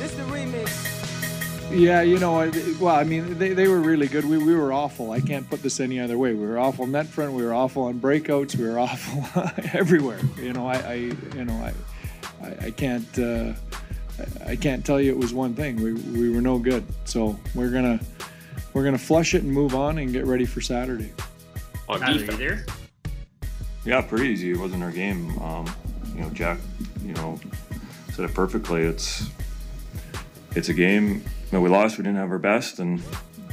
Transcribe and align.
This 0.00 0.14
the 0.14 0.22
remix. 0.22 1.70
Yeah, 1.70 2.00
you 2.02 2.18
know, 2.18 2.40
I- 2.40 2.50
well, 2.80 2.96
I 2.96 3.04
mean, 3.04 3.38
they, 3.38 3.52
they 3.52 3.68
were 3.68 3.80
really 3.80 4.08
good. 4.08 4.24
We, 4.24 4.38
we 4.38 4.54
were 4.56 4.72
awful. 4.72 5.12
I 5.12 5.20
can't 5.20 5.48
put 5.48 5.62
this 5.62 5.78
any 5.78 6.00
other 6.00 6.18
way. 6.18 6.32
We 6.34 6.44
were 6.46 6.58
awful 6.58 6.86
net 6.86 7.06
front. 7.06 7.32
We 7.32 7.44
were 7.44 7.54
awful 7.54 7.84
on 7.84 8.00
breakouts. 8.00 8.56
We 8.56 8.66
were 8.66 8.78
awful 8.78 9.24
everywhere. 9.78 10.18
You 10.36 10.52
know, 10.52 10.66
I, 10.66 10.74
I 10.78 10.94
you 10.94 11.44
know, 11.44 11.52
I, 11.54 11.72
I, 12.44 12.66
I 12.66 12.70
can't, 12.72 13.18
uh, 13.18 13.52
I- 14.18 14.50
I 14.52 14.56
can't 14.56 14.84
tell 14.84 15.00
you 15.00 15.10
it 15.12 15.16
was 15.18 15.32
one 15.32 15.54
thing. 15.54 15.76
We, 15.82 15.92
we 15.92 16.30
were 16.30 16.40
no 16.42 16.58
good. 16.58 16.84
So 17.04 17.38
we're 17.54 17.70
gonna, 17.70 18.00
we're 18.74 18.84
gonna 18.84 18.98
flush 18.98 19.34
it 19.34 19.42
and 19.44 19.52
move 19.52 19.74
on 19.74 19.98
and 19.98 20.12
get 20.12 20.26
ready 20.26 20.44
for 20.46 20.60
Saturday. 20.60 21.12
On 21.88 22.00
defense. 22.00 22.38
there? 22.38 22.64
Yeah, 23.84 24.00
pretty 24.02 24.28
easy. 24.28 24.50
It 24.50 24.58
wasn't 24.58 24.82
our 24.82 24.90
game. 24.92 25.38
Um, 25.38 25.72
you 26.14 26.20
know, 26.22 26.30
Jack, 26.30 26.58
you 27.04 27.12
know, 27.14 27.38
said 28.12 28.26
it 28.28 28.34
perfectly. 28.34 28.82
It's 28.82 29.28
it's 30.54 30.68
a 30.68 30.74
game 30.74 31.24
that 31.50 31.60
we 31.60 31.68
lost. 31.68 31.98
We 31.98 32.04
didn't 32.04 32.18
have 32.18 32.30
our 32.30 32.38
best, 32.38 32.78
and 32.78 33.02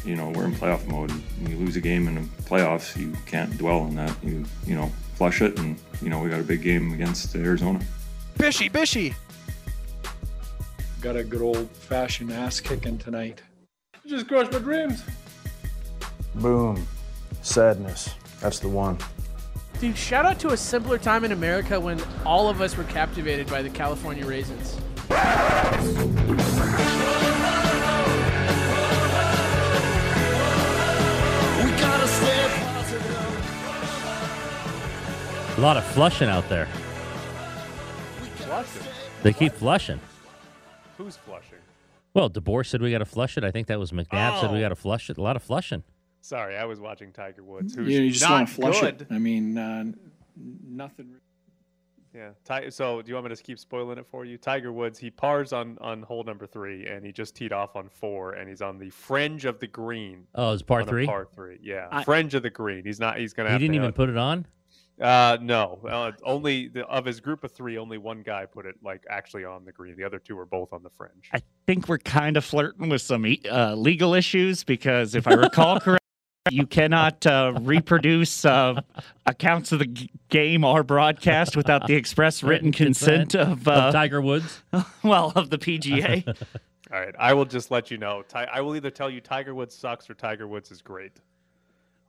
you 0.06 0.16
know 0.16 0.30
we're 0.30 0.46
in 0.46 0.54
playoff 0.54 0.86
mode. 0.88 1.12
When 1.12 1.52
you 1.52 1.58
lose 1.58 1.76
a 1.76 1.82
game 1.82 2.08
in 2.08 2.16
the 2.16 2.22
playoffs, 2.44 2.96
you 3.00 3.14
can't 3.26 3.56
dwell 3.58 3.80
on 3.80 3.96
that. 3.96 4.16
You 4.24 4.46
you 4.66 4.76
know 4.76 4.92
flush 5.16 5.42
it, 5.42 5.58
and 5.60 5.80
you 6.02 6.10
know 6.10 6.20
we 6.20 6.30
got 6.30 6.40
a 6.40 6.44
big 6.44 6.62
game 6.62 6.94
against 6.94 7.36
Arizona. 7.36 7.80
Bishy, 8.38 8.72
Bishy. 8.72 9.14
Got 11.02 11.16
a 11.16 11.24
good 11.24 11.42
old 11.42 11.70
fashioned 11.72 12.32
ass 12.32 12.60
kicking 12.60 12.98
tonight. 12.98 13.42
Just 14.06 14.28
crushed 14.28 14.52
my 14.52 14.60
dreams. 14.60 15.04
Boom. 16.36 16.88
Sadness. 17.42 18.10
That's 18.40 18.60
the 18.60 18.70
one. 18.70 18.98
Dude, 19.80 19.98
shout 19.98 20.26
out 20.26 20.40
to 20.40 20.50
a 20.50 20.58
simpler 20.58 20.98
time 20.98 21.24
in 21.24 21.32
America 21.32 21.80
when 21.80 22.02
all 22.26 22.50
of 22.50 22.62
us 22.62 22.76
were 22.76 22.84
captivated 22.86 23.48
by 23.48 23.62
the 23.62 23.70
California 23.70 24.26
raisins. 24.26 24.78
A 35.58 35.60
lot 35.62 35.76
of 35.78 35.84
flushing 35.86 36.30
out 36.30 36.48
there. 36.50 36.68
Flushing. 38.38 38.82
They 39.24 39.34
keep 39.34 39.54
flushing. 39.54 40.00
Who's 40.98 41.18
flushing? 41.18 41.58
Well, 42.14 42.30
DeBoer 42.30 42.66
said 42.66 42.82
we 42.82 42.92
got 42.92 43.00
to 43.00 43.06
flush 43.06 43.38
it. 43.38 43.44
I 43.44 43.52
think 43.52 43.68
that 43.68 43.80
was 43.80 43.92
McNabb 43.92 44.40
said 44.40 44.52
we 44.52 44.58
Oh. 44.58 44.62
got 44.62 44.70
to 44.70 44.76
flush 44.76 45.10
it. 45.10 45.18
A 45.18 45.22
lot 45.22 45.36
of 45.36 45.44
flushing. 45.44 45.84
Sorry, 46.22 46.58
I 46.58 46.66
was 46.66 46.80
watching 46.80 47.12
Tiger 47.12 47.44
Woods, 47.44 47.76
who's 47.76 47.88
You, 47.92 48.02
you 48.02 48.12
just 48.12 48.30
want 48.30 48.48
to 48.48 48.54
flush 48.54 48.82
good. 48.82 49.02
it. 49.02 49.08
I 49.12 49.18
mean, 49.18 49.58
uh, 49.58 49.86
nothing. 50.36 51.16
Yeah. 52.14 52.32
So, 52.70 53.02
do 53.02 53.10
you 53.10 53.14
want 53.16 53.26
me 53.26 53.30
to 53.30 53.36
just 53.36 53.44
keep 53.44 53.60
spoiling 53.60 53.98
it 54.00 54.08
for 54.10 54.26
you? 54.26 54.38
Tiger 54.38 54.72
Woods, 54.72 54.98
he 54.98 55.10
pars 55.12 55.54
on 55.54 55.78
on 55.82 56.02
hole 56.02 56.24
number 56.24 56.48
three, 56.48 56.88
and 56.88 57.06
he 57.06 57.12
just 57.12 57.36
teed 57.36 57.54
off 57.54 57.76
on 57.76 57.90
four, 57.90 58.34
and 58.34 58.50
he's 58.50 58.62
on 58.62 58.80
the 58.80 58.90
fringe 58.90 59.46
of 59.46 59.60
the 59.60 59.68
green. 59.68 60.26
Oh, 60.34 60.54
it's 60.54 60.64
par 60.64 60.84
three. 60.84 61.06
Par 61.06 61.28
three. 61.36 61.60
Yeah. 61.62 61.88
I- 61.92 62.04
fringe 62.04 62.34
of 62.34 62.42
the 62.44 62.50
green. 62.50 62.84
He's 62.86 63.00
not. 63.00 63.18
He's 63.20 63.34
gonna. 63.34 63.50
He 63.50 63.54
have 63.54 63.62
didn't 63.62 63.74
to 63.74 63.76
even 63.78 63.86
have- 63.90 63.96
put 63.96 64.10
it 64.10 64.18
on. 64.18 64.46
Uh, 65.00 65.38
no. 65.42 65.80
Uh, 65.88 66.12
only 66.24 66.70
the, 66.70 66.86
of 66.88 67.06
his 67.06 67.20
group 67.20 67.44
of 67.44 67.52
three, 67.52 67.78
only 67.78 67.98
one 67.98 68.24
guy 68.24 68.46
put 68.46 68.66
it 68.66 68.76
like 68.84 69.04
actually 69.10 69.46
on 69.46 69.64
the 69.64 69.72
green. 69.72 69.96
The 69.96 70.04
other 70.04 70.20
two 70.20 70.36
were 70.36 70.46
both 70.46 70.74
on 70.74 70.82
the 70.84 70.90
fringe. 70.90 71.30
I 71.34 71.42
think 71.68 71.88
we're 71.88 72.00
kind 72.00 72.36
of 72.36 72.44
flirting 72.44 72.90
with 72.90 73.02
some 73.02 73.26
e- 73.26 73.42
uh, 73.50 73.76
legal 73.76 74.14
issues 74.14 74.64
because 74.64 75.14
if 75.14 75.28
I 75.28 75.34
recall 75.34 75.80
correctly, 75.80 76.00
you 76.50 76.66
cannot 76.66 77.26
uh, 77.28 77.54
reproduce 77.62 78.46
uh, 78.46 78.82
accounts 79.26 79.72
of 79.72 79.80
the 79.80 79.86
g- 79.86 80.10
game 80.30 80.64
or 80.64 80.82
broadcast 80.82 81.58
without 81.58 81.86
the 81.88 81.94
express 81.96 82.42
written 82.42 82.72
consent 82.72 83.36
of, 83.36 83.68
uh, 83.68 83.92
Tiger 83.92 84.22
Woods. 84.22 84.64
well, 85.04 85.34
of 85.36 85.50
the 85.50 85.58
PGA. 85.58 86.26
All 86.92 87.00
right, 87.02 87.14
I 87.20 87.34
will 87.34 87.44
just 87.46 87.70
let 87.70 87.92
you 87.92 87.98
know. 87.98 88.24
Ti- 88.30 88.48
I 88.52 88.62
will 88.62 88.76
either 88.78 88.90
tell 88.90 89.10
you 89.10 89.20
Tiger 89.20 89.54
Woods 89.54 89.76
sucks 89.76 90.10
or 90.10 90.14
Tiger 90.14 90.48
Woods 90.48 90.72
is 90.72 90.82
great. 90.82 91.12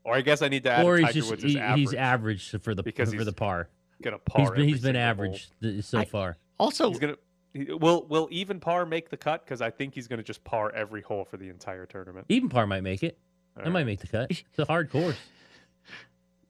Or 0.04 0.14
I 0.14 0.20
guess 0.22 0.40
I 0.42 0.48
need 0.48 0.62
to 0.64 0.70
add 0.72 0.84
Or 0.86 0.96
he's 0.96 1.06
Tiger 1.06 1.18
just 1.20 1.30
Woods 1.30 1.44
is 1.44 1.52
he- 1.52 1.58
average. 1.60 1.80
he's 1.80 1.94
average 1.94 2.50
for 2.62 2.74
the 2.74 2.82
Because 2.82 3.10
for 3.10 3.16
he's 3.16 3.24
the 3.26 3.32
par. 3.32 3.68
gonna 4.00 4.18
par. 4.18 4.54
He's 4.54 4.54
been 4.54 4.56
every 4.56 4.66
he's 4.68 4.80
been 4.80 4.82
single 4.94 5.00
hole. 5.00 5.08
average 5.10 5.50
th- 5.60 5.84
so 5.84 6.04
far. 6.04 6.36
also, 6.58 6.88
He's 6.90 6.98
gonna. 6.98 7.16
He, 7.54 7.64
will 7.72 8.06
will 8.08 8.28
even 8.30 8.60
par 8.60 8.84
make 8.86 9.08
the 9.10 9.16
cut? 9.16 9.44
Because 9.44 9.60
I 9.60 9.70
think 9.70 9.94
he's 9.94 10.06
gonna 10.06 10.22
just 10.22 10.44
par 10.44 10.70
every 10.74 11.00
hole 11.02 11.24
for 11.24 11.36
the 11.36 11.48
entire 11.48 11.86
tournament. 11.86 12.26
Even 12.28 12.48
par 12.48 12.66
might 12.66 12.82
make 12.82 13.02
it. 13.02 13.18
All 13.56 13.62
It 13.62 13.64
right. 13.66 13.72
might 13.72 13.86
make 13.86 14.00
the 14.00 14.06
cut. 14.06 14.30
It's 14.30 14.58
a 14.58 14.64
hard 14.66 14.90
course. 14.90 15.16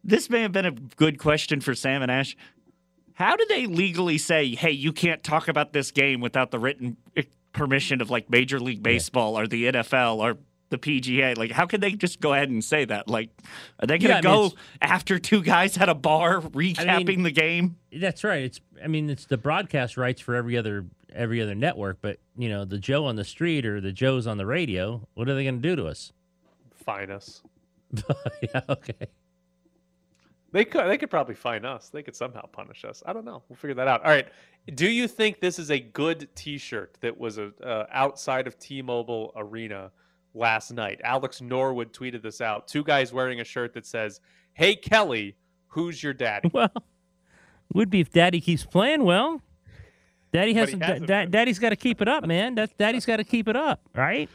this 0.04 0.28
may 0.30 0.42
have 0.42 0.52
been 0.52 0.66
a 0.66 0.72
good 0.72 1.18
question 1.18 1.60
for 1.60 1.74
Sam 1.74 2.02
and 2.02 2.10
Ash. 2.10 2.36
How 3.14 3.34
do 3.36 3.44
they 3.48 3.66
legally 3.66 4.18
say, 4.18 4.54
"Hey, 4.54 4.70
you 4.70 4.92
can't 4.92 5.22
talk 5.24 5.48
about 5.48 5.72
this 5.72 5.90
game 5.90 6.20
without 6.20 6.50
the 6.50 6.58
written 6.58 6.96
eh, 7.16 7.22
permission 7.52 8.00
of 8.00 8.10
like 8.10 8.30
Major 8.30 8.60
League 8.60 8.82
Baseball 8.82 9.38
or 9.38 9.46
the 9.46 9.64
NFL 9.66 10.18
or 10.18 10.38
the 10.70 10.78
PGA?" 10.78 11.36
Like, 11.36 11.50
how 11.50 11.66
can 11.66 11.80
they 11.80 11.92
just 11.92 12.20
go 12.20 12.32
ahead 12.34 12.50
and 12.50 12.62
say 12.62 12.84
that? 12.84 13.08
Like, 13.08 13.30
are 13.80 13.86
they 13.86 13.98
going 13.98 14.22
to 14.22 14.28
Yeah, 14.28 14.32
I 14.32 14.36
mean, 14.36 14.50
go 14.50 14.56
after 14.82 15.18
two 15.18 15.42
guys 15.42 15.76
at 15.78 15.88
a 15.88 15.94
bar 15.94 16.40
recapping 16.40 17.22
the 17.22 17.30
game? 17.30 17.76
That's 17.92 18.24
right. 18.24 18.42
It's 18.42 18.60
I 18.82 18.86
mean 18.86 19.10
it's 19.10 19.26
the 19.26 19.38
broadcast 19.38 19.96
rights 19.96 20.20
for 20.20 20.34
every 20.34 20.56
other 20.56 20.86
every 21.12 21.40
other 21.40 21.54
network, 21.54 21.98
but 22.00 22.18
you 22.36 22.48
know 22.48 22.64
the 22.64 22.78
Joe 22.78 23.06
on 23.06 23.16
the 23.16 23.24
street 23.24 23.66
or 23.66 23.80
the 23.80 23.92
Joes 23.92 24.26
on 24.26 24.38
the 24.38 24.46
radio. 24.46 25.06
What 25.14 25.28
are 25.28 25.34
they 25.34 25.44
going 25.44 25.62
to 25.62 25.68
do 25.68 25.76
to 25.76 25.86
us? 25.86 26.12
Fine 26.84 27.10
us. 27.10 27.42
yeah. 28.42 28.60
Okay. 28.68 29.08
They 30.52 30.64
could. 30.64 30.88
They 30.88 30.96
could 30.96 31.10
probably 31.10 31.34
fine 31.34 31.64
us. 31.64 31.90
They 31.90 32.02
could 32.02 32.16
somehow 32.16 32.46
punish 32.46 32.84
us. 32.84 33.02
I 33.04 33.12
don't 33.12 33.24
know. 33.24 33.42
We'll 33.48 33.56
figure 33.56 33.74
that 33.74 33.88
out. 33.88 34.02
All 34.04 34.10
right. 34.10 34.28
Do 34.74 34.88
you 34.88 35.06
think 35.08 35.40
this 35.40 35.58
is 35.58 35.70
a 35.70 35.78
good 35.78 36.28
T-shirt 36.34 36.96
that 37.00 37.18
was 37.18 37.38
a, 37.38 37.52
uh, 37.62 37.86
outside 37.90 38.46
of 38.46 38.58
T-Mobile 38.58 39.32
Arena 39.36 39.90
last 40.34 40.70
night? 40.72 41.00
Alex 41.04 41.40
Norwood 41.40 41.92
tweeted 41.92 42.22
this 42.22 42.40
out. 42.40 42.68
Two 42.68 42.84
guys 42.84 43.12
wearing 43.12 43.40
a 43.40 43.44
shirt 43.44 43.74
that 43.74 43.86
says, 43.86 44.20
"Hey 44.54 44.74
Kelly, 44.76 45.36
who's 45.68 46.02
your 46.02 46.12
daddy?" 46.14 46.50
Well, 46.52 46.70
would 47.74 47.90
be 47.90 48.00
if 48.00 48.10
Daddy 48.10 48.40
keeps 48.40 48.64
playing 48.64 49.04
well. 49.04 49.42
Daddy 50.32 50.52
has, 50.54 50.72
da- 50.72 50.86
hasn't 50.86 51.06
da- 51.06 51.24
Daddy's 51.26 51.58
got 51.58 51.70
to 51.70 51.76
keep 51.76 52.02
it 52.02 52.08
up, 52.08 52.26
man. 52.26 52.54
That 52.54 52.76
Daddy's 52.78 53.06
got 53.06 53.16
to 53.16 53.24
keep 53.24 53.48
it 53.48 53.56
up, 53.56 53.80
right? 53.94 54.28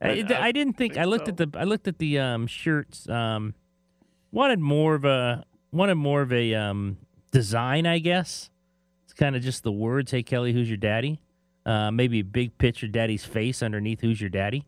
I, 0.00 0.08
I- 0.08 0.10
I, 0.10 0.42
I 0.46 0.52
didn't 0.52 0.74
think, 0.76 0.94
think 0.94 0.96
I 0.98 1.04
looked 1.04 1.26
so. 1.26 1.32
at 1.32 1.36
the 1.36 1.58
I 1.58 1.64
looked 1.64 1.88
at 1.88 1.98
the 1.98 2.18
um, 2.18 2.46
shirts. 2.46 3.08
Um, 3.08 3.54
wanted 4.32 4.60
more 4.60 4.94
of 4.94 5.04
a 5.04 5.44
wanted 5.72 5.96
more 5.96 6.22
of 6.22 6.32
a 6.32 6.54
um, 6.54 6.98
design, 7.32 7.86
I 7.86 7.98
guess. 7.98 8.50
It's 9.04 9.12
kind 9.12 9.34
of 9.34 9.42
just 9.42 9.62
the 9.64 9.72
words. 9.72 10.10
Hey 10.12 10.22
Kelly, 10.22 10.52
who's 10.52 10.68
your 10.68 10.76
daddy? 10.76 11.20
Uh, 11.66 11.90
maybe 11.90 12.20
a 12.20 12.24
big 12.24 12.56
picture 12.58 12.86
daddy's 12.86 13.24
face 13.24 13.62
underneath. 13.62 14.00
Who's 14.00 14.20
your 14.20 14.30
daddy? 14.30 14.64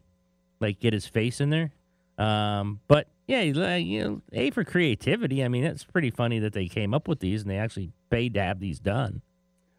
Like 0.63 0.81
get 0.81 0.93
his 0.93 1.07
face 1.07 1.41
in 1.41 1.51
there. 1.51 1.73
Um, 2.19 2.81
but 2.89 3.09
yeah, 3.27 3.41
you 3.41 3.55
you 3.77 4.05
know, 4.05 4.23
a 4.33 4.51
for 4.51 4.65
creativity. 4.65 5.45
I 5.45 5.49
mean, 5.49 5.65
it's 5.65 5.85
pretty 5.85 6.11
funny 6.11 6.39
that 6.39 6.53
they 6.53 6.69
came 6.69 6.95
up 6.95 7.09
with 7.09 7.21
these 7.21 7.43
and 7.43 7.51
they 7.51 7.59
actually 7.59 7.91
paid 8.11 8.35
to 8.35 8.43
have 8.43 8.61
these 8.61 8.79
done. 8.79 9.23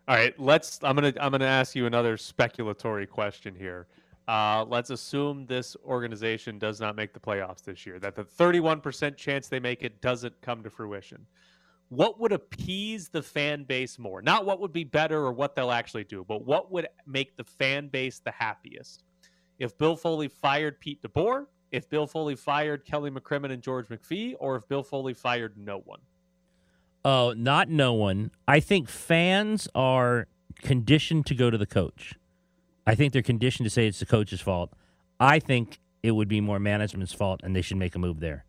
All 0.07 0.16
right, 0.16 0.38
let's. 0.39 0.79
I'm 0.83 0.95
gonna. 0.95 1.13
I'm 1.19 1.31
gonna 1.31 1.45
ask 1.45 1.75
you 1.75 1.85
another 1.85 2.17
speculatory 2.17 3.09
question 3.09 3.55
here. 3.55 3.88
Uh, 4.27 4.66
let's 4.67 4.89
assume 4.89 5.45
this 5.45 5.75
organization 5.85 6.57
does 6.57 6.79
not 6.79 6.95
make 6.95 7.13
the 7.13 7.19
playoffs 7.19 7.63
this 7.63 7.85
year. 7.85 8.00
That 8.00 8.15
the 8.15 8.23
31% 8.23 9.17
chance 9.17 9.47
they 9.47 9.59
make 9.59 9.83
it 9.83 10.01
doesn't 10.01 10.39
come 10.41 10.63
to 10.63 10.69
fruition. 10.69 11.25
What 11.89 12.19
would 12.19 12.31
appease 12.31 13.09
the 13.09 13.21
fan 13.21 13.65
base 13.65 14.00
more? 14.00 14.21
Not 14.21 14.45
what 14.45 14.59
would 14.59 14.73
be 14.73 14.85
better 14.85 15.19
or 15.19 15.33
what 15.33 15.55
they'll 15.55 15.71
actually 15.71 16.05
do, 16.05 16.25
but 16.27 16.45
what 16.45 16.71
would 16.71 16.88
make 17.05 17.35
the 17.35 17.44
fan 17.44 17.89
base 17.89 18.19
the 18.19 18.31
happiest? 18.31 19.03
If 19.59 19.78
Bill 19.78 19.96
Foley 19.96 20.28
fired 20.28 20.80
Pete 20.80 21.02
DeBoer, 21.02 21.46
if 21.72 21.90
Bill 21.90 22.08
Foley 22.08 22.36
fired 22.36 22.86
Kelly 22.86 23.09
McCrimmon 23.12 23.52
and 23.52 23.62
George 23.62 23.88
McPhee, 23.88 24.36
or 24.40 24.56
if 24.56 24.68
Bill 24.68 24.84
Foley 24.84 25.14
fired 25.14 25.58
no 25.58 25.80
one. 25.80 26.00
Oh, 27.06 27.34
not 27.36 27.69
no 27.69 27.94
one. 27.94 28.31
I 28.47 28.59
think 28.59 28.88
fans 28.88 29.68
are 29.75 30.28
conditioned 30.62 31.25
to 31.28 31.36
go 31.36 31.50
to 31.50 31.58
the 31.58 31.66
coach. 31.66 32.13
I 32.88 32.96
think 32.96 33.13
they're 33.13 33.22
conditioned 33.22 33.66
to 33.66 33.69
say 33.69 33.88
it's 33.88 34.00
the 34.00 34.06
coach's 34.06 34.42
fault. 34.42 34.72
I 35.19 35.39
think 35.39 35.80
it 36.01 36.12
would 36.12 36.27
be 36.27 36.42
more 36.42 36.60
management's 36.60 37.13
fault, 37.13 37.42
and 37.44 37.56
they 37.56 37.62
should 37.62 37.77
make 37.77 37.95
a 37.95 38.00
move 38.00 38.19
there. 38.19 38.45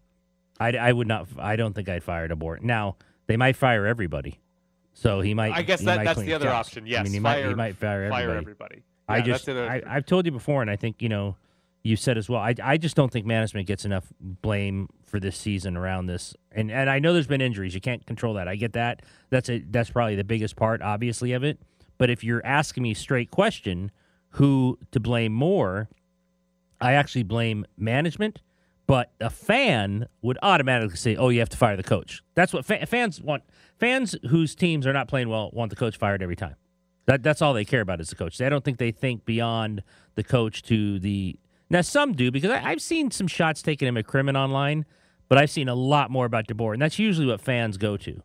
I, 0.60 0.72
I 0.76 0.92
would 0.92 1.08
not. 1.08 1.28
I 1.38 1.56
don't 1.56 1.72
think 1.74 1.88
I'd 1.88 2.02
fire 2.04 2.28
DeBoer. 2.28 2.62
Now 2.62 2.96
they 3.26 3.36
might 3.36 3.56
fire 3.56 3.86
everybody, 3.86 4.40
so 4.92 5.20
he 5.20 5.34
might. 5.34 5.52
I 5.52 5.62
guess 5.62 5.80
that- 5.80 5.96
might 5.98 6.04
that's 6.04 6.20
the 6.20 6.34
other 6.34 6.48
house. 6.48 6.68
option. 6.68 6.84
I 6.94 7.02
mean, 7.02 7.12
he 7.12 7.18
might. 7.20 7.38
He 7.38 7.42
fire- 7.44 7.56
might 7.56 7.76
fire 7.76 8.02
everybody. 8.04 8.26
fire 8.26 8.36
everybody. 8.36 8.82
I 9.08 9.20
just. 9.20 9.44
that's 9.44 9.44
the 9.44 9.52
other- 9.52 9.70
I, 9.88 9.96
I've 9.96 10.06
told 10.06 10.26
you 10.26 10.32
before, 10.32 10.62
and 10.62 10.70
I 10.70 10.76
think 10.76 11.00
you 11.02 11.08
know. 11.08 11.36
You 11.86 11.96
said 11.96 12.16
as 12.16 12.30
well. 12.30 12.40
I, 12.40 12.54
I 12.62 12.78
just 12.78 12.96
don't 12.96 13.12
think 13.12 13.26
management 13.26 13.66
gets 13.66 13.84
enough 13.84 14.06
blame 14.18 14.88
for 15.04 15.20
this 15.20 15.36
season 15.36 15.76
around 15.76 16.06
this, 16.06 16.34
and 16.50 16.70
and 16.70 16.88
I 16.88 16.98
know 16.98 17.12
there's 17.12 17.26
been 17.26 17.42
injuries. 17.42 17.74
You 17.74 17.82
can't 17.82 18.06
control 18.06 18.32
that. 18.34 18.48
I 18.48 18.56
get 18.56 18.72
that. 18.72 19.02
That's 19.28 19.50
a 19.50 19.58
that's 19.68 19.90
probably 19.90 20.16
the 20.16 20.24
biggest 20.24 20.56
part, 20.56 20.80
obviously, 20.80 21.32
of 21.34 21.44
it. 21.44 21.58
But 21.98 22.08
if 22.08 22.24
you're 22.24 22.40
asking 22.42 22.84
me 22.84 22.94
straight 22.94 23.30
question, 23.30 23.90
who 24.30 24.78
to 24.92 24.98
blame 25.00 25.34
more? 25.34 25.90
I 26.80 26.92
actually 26.94 27.22
blame 27.24 27.66
management, 27.76 28.40
but 28.86 29.12
a 29.20 29.28
fan 29.28 30.06
would 30.22 30.38
automatically 30.42 30.96
say, 30.96 31.16
"Oh, 31.16 31.28
you 31.28 31.40
have 31.40 31.50
to 31.50 31.56
fire 31.58 31.76
the 31.76 31.82
coach." 31.82 32.22
That's 32.34 32.54
what 32.54 32.64
fa- 32.64 32.86
fans 32.86 33.20
want. 33.20 33.42
Fans 33.78 34.16
whose 34.30 34.54
teams 34.54 34.86
are 34.86 34.94
not 34.94 35.06
playing 35.06 35.28
well 35.28 35.50
want 35.52 35.68
the 35.68 35.76
coach 35.76 35.98
fired 35.98 36.22
every 36.22 36.36
time. 36.36 36.54
That 37.06 37.22
that's 37.22 37.42
all 37.42 37.52
they 37.52 37.64
care 37.64 37.80
about 37.82 38.00
is 38.00 38.08
the 38.08 38.16
coach. 38.16 38.38
They 38.38 38.48
don't 38.48 38.64
think 38.64 38.78
they 38.78 38.90
think 38.90 39.24
beyond 39.24 39.82
the 40.14 40.24
coach 40.24 40.62
to 40.64 40.98
the. 40.98 41.36
Now 41.70 41.80
some 41.82 42.12
do 42.12 42.30
because 42.30 42.50
I, 42.50 42.70
I've 42.70 42.80
seen 42.82 43.10
some 43.10 43.26
shots 43.26 43.62
taken 43.62 43.94
at 43.94 44.06
McCrimmon 44.06 44.36
online, 44.36 44.84
but 45.28 45.38
I've 45.38 45.50
seen 45.50 45.68
a 45.68 45.74
lot 45.74 46.10
more 46.10 46.24
about 46.26 46.46
DeBoer, 46.46 46.72
and 46.74 46.80
that's 46.82 46.98
usually 46.98 47.26
what 47.26 47.40
fans 47.40 47.76
go 47.76 47.96
to. 47.98 48.22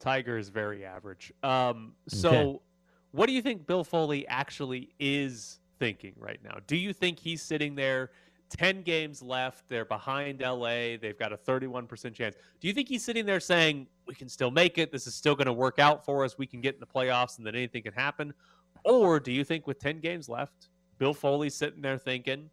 Tiger 0.00 0.38
is 0.38 0.48
very 0.48 0.84
average. 0.84 1.32
Um, 1.42 1.92
so, 2.06 2.30
Okay. 2.30 2.58
what 3.12 3.26
do 3.26 3.32
you 3.32 3.42
think 3.42 3.66
Bill 3.66 3.82
Foley 3.84 4.26
actually 4.28 4.90
is 5.00 5.58
thinking 5.78 6.14
right 6.18 6.38
now? 6.44 6.58
Do 6.66 6.76
you 6.76 6.92
think 6.92 7.18
he's 7.18 7.42
sitting 7.42 7.74
there, 7.74 8.10
10 8.50 8.82
games 8.82 9.22
left, 9.22 9.68
they're 9.68 9.84
behind 9.84 10.40
LA, 10.40 10.96
they've 11.00 11.18
got 11.18 11.32
a 11.32 11.36
31% 11.36 12.14
chance? 12.14 12.36
Do 12.60 12.68
you 12.68 12.74
think 12.74 12.88
he's 12.88 13.04
sitting 13.04 13.26
there 13.26 13.40
saying, 13.40 13.88
we 14.08 14.14
can 14.14 14.28
still 14.28 14.50
make 14.50 14.78
it, 14.78 14.90
this 14.90 15.06
is 15.06 15.14
still 15.14 15.34
going 15.34 15.46
to 15.46 15.52
work 15.52 15.78
out 15.78 16.04
for 16.04 16.24
us, 16.24 16.36
we 16.38 16.46
can 16.46 16.60
get 16.60 16.74
in 16.74 16.80
the 16.80 16.86
playoffs, 16.86 17.38
and 17.38 17.46
then 17.46 17.54
anything 17.54 17.82
can 17.82 17.92
happen? 17.92 18.32
Or 18.84 19.20
do 19.20 19.30
you 19.30 19.44
think 19.44 19.66
with 19.66 19.78
10 19.78 20.00
games 20.00 20.28
left, 20.28 20.68
Bill 20.98 21.14
Foley's 21.14 21.54
sitting 21.54 21.82
there 21.82 21.98
thinking, 21.98 22.50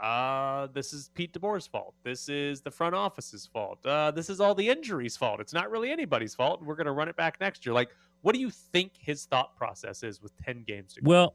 uh, 0.00 0.68
this 0.72 0.92
is 0.92 1.10
Pete 1.14 1.32
DeBoer's 1.32 1.66
fault. 1.66 1.94
This 2.04 2.28
is 2.28 2.62
the 2.62 2.70
front 2.70 2.94
office's 2.94 3.46
fault. 3.46 3.84
Uh, 3.84 4.10
this 4.10 4.30
is 4.30 4.40
all 4.40 4.54
the 4.54 4.68
injuries' 4.68 5.16
fault. 5.16 5.40
It's 5.40 5.52
not 5.52 5.70
really 5.70 5.90
anybody's 5.90 6.34
fault. 6.34 6.60
and 6.60 6.68
We're 6.68 6.76
going 6.76 6.86
to 6.86 6.92
run 6.92 7.08
it 7.08 7.16
back 7.16 7.40
next 7.40 7.66
year. 7.66 7.74
Like, 7.74 7.90
what 8.22 8.34
do 8.34 8.40
you 8.40 8.50
think 8.50 8.92
his 8.98 9.24
thought 9.24 9.56
process 9.56 10.02
is 10.02 10.22
with 10.22 10.32
10 10.44 10.64
games 10.66 10.94
to 10.94 11.02
go? 11.02 11.08
Well, 11.08 11.34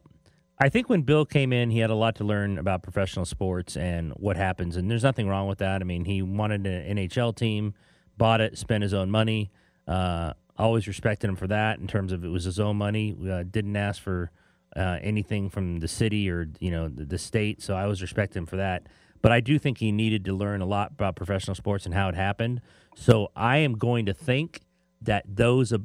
I 0.59 0.69
think 0.69 0.89
when 0.89 1.01
Bill 1.01 1.25
came 1.25 1.51
in, 1.51 1.69
he 1.69 1.79
had 1.79 1.89
a 1.89 1.95
lot 1.95 2.15
to 2.15 2.23
learn 2.23 2.57
about 2.57 2.81
professional 2.81 3.25
sports 3.25 3.75
and 3.75 4.13
what 4.13 4.37
happens, 4.37 4.77
and 4.77 4.89
there's 4.89 5.03
nothing 5.03 5.27
wrong 5.27 5.47
with 5.47 5.57
that. 5.57 5.81
I 5.81 5.83
mean, 5.85 6.05
he 6.05 6.21
wanted 6.21 6.65
an 6.65 6.97
NHL 6.97 7.35
team, 7.35 7.73
bought 8.17 8.41
it, 8.41 8.57
spent 8.57 8.81
his 8.81 8.93
own 8.93 9.09
money. 9.11 9.51
Uh, 9.87 10.33
always 10.57 10.87
respected 10.87 11.29
him 11.29 11.35
for 11.35 11.47
that 11.47 11.79
in 11.79 11.87
terms 11.87 12.11
of 12.11 12.23
it 12.23 12.29
was 12.29 12.45
his 12.45 12.59
own 12.59 12.77
money. 12.77 13.15
Uh, 13.29 13.43
didn't 13.43 13.75
ask 13.75 14.01
for 14.01 14.31
uh, 14.75 14.97
anything 15.01 15.49
from 15.49 15.79
the 15.79 15.87
city 15.87 16.29
or 16.29 16.47
you 16.59 16.71
know 16.71 16.87
the, 16.87 17.05
the 17.05 17.17
state, 17.17 17.61
so 17.61 17.75
I 17.75 17.83
always 17.83 18.01
respect 18.01 18.35
him 18.35 18.45
for 18.45 18.57
that. 18.57 18.87
But 19.21 19.31
I 19.31 19.39
do 19.39 19.57
think 19.57 19.79
he 19.79 19.91
needed 19.91 20.23
to 20.25 20.33
learn 20.33 20.61
a 20.61 20.65
lot 20.65 20.91
about 20.91 21.15
professional 21.15 21.55
sports 21.55 21.85
and 21.85 21.95
how 21.95 22.09
it 22.09 22.15
happened. 22.15 22.61
So 22.95 23.31
I 23.35 23.57
am 23.57 23.73
going 23.73 24.05
to 24.05 24.13
think 24.13 24.61
that 25.01 25.23
those 25.27 25.73
uh, 25.73 25.79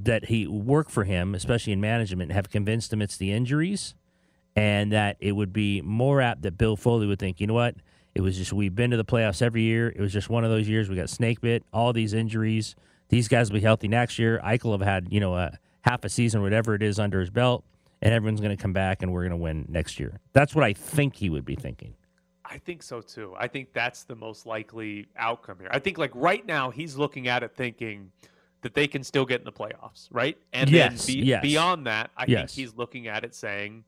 that 0.00 0.26
he 0.26 0.46
work 0.46 0.90
for 0.90 1.04
him, 1.04 1.34
especially 1.34 1.72
in 1.72 1.80
management, 1.80 2.32
have 2.32 2.50
convinced 2.50 2.92
him 2.92 3.02
it's 3.02 3.16
the 3.16 3.32
injuries 3.32 3.94
and 4.54 4.92
that 4.92 5.16
it 5.20 5.32
would 5.32 5.52
be 5.52 5.80
more 5.80 6.20
apt 6.20 6.42
that 6.42 6.58
Bill 6.58 6.76
Foley 6.76 7.06
would 7.06 7.18
think, 7.18 7.40
you 7.40 7.46
know 7.46 7.54
what? 7.54 7.76
It 8.14 8.20
was 8.20 8.36
just 8.36 8.52
we've 8.52 8.74
been 8.74 8.90
to 8.90 8.96
the 8.96 9.04
playoffs 9.04 9.40
every 9.42 9.62
year. 9.62 9.88
It 9.88 10.00
was 10.00 10.12
just 10.12 10.28
one 10.28 10.44
of 10.44 10.50
those 10.50 10.68
years 10.68 10.88
we 10.88 10.96
got 10.96 11.08
snake 11.08 11.40
bit, 11.40 11.64
all 11.72 11.92
these 11.92 12.12
injuries. 12.12 12.74
These 13.08 13.28
guys 13.28 13.50
will 13.50 13.58
be 13.58 13.62
healthy 13.62 13.88
next 13.88 14.18
year. 14.18 14.40
Eichel 14.44 14.72
have 14.72 14.80
had, 14.86 15.08
you 15.10 15.20
know, 15.20 15.34
a 15.34 15.58
half 15.82 16.04
a 16.04 16.08
season, 16.08 16.42
whatever 16.42 16.74
it 16.74 16.82
is, 16.82 16.98
under 16.98 17.20
his 17.20 17.30
belt, 17.30 17.64
and 18.00 18.12
everyone's 18.12 18.40
going 18.40 18.54
to 18.56 18.62
come 18.62 18.72
back 18.72 19.02
and 19.02 19.12
we're 19.12 19.22
going 19.22 19.30
to 19.30 19.36
win 19.36 19.66
next 19.68 19.98
year. 19.98 20.20
That's 20.32 20.54
what 20.54 20.64
I 20.64 20.72
think 20.72 21.16
he 21.16 21.28
would 21.30 21.44
be 21.44 21.54
thinking. 21.56 21.94
I 22.44 22.58
think 22.58 22.82
so 22.82 23.00
too. 23.00 23.34
I 23.38 23.48
think 23.48 23.72
that's 23.72 24.04
the 24.04 24.14
most 24.16 24.44
likely 24.46 25.06
outcome 25.16 25.58
here. 25.58 25.68
I 25.70 25.78
think, 25.78 25.96
like, 25.96 26.10
right 26.14 26.44
now, 26.44 26.70
he's 26.70 26.96
looking 26.96 27.28
at 27.28 27.42
it 27.42 27.54
thinking 27.56 28.12
that 28.60 28.74
they 28.74 28.86
can 28.86 29.02
still 29.02 29.24
get 29.24 29.40
in 29.40 29.44
the 29.44 29.52
playoffs, 29.52 30.08
right? 30.10 30.36
And 30.52 30.68
Yes, 30.68 31.06
then 31.06 31.14
be- 31.16 31.22
yes. 31.22 31.42
beyond 31.42 31.86
that, 31.86 32.10
I 32.16 32.26
Yes. 32.28 32.54
think 32.54 32.66
he's 32.66 32.76
looking 32.76 33.06
at 33.08 33.24
it 33.24 33.34
saying, 33.34 33.84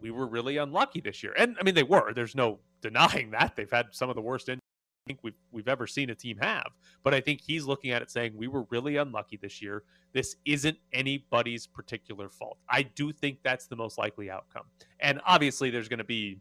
we 0.00 0.10
were 0.10 0.26
really 0.26 0.58
unlucky 0.58 1.00
this 1.00 1.22
year. 1.22 1.32
And 1.38 1.56
I 1.58 1.64
mean, 1.64 1.74
they 1.74 1.82
were. 1.82 2.12
There's 2.12 2.34
no 2.34 2.58
denying 2.88 3.30
that. 3.32 3.54
They've 3.56 3.70
had 3.70 3.86
some 3.92 4.08
of 4.10 4.16
the 4.16 4.22
worst 4.22 4.48
injuries 4.48 4.60
I 5.06 5.10
think 5.10 5.20
we've, 5.22 5.34
we've 5.52 5.68
ever 5.68 5.86
seen 5.86 6.10
a 6.10 6.14
team 6.16 6.36
have. 6.40 6.72
But 7.04 7.14
I 7.14 7.20
think 7.20 7.40
he's 7.40 7.64
looking 7.64 7.92
at 7.92 8.02
it 8.02 8.10
saying, 8.10 8.32
we 8.36 8.48
were 8.48 8.66
really 8.70 8.96
unlucky 8.96 9.36
this 9.36 9.62
year. 9.62 9.84
This 10.12 10.34
isn't 10.44 10.76
anybody's 10.92 11.66
particular 11.66 12.28
fault. 12.28 12.58
I 12.68 12.82
do 12.82 13.12
think 13.12 13.38
that's 13.44 13.66
the 13.66 13.76
most 13.76 13.98
likely 13.98 14.30
outcome. 14.30 14.64
And 14.98 15.20
obviously, 15.24 15.70
there's 15.70 15.88
going 15.88 15.98
to 15.98 16.04
be 16.04 16.40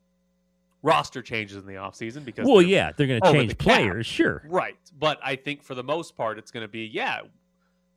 roster 0.81 1.21
changes 1.21 1.57
in 1.57 1.65
the 1.67 1.73
offseason 1.73 2.25
because 2.25 2.47
Well, 2.47 2.57
they're- 2.57 2.67
yeah, 2.67 2.91
they're 2.97 3.07
going 3.07 3.21
to 3.21 3.31
change 3.31 3.51
the 3.51 3.55
players, 3.55 4.05
sure. 4.07 4.43
Right. 4.47 4.77
But 4.97 5.19
I 5.23 5.35
think 5.35 5.61
for 5.61 5.75
the 5.75 5.83
most 5.83 6.15
part, 6.17 6.39
it's 6.39 6.49
going 6.51 6.63
to 6.63 6.67
be, 6.67 6.85
yeah, 6.87 7.21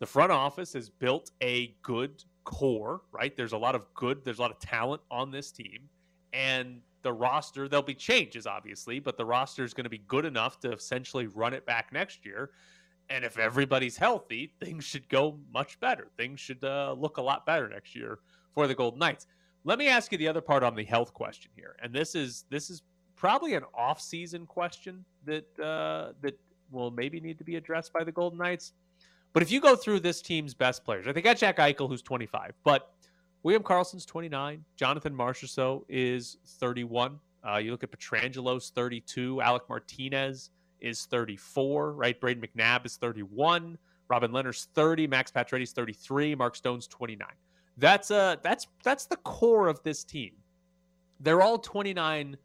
the 0.00 0.06
front 0.06 0.32
office 0.32 0.74
has 0.74 0.90
built 0.90 1.30
a 1.42 1.74
good 1.82 2.22
core, 2.44 3.00
right? 3.10 3.34
There's 3.36 3.52
a 3.52 3.58
lot 3.58 3.74
of 3.74 3.86
good, 3.94 4.24
there's 4.24 4.38
a 4.38 4.42
lot 4.42 4.50
of 4.50 4.58
talent 4.58 5.00
on 5.10 5.30
this 5.30 5.50
team. 5.50 5.88
And 6.34 6.82
the 7.02 7.12
roster, 7.12 7.68
there'll 7.68 7.82
be 7.82 7.94
changes, 7.94 8.46
obviously, 8.46 8.98
but 8.98 9.16
the 9.16 9.24
roster 9.24 9.64
is 9.64 9.74
going 9.74 9.84
to 9.84 9.90
be 9.90 10.02
good 10.08 10.24
enough 10.24 10.60
to 10.60 10.72
essentially 10.72 11.26
run 11.26 11.54
it 11.54 11.64
back 11.66 11.92
next 11.92 12.24
year. 12.24 12.50
And 13.10 13.24
if 13.24 13.38
everybody's 13.38 13.96
healthy, 13.96 14.52
things 14.60 14.84
should 14.84 15.08
go 15.08 15.38
much 15.52 15.80
better. 15.80 16.08
Things 16.16 16.40
should 16.40 16.62
uh, 16.62 16.94
look 16.98 17.16
a 17.16 17.22
lot 17.22 17.46
better 17.46 17.68
next 17.68 17.94
year 17.94 18.18
for 18.54 18.66
the 18.66 18.74
Golden 18.74 18.98
Knights. 18.98 19.26
Let 19.64 19.78
me 19.78 19.88
ask 19.88 20.12
you 20.12 20.18
the 20.18 20.28
other 20.28 20.40
part 20.40 20.62
on 20.62 20.74
the 20.74 20.84
health 20.84 21.12
question 21.12 21.50
here, 21.54 21.76
and 21.82 21.92
this 21.92 22.14
is 22.14 22.44
this 22.48 22.70
is 22.70 22.82
probably 23.16 23.54
an 23.54 23.64
off-season 23.74 24.46
question 24.46 25.04
that 25.24 25.46
uh, 25.58 26.12
that 26.22 26.38
will 26.70 26.90
maybe 26.90 27.20
need 27.20 27.38
to 27.38 27.44
be 27.44 27.56
addressed 27.56 27.92
by 27.92 28.04
the 28.04 28.12
Golden 28.12 28.38
Knights. 28.38 28.72
But 29.32 29.42
if 29.42 29.50
you 29.50 29.60
go 29.60 29.76
through 29.76 30.00
this 30.00 30.22
team's 30.22 30.54
best 30.54 30.84
players, 30.84 31.06
I 31.06 31.12
think 31.12 31.26
I 31.26 31.34
Jack 31.34 31.58
Eichel, 31.58 31.88
who's 31.88 32.02
25, 32.02 32.54
but 32.64 32.92
William 33.42 33.62
Karlsson's 33.62 34.04
29, 34.04 34.64
Jonathan 34.76 35.14
Marchessault 35.14 35.84
is 35.88 36.38
31. 36.44 37.18
Uh, 37.48 37.56
you 37.56 37.70
look 37.70 37.84
at 37.84 37.90
Pietrangelo's 37.90 38.70
32, 38.70 39.40
Alec 39.40 39.62
Martinez 39.68 40.50
is 40.80 41.06
34, 41.06 41.92
right? 41.92 42.20
Brayden 42.20 42.44
McNabb 42.44 42.84
is 42.84 42.96
31, 42.96 43.78
Robin 44.08 44.30
Lehner's 44.32 44.68
30, 44.74 45.06
Max 45.06 45.30
Pacioretty's 45.30 45.72
33, 45.72 46.34
Mark 46.34 46.56
Stone's 46.56 46.86
29. 46.88 47.26
That's 47.76 48.10
uh 48.10 48.34
that's 48.42 48.66
that's 48.82 49.06
the 49.06 49.16
core 49.18 49.68
of 49.68 49.80
this 49.84 50.02
team. 50.02 50.32
They're 51.20 51.42
all 51.42 51.58
29 51.58 52.36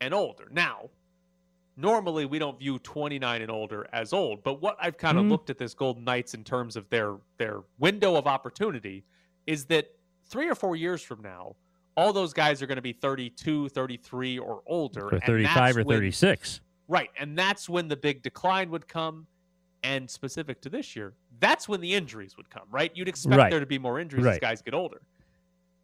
and 0.00 0.14
older. 0.14 0.48
Now, 0.50 0.90
normally 1.76 2.26
we 2.26 2.40
don't 2.40 2.58
view 2.58 2.80
29 2.80 3.42
and 3.42 3.50
older 3.50 3.86
as 3.92 4.12
old, 4.12 4.42
but 4.42 4.60
what 4.60 4.76
I've 4.80 4.98
kind 4.98 5.18
of 5.18 5.24
Mhm. 5.24 5.30
looked 5.30 5.50
at 5.50 5.58
this 5.58 5.72
Golden 5.72 6.02
Knights 6.02 6.34
in 6.34 6.42
terms 6.42 6.74
of 6.74 6.88
their 6.90 7.16
their 7.38 7.60
window 7.78 8.16
of 8.16 8.26
opportunity 8.26 9.04
is 9.46 9.66
that 9.66 9.94
3 10.32 10.48
or 10.48 10.54
4 10.56 10.74
years 10.74 11.02
from 11.02 11.20
now, 11.22 11.54
all 11.96 12.12
those 12.12 12.32
guys 12.32 12.62
are 12.62 12.66
going 12.66 12.76
to 12.76 12.82
be 12.82 12.92
32, 12.94 13.68
33 13.68 14.38
or 14.38 14.62
older 14.66 15.06
Or 15.14 15.20
35 15.20 15.54
that's 15.54 15.76
or 15.76 15.84
when- 15.84 15.96
36. 15.98 16.60
Right. 16.88 17.10
And 17.18 17.38
that's 17.38 17.68
when 17.68 17.86
the 17.88 17.96
big 17.96 18.22
decline 18.22 18.70
would 18.70 18.88
come. 18.88 19.26
And 19.84 20.08
specific 20.08 20.60
to 20.62 20.68
this 20.70 20.94
year, 20.94 21.14
that's 21.40 21.68
when 21.68 21.80
the 21.80 21.92
injuries 21.92 22.36
would 22.36 22.48
come, 22.48 22.62
right? 22.70 22.92
You'd 22.94 23.08
expect 23.08 23.36
Right. 23.36 23.50
there 23.50 23.58
to 23.60 23.66
be 23.66 23.78
more 23.80 23.98
injuries 23.98 24.24
as 24.24 24.38
guys 24.38 24.62
get 24.62 24.74
older. 24.74 25.02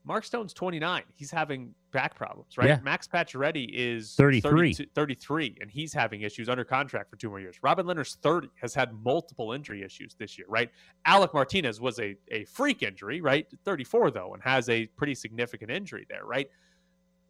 Mark 0.09 0.25
Stone's 0.25 0.55
29. 0.55 1.03
He's 1.17 1.31
having 1.31 1.75
back 1.93 2.15
problems, 2.15 2.57
right? 2.57 2.69
Yeah. 2.69 2.81
Max 2.83 3.07
Pacioretty 3.07 3.69
is 3.71 4.15
33. 4.15 4.73
33, 4.95 5.59
and 5.61 5.71
he's 5.71 5.93
having 5.93 6.23
issues 6.23 6.49
under 6.49 6.65
contract 6.65 7.11
for 7.11 7.17
two 7.17 7.29
more 7.29 7.41
years. 7.41 7.57
Robin 7.63 7.85
Lehner's 7.85 8.17
30, 8.23 8.49
has 8.63 8.73
had 8.73 8.95
multiple 9.05 9.53
injury 9.53 9.83
issues 9.83 10.15
this 10.19 10.39
year, 10.39 10.47
right? 10.49 10.71
Alec 11.05 11.35
Martinez 11.35 11.79
was 11.79 12.01
a, 12.01 12.17
a 12.31 12.45
freak 12.47 12.83
injury, 12.83 13.21
right? 13.21 13.47
34, 13.67 14.11
though, 14.11 14.33
and 14.33 14.43
has 14.43 14.71
a 14.71 14.87
pretty 14.87 15.15
significant 15.15 15.71
injury 15.71 16.07
there, 16.09 16.25
right? 16.25 16.49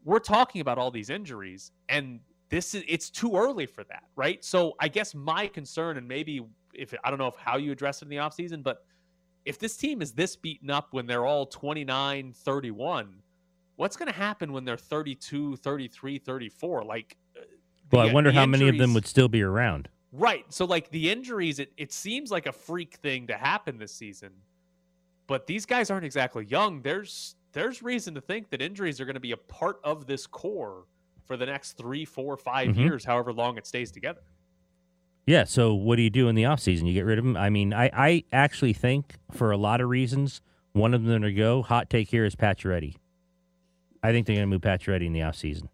We're 0.05 0.21
talking 0.21 0.61
about 0.61 0.79
all 0.79 0.93
these 0.93 1.11
injuries, 1.11 1.73
and 1.89 2.21
this 2.49 2.77
is 2.77 2.85
it's 2.87 3.11
too 3.11 3.37
early 3.37 3.67
for 3.67 3.83
that, 3.85 4.05
right? 4.15 4.43
So 4.45 4.75
I 4.79 4.87
guess 4.87 5.17
my 5.17 5.49
concern, 5.49 5.97
and 5.97 6.07
maybe 6.07 6.47
if 6.73 6.95
I 7.03 7.11
don't 7.11 7.19
know 7.19 7.27
if 7.27 7.35
how 7.37 7.57
you 7.57 7.73
address 7.73 8.03
it 8.03 8.05
in 8.05 8.09
the 8.09 8.17
offseason, 8.19 8.63
but 8.63 8.85
if 9.49 9.59
this 9.59 9.77
team 9.79 10.03
is 10.03 10.13
this 10.13 10.37
beaten 10.37 10.69
up 10.71 10.89
when 10.93 11.07
they're 11.07 11.25
all 11.25 11.47
29, 11.47 12.33
31, 12.35 13.23
what's 13.77 13.97
going 13.97 14.11
to 14.11 14.15
happen 14.17 14.53
when 14.53 14.65
they're 14.65 14.77
32, 14.77 15.57
33, 15.57 16.19
34? 16.19 16.85
Like, 16.85 17.17
uh, 17.37 17.41
Well, 17.91 18.05
the- 18.05 18.11
I 18.11 18.13
wonder 18.13 18.31
how 18.31 18.45
many 18.45 18.69
of 18.69 18.77
them 18.77 18.93
would 18.93 19.07
still 19.07 19.29
be 19.29 19.43
around. 19.43 19.89
Right. 20.13 20.45
So, 20.53 20.65
like, 20.67 20.91
the 20.91 21.11
injuries, 21.11 21.59
it, 21.59 21.73
it 21.79 21.93
seems 21.93 22.31
like 22.31 22.47
a 22.47 22.53
freak 22.53 22.97
thing 22.97 23.27
to 23.29 23.37
happen 23.37 23.79
this 23.79 23.95
season, 23.95 24.33
but 25.27 25.47
these 25.47 25.65
guys 25.67 25.91
aren't 25.91 26.05
exactly 26.05 26.45
young. 26.45 26.83
There's 26.83 27.35
there's 27.53 27.83
reason 27.83 28.15
to 28.15 28.21
think 28.21 28.51
that 28.51 28.61
injuries 28.61 29.01
are 29.01 29.07
going 29.07 29.15
to 29.15 29.21
be 29.21 29.33
a 29.33 29.37
part 29.37 29.81
of 29.83 30.07
this 30.07 30.27
core 30.27 30.85
for 31.25 31.39
the 31.39 31.47
next 31.47 31.73
three, 31.79 32.05
four, 32.05 32.37
five 32.37 32.69
Mhm. 32.69 32.77
years, 32.77 33.05
however 33.07 33.33
long 33.33 33.57
it 33.57 33.67
stays 33.67 33.91
together. 33.91 34.21
Yeah, 35.29 35.45
so 35.45 35.75
what 35.75 35.97
do 35.97 36.03
you 36.03 36.09
do 36.09 36.29
in 36.29 36.35
the 36.37 36.45
offseason? 36.45 36.87
You 36.87 36.95
get 36.95 37.05
rid 37.05 37.19
of 37.19 37.25
him? 37.27 37.37
I 37.37 37.51
mean, 37.51 37.75
I, 37.75 37.91
I 37.93 38.25
actually 38.33 38.73
think 38.73 39.17
for 39.31 39.51
a 39.51 39.59
lot 39.59 39.83
of 39.83 39.91
reasons, 39.91 40.41
one 40.73 40.95
of 40.95 41.05
them 41.05 41.21
to 41.21 41.31
go, 41.31 41.61
hot 41.61 41.91
take 41.91 42.09
here 42.09 42.25
is 42.25 42.35
Pacioretty. 42.35 42.97
I 44.03 44.11
think 44.11 44.27
they're 44.27 44.37
going 44.37 44.49
to 44.49 44.55
move 44.55 44.63
Pacioretty 44.63 45.05
in 45.05 45.13
the 45.13 45.21
offseason. 45.21 45.69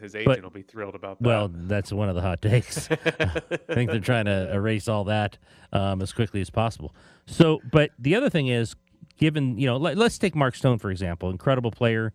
His 0.00 0.16
agent 0.16 0.42
will 0.42 0.50
be 0.50 0.62
thrilled 0.62 0.96
about 0.96 1.22
that. 1.22 1.24
Well, 1.28 1.52
that's 1.54 1.92
one 1.92 2.08
of 2.08 2.16
the 2.16 2.20
hot 2.20 2.42
takes. 2.42 2.90
I 2.90 3.74
think 3.74 3.92
they're 3.92 4.00
trying 4.00 4.24
to 4.24 4.52
erase 4.52 4.88
all 4.88 5.04
that 5.04 5.38
um, 5.72 6.02
as 6.02 6.12
quickly 6.12 6.40
as 6.40 6.50
possible. 6.50 6.92
So, 7.26 7.60
but 7.70 7.92
the 7.96 8.16
other 8.16 8.28
thing 8.28 8.48
is, 8.48 8.74
given 9.18 9.56
you 9.56 9.68
know, 9.68 9.76
let, 9.76 9.98
let's 9.98 10.18
take 10.18 10.34
Mark 10.34 10.56
Stone 10.56 10.80
for 10.80 10.90
example, 10.90 11.30
incredible 11.30 11.70
player, 11.70 12.12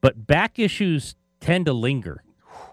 but 0.00 0.26
back 0.26 0.58
issues 0.58 1.14
tend 1.38 1.66
to 1.66 1.72
linger. 1.72 2.24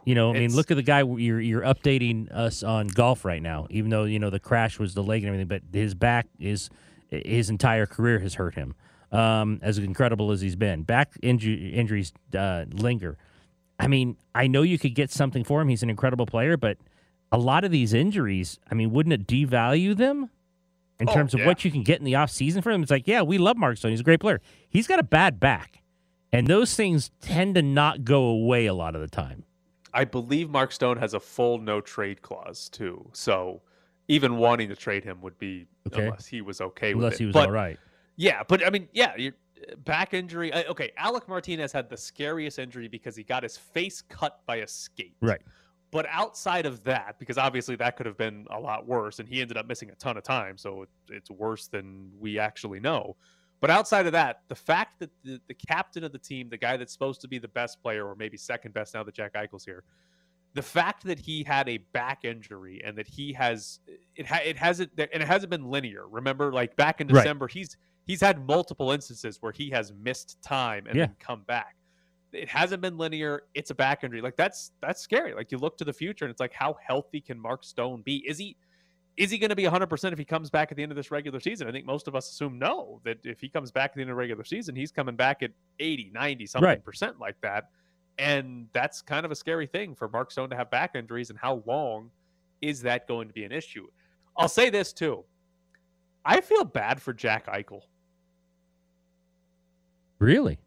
You 0.06 0.16
know, 0.16 0.32
I 0.32 0.40
mean, 0.40 0.54
look 0.54 0.70
at 0.72 0.76
the 0.76 0.84
guy 0.84 1.02
you're 1.02 1.40
you're 1.40 1.62
updating 1.62 2.30
us 2.32 2.62
on 2.64 2.88
golf 2.88 3.24
right 3.24 3.42
now. 3.42 3.68
Even 3.70 3.90
though 3.90 4.04
you 4.04 4.20
know 4.20 4.30
the 4.30 4.40
crash 4.40 4.78
was 4.80 4.94
the 4.94 5.04
leg 5.04 5.24
and 5.24 5.28
everything, 5.30 5.48
but 5.48 5.62
his 5.78 5.94
back 5.96 6.28
is 6.40 6.70
his 7.10 7.50
entire 7.50 7.86
career 7.86 8.20
has 8.20 8.34
hurt 8.36 8.56
him. 8.56 8.76
um, 9.12 9.60
as 9.62 9.78
incredible 9.78 10.32
as 10.32 10.42
he's 10.42 10.56
been. 10.56 10.82
Back 10.84 11.14
inju- 11.22 11.74
injuries 11.74 12.12
uh, 12.36 12.66
linger. 12.74 13.18
I 13.80 13.88
mean, 13.88 14.18
I 14.34 14.48
know 14.48 14.64
you 14.64 14.80
could 14.80 14.96
get 14.96 15.12
something 15.12 15.44
for 15.44 15.62
him. 15.62 15.68
He's 15.70 15.84
an 15.84 15.90
incredible 15.92 16.26
player, 16.26 16.58
but 16.58 16.78
a 17.32 17.38
lot 17.38 17.64
of 17.64 17.70
these 17.72 17.94
injuries, 17.94 18.60
I 18.72 18.74
mean, 18.76 18.92
wouldn't 18.92 19.14
it 19.14 19.28
devalue 19.28 19.96
them 19.96 20.30
in 21.00 21.08
Oh, 21.10 21.14
terms 21.14 21.34
of 21.36 21.42
yeah. 21.42 21.46
what 21.48 21.64
you 21.64 21.70
can 21.72 21.84
get 21.84 22.00
in 22.00 22.06
the 22.06 22.14
offseason 22.14 22.64
for 22.64 22.72
him? 22.72 22.82
It's 22.82 22.92
like, 22.92 23.08
yeah, 23.08 23.22
we 23.22 23.38
love 23.38 23.56
Mark 23.58 23.78
Stone. 23.78 23.92
He's 23.92 24.00
a 24.00 24.04
great 24.04 24.20
player. 24.20 24.42
He's 24.68 24.88
got 24.88 24.98
a 25.00 25.04
bad 25.04 25.40
back. 25.40 25.82
And 26.32 26.48
those 26.48 26.76
things 26.76 27.12
tend 27.22 27.54
to 27.56 27.62
not 27.62 28.04
go 28.04 28.24
away 28.24 28.66
a 28.66 28.74
lot 28.74 28.96
of 28.96 29.02
the 29.02 29.08
time. 29.08 29.44
I 29.94 30.06
believe 30.06 30.50
Mark 30.50 30.72
Stone 30.72 30.98
has 30.98 31.14
a 31.14 31.20
full 31.20 31.60
no 31.60 31.82
trade 31.82 32.22
clause 32.22 32.70
too. 32.70 33.10
So 33.14 33.62
even 34.08 34.38
wanting 34.38 34.70
to 34.70 34.76
trade 34.76 35.04
him 35.04 35.22
would 35.22 35.38
be 35.38 35.68
Okay. 35.88 36.06
unless 36.06 36.26
he 36.26 36.42
was 36.42 36.60
okay 36.62 36.94
with 36.94 37.04
Unless 37.04 37.16
it. 37.16 37.20
he 37.20 37.26
was 37.28 37.34
But- 37.34 37.48
all 37.48 37.54
right. 37.54 37.80
Yeah, 38.16 38.44
but 38.48 38.66
I 38.66 38.70
mean, 38.70 38.88
yeah, 38.94 39.16
your 39.16 39.34
back 39.86 40.14
injury. 40.14 40.52
uh, 40.54 40.70
Okay, 40.72 40.92
Alec 40.98 41.28
Martinez 41.28 41.72
had 41.72 41.90
the 41.90 41.98
scariest 41.98 42.60
injury 42.60 42.88
because 42.88 43.16
he 43.16 43.24
got 43.24 43.42
his 43.44 43.58
face 43.58 44.02
cut 44.04 44.46
by 44.46 44.58
a 44.58 44.68
skate. 44.68 45.16
Right. 45.22 45.42
But 45.90 46.06
outside 46.10 46.66
of 46.66 46.84
that, 46.86 47.18
because 47.20 47.38
obviously 47.38 47.76
that 47.78 47.96
could 47.98 48.06
have 48.06 48.18
been 48.18 48.46
a 48.50 48.60
lot 48.60 48.86
worse, 48.88 49.20
and 49.20 49.28
he 49.30 49.42
ended 49.42 49.58
up 49.58 49.68
missing 49.68 49.90
a 49.92 49.96
ton 49.96 50.18
of 50.18 50.24
time, 50.24 50.58
so 50.58 50.84
it, 50.84 50.90
it's 51.10 51.30
worse 51.32 51.68
than 51.68 52.12
we 52.20 52.38
actually 52.40 52.80
know. 52.80 53.16
But 53.64 53.70
outside 53.70 54.08
of 54.08 54.12
that, 54.12 54.42
the 54.50 54.56
fact 54.56 55.00
that 55.00 55.10
the, 55.24 55.40
the 55.48 55.54
captain 55.54 56.04
of 56.04 56.12
the 56.12 56.18
team, 56.20 56.50
the 56.50 56.58
guy 56.58 56.76
that's 56.76 56.92
supposed 56.92 57.22
to 57.22 57.30
be 57.30 57.40
the 57.40 57.48
best 57.48 57.82
player, 57.82 58.06
or 58.06 58.14
maybe 58.14 58.36
second 58.36 58.74
best 58.74 58.94
now 58.94 59.04
that 59.04 59.14
Jack 59.16 59.36
Eichel's 59.36 59.64
here, 59.64 59.86
the 60.54 60.62
fact 60.62 61.06
that 61.06 61.18
he 61.18 61.46
had 61.46 61.70
a 61.70 61.78
back 61.94 62.26
injury 62.26 62.82
and 62.86 62.98
that 62.98 63.08
he 63.08 63.32
has 63.32 63.80
it 64.18 64.26
ha- 64.26 64.42
it 64.44 64.58
hasn't 64.58 64.92
and 64.98 65.24
it 65.24 65.26
hasn't 65.26 65.50
been 65.50 65.64
linear. 65.64 66.10
Remember, 66.10 66.52
like 66.52 66.76
back 66.76 67.00
in 67.00 67.08
Right. 67.08 67.22
December, 67.24 67.48
he's 67.48 67.78
he's 68.06 68.20
had 68.20 68.46
multiple 68.46 68.92
instances 68.92 69.38
where 69.40 69.54
he 69.54 69.70
has 69.70 69.94
missed 69.94 70.42
time 70.42 70.86
and 70.86 70.98
Yeah. 70.98 71.06
then 71.06 71.16
come 71.22 71.44
back. 71.44 71.78
It 72.34 72.50
hasn't 72.50 72.82
been 72.82 72.98
linear. 72.98 73.44
It's 73.54 73.70
a 73.70 73.76
back 73.76 74.04
injury. 74.04 74.20
Like 74.20 74.36
that's 74.36 74.74
that's 74.82 75.00
scary. 75.02 75.34
Like 75.34 75.54
you 75.54 75.58
look 75.58 75.78
to 75.78 75.86
the 75.86 75.94
future 75.94 76.26
and 76.26 76.32
it's 76.34 76.42
like 76.42 76.52
how 76.52 76.76
healthy 76.86 77.22
can 77.22 77.40
Mark 77.40 77.64
Stone 77.64 78.02
be? 78.02 78.18
Is 78.28 78.38
he 78.38 78.58
is 79.18 79.30
he 79.30 79.38
going 79.38 79.50
to 79.50 79.56
be 79.56 79.64
100% 79.64 80.12
if 80.12 80.18
he 80.18 80.26
comes 80.26 80.50
back 80.50 80.72
at 80.72 80.78
the 80.78 80.84
end 80.84 80.92
of 80.92 80.96
this 80.96 81.12
regular 81.12 81.40
season? 81.40 81.68
I 81.68 81.72
think 81.72 81.86
most 81.86 82.08
of 82.08 82.16
us 82.16 82.30
assume 82.30 82.58
no, 82.58 83.00
that 83.04 83.18
if 83.24 83.40
he 83.40 83.48
comes 83.48 83.72
back 83.72 83.92
at 83.92 83.96
the 83.96 84.02
end 84.02 84.10
of 84.10 84.16
the 84.16 84.20
regular 84.20 84.44
season, 84.44 84.76
he's 84.76 84.92
coming 84.92 85.16
back 85.16 85.44
at 85.44 85.52
80, 85.80 86.12
90 86.14 86.46
something 86.48 86.66
Right. 86.68 86.84
percent 86.84 87.20
like 87.20 87.40
that. 87.42 87.70
And 88.18 88.68
that's 88.74 89.02
kind 89.02 89.26
of 89.26 89.32
a 89.32 89.36
scary 89.36 89.68
thing 89.68 89.96
for 89.96 90.08
Mark 90.08 90.32
Stone 90.32 90.50
to 90.50 90.56
have 90.56 90.72
back 90.72 90.96
injuries 90.96 91.30
and 91.30 91.38
how 91.38 91.64
long 91.66 92.10
is 92.62 92.82
that 92.82 93.08
going 93.08 93.28
to 93.28 93.34
be 93.34 93.44
an 93.44 93.52
issue? 93.52 93.88
I'll 94.38 94.50
say 94.50 94.70
this 94.70 94.94
too. 94.94 95.24
I 96.26 96.42
feel 96.42 96.64
bad 96.64 97.02
for 97.02 97.14
Jack 97.14 97.48
Eichel. 97.48 97.82
Really? 100.20 100.58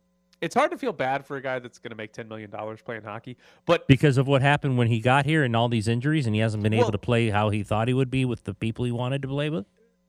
It's 0.40 0.54
hard 0.54 0.70
to 0.70 0.78
feel 0.78 0.92
bad 0.92 1.24
for 1.24 1.36
a 1.36 1.40
guy 1.40 1.58
that's 1.58 1.78
going 1.78 1.90
to 1.90 1.96
make 1.96 2.12
$10 2.12 2.28
million 2.28 2.50
playing 2.84 3.02
hockey, 3.02 3.36
but 3.64 3.88
Because 3.88 4.18
of 4.18 4.26
what 4.26 4.42
happened 4.42 4.76
when 4.76 4.88
he 4.88 5.00
got 5.00 5.24
here 5.24 5.44
and 5.44 5.56
all 5.56 5.68
these 5.68 5.88
injuries, 5.88 6.26
and 6.26 6.34
he 6.34 6.40
hasn't 6.40 6.62
been 6.62 6.74
able 6.74 6.92
to 6.92 6.98
play 6.98 7.30
how 7.30 7.48
he 7.50 7.62
thought 7.62 7.88
he 7.88 7.94
would 7.94 8.10
be 8.10 8.24
with 8.24 8.44
the 8.44 8.52
people 8.54 8.84
he 8.84 8.92
wanted 8.92 9.22
to 9.22 9.28
play 9.28 9.50
with? 9.50 9.66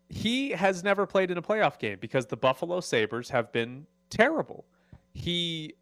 he 0.10 0.52
has 0.52 0.84
never 0.84 1.06
played 1.06 1.32
in 1.32 1.38
a 1.38 1.42
playoff 1.42 1.80
game 1.80 1.98
because 2.00 2.26
the 2.26 2.38
Buffalo 2.38 2.80
Sabres 2.80 3.30
have 3.30 3.52
been 3.52 3.86
terrible. 4.10 4.66
He 5.14 5.74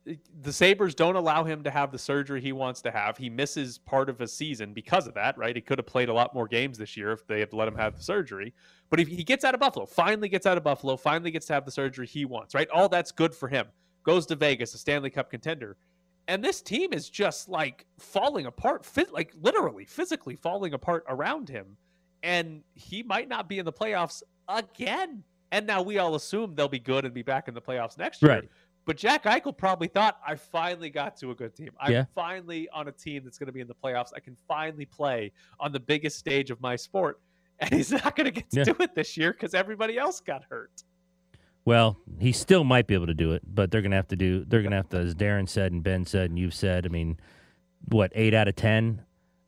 the 0.42 0.54
Sabres 0.54 0.96
don't 0.96 1.18
allow 1.18 1.44
him 1.44 1.62
to 1.64 1.70
have 1.70 1.92
the 1.92 2.00
surgery 2.00 2.40
he 2.40 2.54
wants 2.54 2.82
to 2.84 2.92
have. 2.92 3.18
He 3.18 3.30
misses 3.30 3.78
part 3.78 4.10
of 4.10 4.22
a 4.22 4.28
season 4.28 4.74
because 4.74 5.08
of 5.08 5.14
that, 5.16 5.38
right? 5.38 5.54
He 5.54 5.62
could 5.62 5.78
have 5.78 5.86
played 5.86 6.08
a 6.08 6.14
lot 6.14 6.34
more 6.34 6.48
games 6.48 6.78
this 6.78 6.96
year 6.96 7.12
if 7.12 7.28
they 7.28 7.42
had 7.42 7.52
let 7.52 7.68
him 7.68 7.76
have 7.76 7.98
the 7.98 8.04
surgery. 8.04 8.54
But 8.90 9.02
if 9.02 9.10
he 9.10 9.24
gets 9.26 9.44
out 9.44 9.54
of 9.54 9.60
Buffalo, 9.60 9.86
finally 9.86 10.30
gets 10.30 10.46
out 10.46 10.58
of 10.58 10.64
Buffalo, 10.64 10.96
finally 10.96 11.32
gets 11.32 11.48
to 11.48 11.54
have 11.54 11.66
the 11.66 11.72
surgery 11.72 12.08
he 12.08 12.24
wants, 12.24 12.56
right? 12.56 12.70
All 12.70 12.88
that's 12.88 13.12
good 13.12 13.36
for 13.36 13.50
him. 13.50 13.68
Goes 14.06 14.26
to 14.28 14.36
Vegas, 14.36 14.74
a 14.74 14.78
Stanley 14.78 15.10
Cup 15.10 15.30
contender. 15.30 15.78
And 16.28 16.44
this 16.44 16.62
team 16.62 16.94
is 16.94 17.10
just 17.10 17.50
like 17.50 17.86
falling 18.00 18.46
apart, 18.46 18.88
like 19.12 19.34
literally, 19.42 19.86
physically 19.86 20.36
falling 20.36 20.74
apart 20.74 21.04
around 21.08 21.50
him 21.50 21.78
and 22.24 22.64
he 22.74 23.04
might 23.04 23.30
not 23.30 23.48
be 23.48 23.60
in 23.60 23.66
the 23.66 23.72
playoffs 23.74 24.24
again. 24.50 25.24
And 25.52 25.68
now 25.68 25.82
we 25.84 26.00
all 26.00 26.16
assume 26.16 26.56
they'll 26.56 26.68
be 26.68 26.80
good 26.80 27.06
and 27.06 27.14
be 27.14 27.22
back 27.22 27.48
in 27.48 27.54
the 27.54 27.62
playoffs 27.62 27.98
next 27.98 28.22
year. 28.24 28.32
Right. 28.32 28.50
But 28.86 28.98
Jack 28.98 29.24
Eichel 29.26 29.56
probably 29.56 29.88
thought, 29.88 30.20
I 30.26 30.36
finally 30.36 30.90
got 30.90 31.16
to 31.18 31.32
a 31.32 31.36
good 31.36 31.56
team. 31.56 31.70
I'm 31.80 31.92
Yeah. 31.92 32.06
finally 32.16 32.68
on 32.70 32.88
a 32.88 32.92
team 32.92 33.24
that's 33.24 33.38
going 33.38 33.48
to 33.48 33.54
be 33.54 33.62
in 33.62 33.68
the 33.68 33.76
playoffs. 33.76 34.10
I 34.16 34.20
can 34.20 34.36
finally 34.48 34.86
play 34.86 35.32
on 35.60 35.72
the 35.72 35.80
biggest 35.80 36.18
stage 36.18 36.50
of 36.52 36.60
my 36.62 36.76
sport. 36.76 37.20
And 37.60 37.72
he's 37.72 37.92
not 37.92 38.16
going 38.16 38.26
to 38.26 38.32
get 38.32 38.50
to 38.52 38.58
Yeah. 38.58 38.64
do 38.66 38.76
it 38.80 38.96
this 38.96 39.16
year 39.16 39.32
because 39.32 39.54
everybody 39.54 39.98
else 39.98 40.20
got 40.20 40.44
hurt. 40.44 40.84
Well, 41.66 41.98
he 42.20 42.32
still 42.32 42.64
might 42.64 42.86
be 42.86 42.94
able 42.94 43.08
to 43.08 43.14
do 43.16 43.34
it, 43.34 43.42
but 43.46 43.72
they're 43.72 43.82
going 43.82 43.92
to 43.92 43.98
have 43.98 44.08
to 44.10 44.16
do. 44.16 44.46
They're 44.46 44.62
going 44.62 44.72
to 44.72 44.78
have 44.78 44.90
to, 44.90 44.98
as 44.98 45.16
Darren 45.16 45.50
said 45.50 45.72
and 45.72 45.84
Ben 45.84 46.06
said 46.06 46.30
and 46.30 46.38
you've 46.38 46.54
said. 46.54 46.86
I 46.86 46.90
mean, 46.90 47.20
what 47.90 48.12
eight 48.16 48.34
out 48.36 48.48
of 48.48 48.56
ten, 48.56 49.02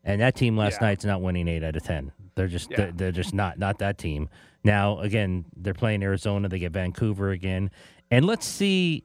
and 0.04 0.20
that 0.20 0.34
team 0.34 0.56
last 0.56 0.78
Yeah. 0.80 0.88
night's 0.88 1.04
not 1.04 1.22
winning 1.22 1.46
eight 1.48 1.62
out 1.62 1.76
of 1.76 1.84
ten. 1.84 2.12
They're 2.34 2.48
just 2.48 2.70
Yeah. 2.70 2.76
they're, 2.76 2.92
they're 2.92 3.12
just 3.12 3.32
not 3.34 3.58
not 3.58 3.78
that 3.78 3.98
team. 3.98 4.28
Now 4.64 4.98
again, 4.98 5.44
they're 5.56 5.74
playing 5.74 6.02
Arizona. 6.02 6.48
They 6.48 6.58
get 6.58 6.72
Vancouver 6.72 7.30
again, 7.30 7.70
and 8.10 8.24
let's 8.26 8.46
see. 8.46 9.04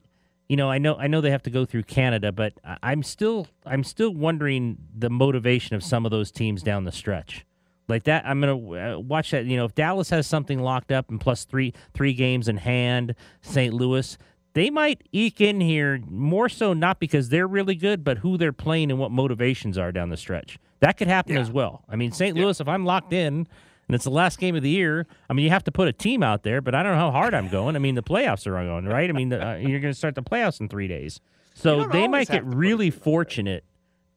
You 0.50 0.58
know, 0.58 0.70
I 0.70 0.78
know 0.78 0.96
I 0.96 1.08
know 1.08 1.22
they 1.22 1.32
have 1.32 1.44
to 1.44 1.50
go 1.50 1.66
through 1.66 1.84
Canada, 1.84 2.32
but 2.32 2.54
I'm 2.82 3.02
still 3.04 3.48
I'm 3.66 3.84
still 3.84 4.14
wondering 4.14 4.78
the 4.96 5.10
motivation 5.10 5.76
of 5.76 5.84
some 5.84 6.06
of 6.06 6.12
those 6.12 6.32
teams 6.32 6.62
down 6.64 6.84
the 6.84 6.92
stretch. 6.92 7.46
Like 7.88 8.04
that, 8.04 8.26
I'm 8.26 8.40
gonna 8.40 8.96
uh, 8.96 9.00
watch 9.00 9.32
that. 9.32 9.46
You 9.46 9.58
know, 9.58 9.66
if 9.66 9.76
Dallas 9.76 10.10
has 10.10 10.26
something 10.26 10.60
locked 10.60 10.92
up 10.92 11.10
and 11.10 11.20
plus 11.20 11.44
three 11.44 11.74
three 11.94 12.14
games 12.14 12.48
in 12.48 12.58
hand, 12.58 13.14
St. 13.42 13.74
Louis, 13.74 14.18
they 14.54 14.70
might 14.70 15.02
eke 15.12 15.42
in 15.42 15.60
here 15.60 16.00
more 16.08 16.48
so 16.48 16.74
not 16.74 17.00
because 17.00 17.30
they're 17.30 17.48
really 17.48 17.76
good, 17.76 18.04
but 18.04 18.20
who 18.20 18.38
they're 18.38 18.54
playing 18.54 18.90
and 18.92 19.00
what 19.00 19.12
motivations 19.12 19.78
are 19.78 19.92
down 19.92 20.10
the 20.10 20.18
stretch. 20.18 20.58
That 20.80 20.98
could 20.98 21.08
happen 21.08 21.34
Yeah. 21.36 21.42
as 21.42 21.52
well. 21.52 21.84
I 21.90 21.96
mean, 21.96 22.12
St. 22.12 22.36
Louis, 22.38 22.60
if 22.60 22.68
I'm 22.68 22.86
locked 22.86 23.12
in 23.14 23.48
and 23.88 23.96
it's 23.96 24.04
the 24.06 24.12
last 24.12 24.40
game 24.40 24.56
of 24.56 24.64
the 24.64 24.70
year, 24.70 25.06
I 25.30 25.34
mean, 25.34 25.44
you 25.44 25.50
have 25.52 25.64
to 25.66 25.72
put 25.72 25.88
a 25.88 25.94
team 25.94 26.24
out 26.24 26.44
there, 26.44 26.62
but 26.62 26.76
I 26.76 26.84
don't 26.84 26.94
know 26.94 27.00
how 27.00 27.12
hard 27.12 27.34
I'm 27.34 27.50
going. 27.50 27.76
I 27.76 27.80
mean, 27.80 27.96
the 27.96 28.04
playoffs 28.04 28.46
are 28.48 28.52
going 28.52 28.86
right. 28.86 29.10
I 29.10 29.14
mean, 29.14 29.30
the, 29.30 29.46
uh, 29.46 29.56
you're 29.58 29.80
going 29.80 29.94
to 29.94 29.98
start 29.98 30.16
the 30.16 30.24
playoffs 30.24 30.60
in 30.62 30.70
three 30.70 30.88
days, 30.88 31.20
so 31.54 31.86
they 31.88 32.08
might 32.08 32.28
get 32.30 32.40
to 32.40 32.46
put 32.46 32.54
a 32.54 32.58
really 32.58 32.92
team 32.92 32.94
out 32.94 33.04
there. 33.04 33.04
fortunate 33.04 33.64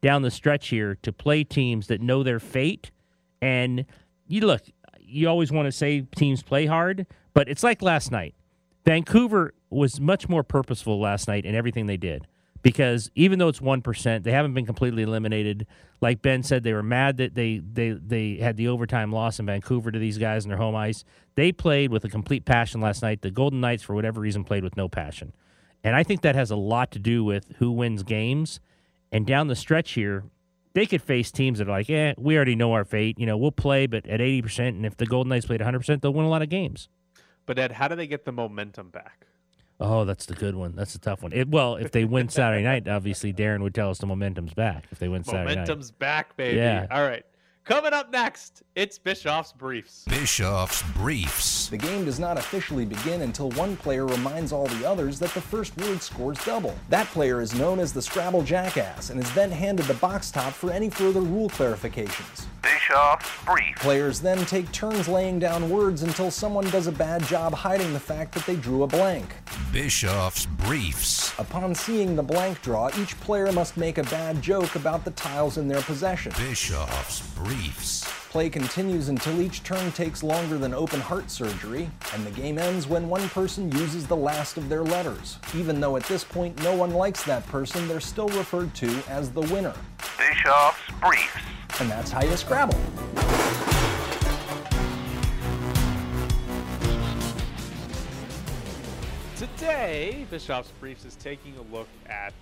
down 0.02 0.22
the 0.22 0.30
stretch 0.30 0.68
here 0.68 0.94
to 1.02 1.12
play 1.12 1.42
teams 1.44 1.86
that 1.88 2.00
know 2.00 2.22
their 2.22 2.38
fate. 2.38 2.90
And 3.46 3.86
you 4.26 4.44
look, 4.44 4.62
you 4.98 5.28
always 5.28 5.52
want 5.52 5.66
to 5.66 5.72
say 5.72 6.00
teams 6.16 6.42
play 6.42 6.66
hard, 6.66 7.06
but 7.32 7.48
it's 7.48 7.62
like 7.62 7.80
last 7.80 8.10
night. 8.10 8.34
Vancouver 8.84 9.54
was 9.70 10.00
much 10.00 10.28
more 10.28 10.42
purposeful 10.42 11.00
last 11.00 11.28
night 11.28 11.44
in 11.44 11.54
everything 11.54 11.86
they 11.86 11.96
did 11.96 12.26
because 12.62 13.08
even 13.14 13.38
though 13.38 13.46
it's 13.46 13.60
1%, 13.60 14.24
they 14.24 14.32
haven't 14.32 14.54
been 14.54 14.66
completely 14.66 15.04
eliminated. 15.04 15.68
Like 16.00 16.22
Ben 16.22 16.42
said, 16.42 16.64
they 16.64 16.72
were 16.72 16.82
mad 16.82 17.18
that 17.18 17.36
they, 17.36 17.58
they, 17.58 17.90
they 17.92 18.34
had 18.38 18.56
the 18.56 18.66
overtime 18.66 19.12
loss 19.12 19.38
in 19.38 19.46
Vancouver 19.46 19.92
to 19.92 19.98
these 20.00 20.18
guys 20.18 20.44
in 20.44 20.48
their 20.48 20.58
home 20.58 20.74
ice. 20.74 21.04
They 21.36 21.52
played 21.52 21.92
with 21.92 22.04
a 22.04 22.08
complete 22.08 22.44
passion 22.44 22.80
last 22.80 23.00
night. 23.00 23.22
The 23.22 23.30
Golden 23.30 23.60
Knights, 23.60 23.84
for 23.84 23.94
whatever 23.94 24.20
reason, 24.20 24.42
played 24.42 24.64
with 24.64 24.76
no 24.76 24.88
passion. 24.88 25.32
And 25.84 25.94
I 25.94 26.02
think 26.02 26.22
that 26.22 26.34
has 26.34 26.50
a 26.50 26.56
lot 26.56 26.90
to 26.92 26.98
do 26.98 27.22
with 27.22 27.54
who 27.58 27.70
wins 27.70 28.02
games. 28.02 28.58
And 29.12 29.24
down 29.24 29.46
the 29.46 29.54
stretch 29.54 29.92
here, 29.92 30.24
they 30.76 30.84
could 30.84 31.00
face 31.00 31.30
teams 31.30 31.58
that 31.58 31.68
are 31.68 31.70
like, 31.70 31.88
eh, 31.88 32.12
we 32.18 32.36
already 32.36 32.54
know 32.54 32.74
our 32.74 32.84
fate. 32.84 33.18
You 33.18 33.24
know, 33.24 33.38
we'll 33.38 33.50
play, 33.50 33.86
but 33.86 34.06
at 34.06 34.20
80%. 34.20 34.68
And 34.68 34.84
if 34.84 34.94
the 34.98 35.06
Golden 35.06 35.30
Knights 35.30 35.46
played 35.46 35.62
100%, 35.62 36.02
they'll 36.02 36.12
win 36.12 36.26
a 36.26 36.28
lot 36.28 36.42
of 36.42 36.50
games. 36.50 36.90
But 37.46 37.58
Ed, 37.58 37.72
how 37.72 37.88
do 37.88 37.96
they 37.96 38.06
get 38.06 38.26
the 38.26 38.32
momentum 38.32 38.90
back? 38.90 39.26
Oh, 39.80 40.04
that's 40.04 40.26
the 40.26 40.34
good 40.34 40.54
one. 40.54 40.76
That's 40.76 40.92
the 40.92 40.98
tough 40.98 41.22
one. 41.22 41.32
It, 41.32 41.48
well, 41.48 41.76
if 41.76 41.92
they 41.92 42.04
win 42.04 42.28
Saturday 42.28 42.62
night, 42.62 42.86
obviously 42.88 43.32
Darren 43.32 43.62
would 43.62 43.74
tell 43.74 43.88
us 43.88 43.98
the 43.98 44.06
momentum's 44.06 44.52
back. 44.52 44.84
If 44.90 44.98
they 44.98 45.08
win 45.08 45.24
Saturday 45.24 45.44
night, 45.44 45.54
Momentum's 45.54 45.90
back, 45.92 46.36
baby. 46.36 46.58
Yeah. 46.58 46.86
All 46.90 47.02
right. 47.02 47.24
Coming 47.66 47.92
up 47.92 48.12
next, 48.12 48.62
it's 48.76 48.96
Bischoff's 48.96 49.52
Briefs. 49.52 50.04
Bischoff's 50.04 50.84
Briefs. 50.92 51.68
The 51.68 51.76
game 51.76 52.04
does 52.04 52.20
not 52.20 52.38
officially 52.38 52.84
begin 52.84 53.22
until 53.22 53.50
one 53.50 53.76
player 53.76 54.06
reminds 54.06 54.52
all 54.52 54.68
the 54.68 54.88
others 54.88 55.18
that 55.18 55.34
the 55.34 55.40
first 55.40 55.76
word 55.78 56.00
scores 56.00 56.38
double. 56.44 56.78
That 56.90 57.08
player 57.08 57.40
is 57.40 57.56
known 57.56 57.80
as 57.80 57.92
the 57.92 58.00
Scrabble 58.00 58.42
Jackass 58.42 59.10
and 59.10 59.18
is 59.18 59.34
then 59.34 59.50
handed 59.50 59.86
the 59.86 59.94
box 59.94 60.30
top 60.30 60.52
for 60.52 60.70
any 60.70 60.88
further 60.88 61.22
rule 61.22 61.48
clarifications. 61.48 62.44
Bischoff's 62.62 63.44
Briefs. 63.44 63.82
Players 63.82 64.20
then 64.20 64.46
take 64.46 64.70
turns 64.70 65.08
laying 65.08 65.40
down 65.40 65.68
words 65.68 66.04
until 66.04 66.30
someone 66.30 66.70
does 66.70 66.86
a 66.86 66.92
bad 66.92 67.24
job 67.24 67.52
hiding 67.52 67.92
the 67.92 67.98
fact 67.98 68.32
that 68.34 68.46
they 68.46 68.54
drew 68.54 68.84
a 68.84 68.86
blank. 68.86 69.28
Bischoff's 69.72 70.46
Briefs. 70.46 71.36
Upon 71.40 71.74
seeing 71.74 72.14
the 72.14 72.22
blank 72.22 72.62
draw, 72.62 72.90
each 72.96 73.18
player 73.20 73.50
must 73.50 73.76
make 73.76 73.98
a 73.98 74.04
bad 74.04 74.40
joke 74.40 74.76
about 74.76 75.04
the 75.04 75.10
tiles 75.12 75.58
in 75.58 75.66
their 75.66 75.82
possession. 75.82 76.32
Bischoff's 76.38 77.26
Briefs. 77.34 77.55
Play 78.30 78.50
continues 78.50 79.08
until 79.08 79.40
each 79.40 79.62
turn 79.62 79.90
takes 79.92 80.22
longer 80.22 80.58
than 80.58 80.74
open 80.74 81.00
heart 81.00 81.30
surgery, 81.30 81.90
and 82.12 82.26
the 82.26 82.30
game 82.32 82.58
ends 82.58 82.86
when 82.86 83.08
one 83.08 83.26
person 83.30 83.72
uses 83.72 84.06
the 84.06 84.14
last 84.16 84.58
of 84.58 84.68
their 84.68 84.82
letters. 84.82 85.38
Even 85.54 85.80
though 85.80 85.96
at 85.96 86.04
this 86.04 86.22
point 86.22 86.62
no 86.62 86.74
one 86.74 86.90
likes 86.90 87.22
that 87.24 87.46
person, 87.46 87.88
they're 87.88 87.98
still 87.98 88.28
referred 88.28 88.74
to 88.74 89.02
as 89.08 89.30
the 89.30 89.40
winner. 89.40 89.74
Bischoff's 90.18 90.78
Briefs. 91.00 91.80
And 91.80 91.90
that's 91.90 92.10
how 92.10 92.22
you 92.22 92.36
Scrabble. 92.36 92.78
Today, 99.36 100.26
Bischoff's 100.30 100.72
Briefs 100.78 101.06
is 101.06 101.16
taking 101.16 101.54
a 101.56 101.74
look 101.74 101.88
at 102.06 102.34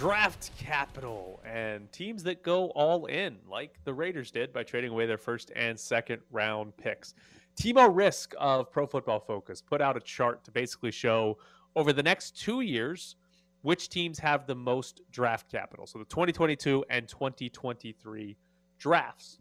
draft 0.00 0.50
capital 0.56 1.42
and 1.44 1.92
teams 1.92 2.22
that 2.22 2.42
go 2.42 2.70
all 2.70 3.04
in, 3.04 3.36
like 3.46 3.78
the 3.84 3.92
Raiders 3.92 4.30
did 4.30 4.50
by 4.50 4.62
trading 4.62 4.92
away 4.92 5.04
their 5.04 5.18
first 5.18 5.52
and 5.54 5.78
second 5.78 6.22
round 6.30 6.74
picks. 6.78 7.12
Timo 7.54 7.86
Riske 7.94 8.32
of 8.38 8.72
Pro 8.72 8.86
Football 8.86 9.20
Focus 9.20 9.60
put 9.60 9.82
out 9.82 9.98
a 9.98 10.00
chart 10.00 10.42
to 10.44 10.50
basically 10.50 10.90
show 10.90 11.36
over 11.76 11.92
the 11.92 12.02
next 12.02 12.40
two 12.40 12.62
years 12.62 13.16
which 13.60 13.90
teams 13.90 14.18
have 14.18 14.46
the 14.46 14.54
most 14.54 15.02
draft 15.12 15.52
capital. 15.52 15.86
So 15.86 15.98
the 15.98 16.06
2022 16.06 16.82
and 16.88 17.06
2023 17.06 18.38
drafts. 18.78 19.38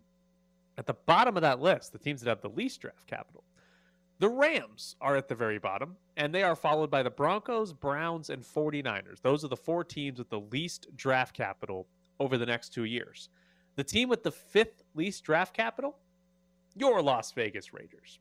At 0.77 0.85
the 0.85 0.95
bottom 1.05 1.37
of 1.37 1.41
that 1.41 1.61
list, 1.61 1.93
the 1.93 1.99
teams 1.99 2.19
that 2.19 2.29
have 2.29 2.41
the 2.41 2.49
least 2.49 2.81
draft 2.81 3.07
capital. 3.07 3.45
The 4.19 4.29
Rams 4.29 4.97
are 4.99 5.15
at 5.15 5.29
the 5.29 5.35
very 5.35 5.59
bottom, 5.59 5.95
and 6.17 6.35
they 6.35 6.43
are 6.43 6.55
followed 6.55 6.91
by 6.91 7.03
the 7.03 7.09
Broncos, 7.09 7.71
Browns, 7.71 8.29
and 8.29 8.43
49ers. 8.43 9.21
Those 9.21 9.45
are 9.45 9.47
the 9.47 9.55
four 9.55 9.85
teams 9.85 10.19
with 10.19 10.29
the 10.29 10.41
least 10.41 10.87
draft 10.97 11.33
capital 11.33 11.87
over 12.19 12.37
the 12.37 12.45
next 12.45 12.73
two 12.73 12.83
years. 12.83 13.29
The 13.77 13.83
team 13.85 14.09
with 14.09 14.23
the 14.23 14.31
fifth 14.31 14.83
least 14.93 15.23
draft 15.23 15.53
capital, 15.53 15.95
your 16.75 17.01
Las 17.01 17.31
Vegas 17.31 17.73
Raiders. 17.73 18.19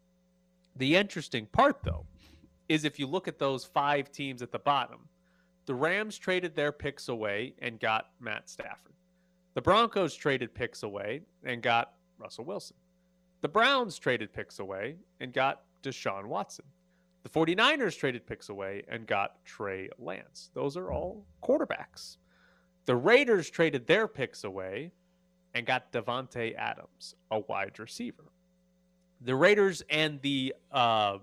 The 0.76 0.94
interesting 0.94 1.46
part, 1.46 1.78
though, 1.82 2.06
is 2.68 2.84
if 2.84 3.00
you 3.00 3.08
look 3.08 3.26
at 3.26 3.40
those 3.40 3.64
five 3.64 4.12
teams 4.12 4.40
at 4.40 4.52
the 4.52 4.58
bottom, 4.60 5.08
the 5.66 5.74
Rams 5.74 6.16
traded 6.16 6.54
their 6.54 6.70
picks 6.70 7.08
away 7.08 7.54
and 7.58 7.80
got 7.80 8.10
Matt 8.20 8.48
Stafford. 8.48 8.92
The 9.54 9.62
Broncos 9.62 10.14
traded 10.14 10.54
picks 10.54 10.84
away 10.84 11.22
and 11.42 11.60
got 11.60 11.94
Russell 12.18 12.44
Wilson. 12.44 12.76
The 13.40 13.48
Browns 13.48 13.98
traded 13.98 14.32
picks 14.32 14.60
away 14.60 14.96
and 15.18 15.32
got 15.32 15.62
Deshaun 15.82 16.26
Watson. 16.26 16.64
The 17.22 17.28
49ers 17.28 17.98
traded 17.98 18.26
picks 18.26 18.48
away 18.48 18.84
and 18.88 19.06
got 19.06 19.44
Trey 19.44 19.90
Lance. 19.98 20.50
Those 20.54 20.76
are 20.76 20.90
all 20.90 21.26
quarterbacks. 21.42 22.16
The 22.86 22.96
Raiders 22.96 23.50
traded 23.50 23.86
their 23.86 24.08
picks 24.08 24.44
away 24.44 24.92
and 25.54 25.66
got 25.66 25.92
Davante 25.92 26.56
Adams, 26.56 27.14
a 27.30 27.40
wide 27.40 27.78
receiver. 27.78 28.24
The 29.20 29.34
Raiders 29.34 29.82
and 29.90 30.20
the 30.22 30.54
uh, 30.70 31.18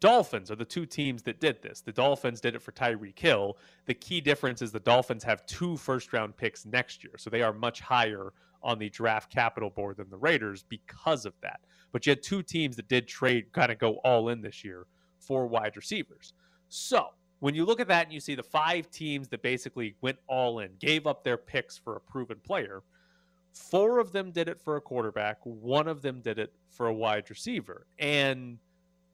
Dolphins 0.00 0.50
are 0.50 0.56
the 0.56 0.64
two 0.64 0.86
teams 0.86 1.22
that 1.24 1.40
did 1.40 1.60
this. 1.62 1.82
The 1.82 1.92
Dolphins 1.92 2.40
did 2.40 2.54
it 2.54 2.62
for 2.62 2.72
Tyreek 2.72 3.18
Hill. 3.18 3.58
The 3.84 3.94
key 3.94 4.20
difference 4.20 4.62
is 4.62 4.72
the 4.72 4.80
Dolphins 4.80 5.22
have 5.24 5.44
two 5.46 5.76
first 5.76 6.12
round 6.12 6.36
picks 6.36 6.64
next 6.64 7.04
year. 7.04 7.12
So 7.18 7.28
they 7.28 7.42
are 7.42 7.52
much 7.52 7.80
higher 7.80 8.32
on 8.62 8.78
the 8.78 8.88
draft 8.90 9.32
capital 9.32 9.70
board 9.70 9.96
than 9.96 10.10
the 10.10 10.16
Raiders 10.16 10.64
because 10.68 11.24
of 11.24 11.34
that. 11.42 11.60
But 11.92 12.06
you 12.06 12.10
had 12.10 12.22
two 12.22 12.42
teams 12.42 12.76
that 12.76 12.88
did 12.88 13.08
trade, 13.08 13.52
kind 13.52 13.72
of 13.72 13.78
go 13.78 13.94
all 14.04 14.28
in 14.28 14.42
this 14.42 14.64
year 14.64 14.86
for 15.18 15.46
wide 15.46 15.76
receivers. 15.76 16.32
So 16.68 17.08
when 17.40 17.54
you 17.54 17.64
look 17.64 17.80
at 17.80 17.88
that 17.88 18.04
and 18.04 18.12
you 18.12 18.20
see 18.20 18.34
the 18.34 18.42
five 18.42 18.90
teams 18.90 19.28
that 19.28 19.42
basically 19.42 19.94
went 20.00 20.18
all 20.26 20.60
in, 20.60 20.70
gave 20.78 21.06
up 21.06 21.24
their 21.24 21.36
picks 21.36 21.76
for 21.76 21.96
a 21.96 22.00
proven 22.00 22.38
player, 22.44 22.82
four 23.52 23.98
of 23.98 24.12
them 24.12 24.30
did 24.30 24.48
it 24.48 24.60
for 24.60 24.76
a 24.76 24.80
quarterback, 24.80 25.38
one 25.44 25.88
of 25.88 26.02
them 26.02 26.20
did 26.20 26.38
it 26.38 26.52
for 26.70 26.86
a 26.86 26.94
wide 26.94 27.28
receiver. 27.28 27.86
And 27.98 28.58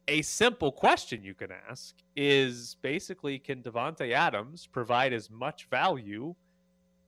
a 0.09 0.23
simple 0.23 0.71
question 0.71 1.23
you 1.23 1.35
can 1.35 1.51
ask 1.69 1.95
is 2.15 2.77
basically 2.83 3.39
can 3.39 3.63
Davante 3.63 4.13
Adams 4.13 4.67
provide 4.67 5.13
as 5.13 5.31
much 5.31 5.69
value 5.71 6.35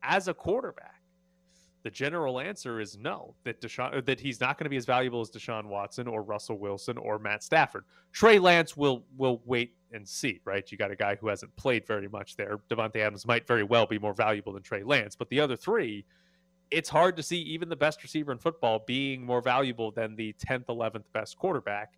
as 0.02 0.28
a 0.28 0.34
quarterback? 0.34 0.97
The 1.88 1.92
general 1.92 2.38
answer 2.38 2.80
is 2.80 2.98
no. 2.98 3.34
That 3.44 3.62
Deshaun, 3.62 3.96
uh, 3.96 4.02
that 4.02 4.20
he's 4.20 4.42
not 4.42 4.58
going 4.58 4.66
to 4.66 4.68
be 4.68 4.76
as 4.76 4.84
valuable 4.84 5.22
as 5.22 5.30
Deshaun 5.30 5.64
Watson 5.64 6.06
or 6.06 6.22
Russell 6.22 6.58
Wilson 6.58 6.98
or 6.98 7.18
Matt 7.18 7.42
Stafford. 7.42 7.86
Trey 8.12 8.38
Lance 8.38 8.76
will 8.76 9.06
will 9.16 9.40
wait 9.46 9.74
and 9.92 10.06
see. 10.06 10.42
Right? 10.44 10.70
You 10.70 10.76
got 10.76 10.90
a 10.90 10.96
guy 10.96 11.16
who 11.16 11.28
hasn't 11.28 11.56
played 11.56 11.86
very 11.86 12.06
much 12.06 12.36
there. 12.36 12.58
Davante 12.68 12.96
Adams 12.96 13.26
might 13.26 13.46
very 13.46 13.62
well 13.62 13.86
be 13.86 13.98
more 13.98 14.12
valuable 14.12 14.52
than 14.52 14.62
Trey 14.62 14.82
Lance, 14.82 15.16
but 15.16 15.30
the 15.30 15.40
other 15.40 15.56
three, 15.56 16.04
it's 16.70 16.90
hard 16.90 17.16
to 17.16 17.22
see 17.22 17.38
even 17.38 17.70
the 17.70 17.76
best 17.76 18.02
receiver 18.02 18.32
in 18.32 18.38
football 18.38 18.84
being 18.86 19.24
more 19.24 19.40
valuable 19.40 19.90
than 19.90 20.14
the 20.14 20.34
10th, 20.46 20.66
11th 20.66 21.04
best 21.14 21.38
quarterback 21.38 21.94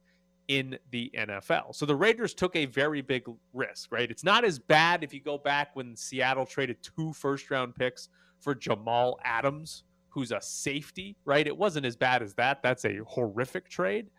in 0.47 0.79
the 0.93 1.11
NFL. 1.19 1.75
So 1.75 1.85
the 1.85 1.97
Raiders 1.97 2.33
took 2.33 2.55
a 2.55 2.67
very 2.67 3.01
big 3.01 3.25
risk, 3.53 3.91
right? 3.91 4.09
It's 4.09 4.23
not 4.23 4.45
as 4.45 4.61
bad 4.61 5.03
if 5.03 5.13
you 5.13 5.21
go 5.21 5.37
back 5.37 5.75
when 5.75 5.97
Seattle 5.97 6.47
traded 6.47 6.77
two 6.81 7.13
first 7.13 7.51
round 7.51 7.75
picks 7.75 8.09
for 8.41 8.55
Jamal 8.55 9.19
Adams, 9.25 9.85
who's 10.09 10.33
a 10.33 10.41
safety, 10.41 11.17
right? 11.25 11.47
It 11.47 11.57
wasn't 11.57 11.87
as 11.87 11.97
bad 11.97 12.23
as 12.23 12.35
that. 12.35 12.63
That's 12.63 12.85
a 12.85 12.99
horrific 13.07 13.69
trade, 13.69 14.11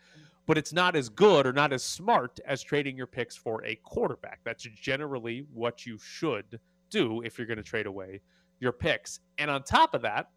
but 0.46 0.58
it's 0.58 0.74
not 0.74 0.96
as 0.96 1.10
good 1.10 1.46
or 1.46 1.54
not 1.54 1.74
as 1.74 1.84
smart 1.84 2.40
as 2.46 2.62
trading 2.62 2.96
your 2.96 3.08
picks 3.08 3.36
for 3.36 3.64
a 3.66 3.76
quarterback. 3.84 4.40
That's 4.44 4.64
generally 4.64 5.46
what 5.54 5.86
you 5.86 5.98
should 5.98 6.60
do 6.90 7.22
if 7.22 7.38
you're 7.38 7.48
going 7.48 7.58
to 7.58 7.64
trade 7.64 7.86
away 7.86 8.22
your 8.60 8.72
picks. 8.72 9.20
And 9.38 9.52
on 9.52 9.64
top 9.64 9.94
of 9.94 10.02
that, 10.04 10.30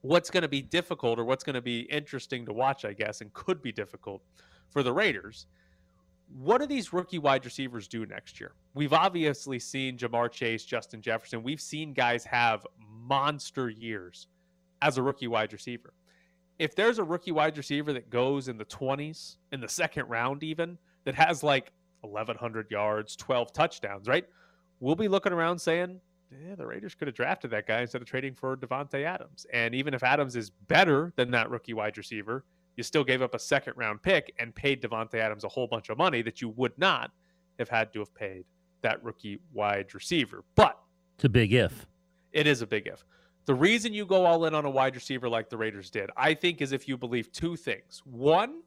what's 0.00 0.30
going 0.30 0.42
to 0.42 0.48
be 0.48 0.62
difficult 0.62 1.18
or 1.18 1.24
what's 1.24 1.44
going 1.44 1.54
to 1.54 1.62
be 1.62 1.80
interesting 1.82 2.44
to 2.46 2.52
watch, 2.52 2.84
I 2.84 2.92
guess, 2.92 3.20
and 3.20 3.32
could 3.34 3.62
be 3.62 3.70
difficult 3.70 4.22
for 4.70 4.82
the 4.82 4.92
Raiders. 4.92 5.46
What 6.38 6.60
do 6.60 6.66
these 6.66 6.92
rookie 6.92 7.18
wide 7.18 7.44
receivers 7.44 7.86
do 7.86 8.06
next 8.06 8.40
year? 8.40 8.52
We've 8.74 8.92
obviously 8.92 9.58
seen 9.58 9.98
Ja'Marr 9.98 10.30
Chase, 10.30 10.64
Justin 10.64 11.02
Jefferson. 11.02 11.42
We've 11.42 11.60
seen 11.60 11.92
guys 11.92 12.24
have 12.24 12.66
monster 12.88 13.68
years 13.68 14.28
as 14.80 14.96
a 14.96 15.02
rookie 15.02 15.28
wide 15.28 15.52
receiver. 15.52 15.92
If 16.58 16.74
there's 16.74 16.98
a 16.98 17.04
rookie 17.04 17.32
wide 17.32 17.56
receiver 17.56 17.92
that 17.92 18.08
goes 18.08 18.48
in 18.48 18.56
the 18.56 18.64
20s, 18.64 19.36
in 19.52 19.60
the 19.60 19.68
second 19.68 20.08
round, 20.08 20.42
even, 20.42 20.78
that 21.04 21.14
has 21.14 21.42
like 21.42 21.72
1,100 22.00 22.70
yards, 22.70 23.16
12 23.16 23.52
touchdowns, 23.52 24.08
right? 24.08 24.24
We'll 24.80 24.96
be 24.96 25.08
looking 25.08 25.32
around 25.32 25.58
saying, 25.58 26.00
yeah, 26.30 26.54
the 26.54 26.66
Raiders 26.66 26.94
could 26.94 27.08
have 27.08 27.14
drafted 27.14 27.50
that 27.50 27.66
guy 27.66 27.82
instead 27.82 28.00
of 28.00 28.08
trading 28.08 28.34
for 28.34 28.56
Davante 28.56 29.04
Adams. 29.04 29.46
And 29.52 29.74
even 29.74 29.92
if 29.92 30.02
Adams 30.02 30.34
is 30.34 30.50
better 30.50 31.12
than 31.16 31.30
that 31.32 31.50
rookie 31.50 31.74
wide 31.74 31.98
receiver, 31.98 32.44
you 32.76 32.82
still 32.82 33.04
gave 33.04 33.22
up 33.22 33.34
a 33.34 33.38
second 33.38 33.74
round 33.76 34.02
pick 34.02 34.34
and 34.38 34.54
paid 34.54 34.82
Davante 34.82 35.14
Adams 35.14 35.44
a 35.44 35.48
whole 35.48 35.66
bunch 35.66 35.88
of 35.88 35.98
money 35.98 36.22
that 36.22 36.40
you 36.40 36.48
would 36.50 36.76
not 36.78 37.10
have 37.58 37.68
had 37.68 37.92
to 37.92 37.98
have 38.00 38.14
paid 38.14 38.44
that 38.82 39.02
rookie 39.04 39.38
wide 39.52 39.94
receiver. 39.94 40.44
But 40.54 40.78
it's 41.16 41.24
a 41.24 41.28
big 41.28 41.52
if. 41.52 41.86
It 42.32 42.46
is 42.46 42.62
a 42.62 42.66
big 42.66 42.86
if. 42.86 43.04
The 43.44 43.54
reason 43.54 43.92
you 43.92 44.06
go 44.06 44.24
all 44.24 44.44
in 44.46 44.54
on 44.54 44.64
a 44.64 44.70
wide 44.70 44.94
receiver 44.94 45.28
like 45.28 45.50
the 45.50 45.56
Raiders 45.56 45.90
did, 45.90 46.10
I 46.16 46.34
think, 46.34 46.60
is 46.60 46.72
if 46.72 46.86
you 46.86 46.96
believe 46.96 47.30
two 47.32 47.56
things. 47.56 48.02
One, 48.04 48.62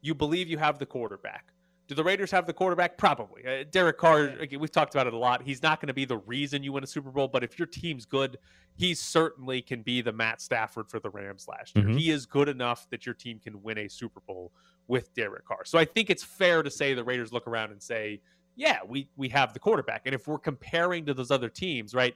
you 0.00 0.14
believe 0.14 0.48
you 0.48 0.58
have 0.58 0.78
the 0.78 0.86
quarterback. 0.86 1.52
Do 1.88 1.94
the 1.94 2.04
Raiders 2.04 2.30
have 2.32 2.46
the 2.46 2.52
quarterback? 2.52 2.98
Probably. 2.98 3.46
Uh, 3.46 3.64
Derek 3.70 3.96
Carr, 3.96 4.24
again, 4.40 4.60
we've 4.60 4.70
talked 4.70 4.94
about 4.94 5.06
it 5.06 5.14
a 5.14 5.18
lot. 5.18 5.42
He's 5.42 5.62
not 5.62 5.80
going 5.80 5.86
to 5.88 5.94
be 5.94 6.04
the 6.04 6.18
reason 6.18 6.62
you 6.62 6.72
win 6.74 6.84
a 6.84 6.86
Super 6.86 7.10
Bowl, 7.10 7.28
but 7.28 7.42
if 7.42 7.58
your 7.58 7.66
team's 7.66 8.04
good, 8.04 8.38
he 8.76 8.94
certainly 8.94 9.62
can 9.62 9.80
be 9.80 10.02
the 10.02 10.12
Matt 10.12 10.42
Stafford 10.42 10.90
for 10.90 11.00
the 11.00 11.08
Rams 11.08 11.48
last 11.48 11.74
year. 11.74 11.86
Mhm. 11.86 11.98
He 11.98 12.10
is 12.10 12.26
good 12.26 12.48
enough 12.48 12.88
that 12.90 13.06
your 13.06 13.14
team 13.14 13.40
can 13.40 13.62
win 13.62 13.78
a 13.78 13.88
Super 13.88 14.20
Bowl 14.20 14.52
with 14.86 15.12
Derek 15.14 15.46
Carr. 15.46 15.64
So 15.64 15.78
I 15.78 15.86
think 15.86 16.10
it's 16.10 16.22
fair 16.22 16.62
to 16.62 16.70
say 16.70 16.92
the 16.92 17.02
Raiders 17.04 17.32
look 17.32 17.46
around 17.46 17.72
and 17.72 17.82
say, 17.82 18.20
yeah, 18.54 18.80
we 18.86 19.08
we 19.16 19.30
have 19.30 19.54
the 19.54 19.58
quarterback. 19.58 20.02
And 20.04 20.14
if 20.14 20.28
we're 20.28 20.38
comparing 20.38 21.06
to 21.06 21.14
those 21.14 21.30
other 21.30 21.48
teams, 21.48 21.94
right? 21.94 22.14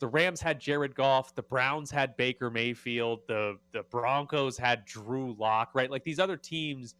The 0.00 0.08
Rams 0.08 0.40
had 0.40 0.58
Jared 0.60 0.94
Goff, 0.94 1.34
the 1.34 1.42
Browns 1.42 1.90
had 1.90 2.16
Baker 2.16 2.50
Mayfield, 2.50 3.20
the 3.28 3.58
the 3.72 3.82
Broncos 3.84 4.58
had 4.58 4.84
Drew 4.84 5.34
Lock, 5.38 5.70
right? 5.74 5.90
Like 5.90 6.02
these 6.02 6.18
other 6.18 6.36
teams 6.36 6.94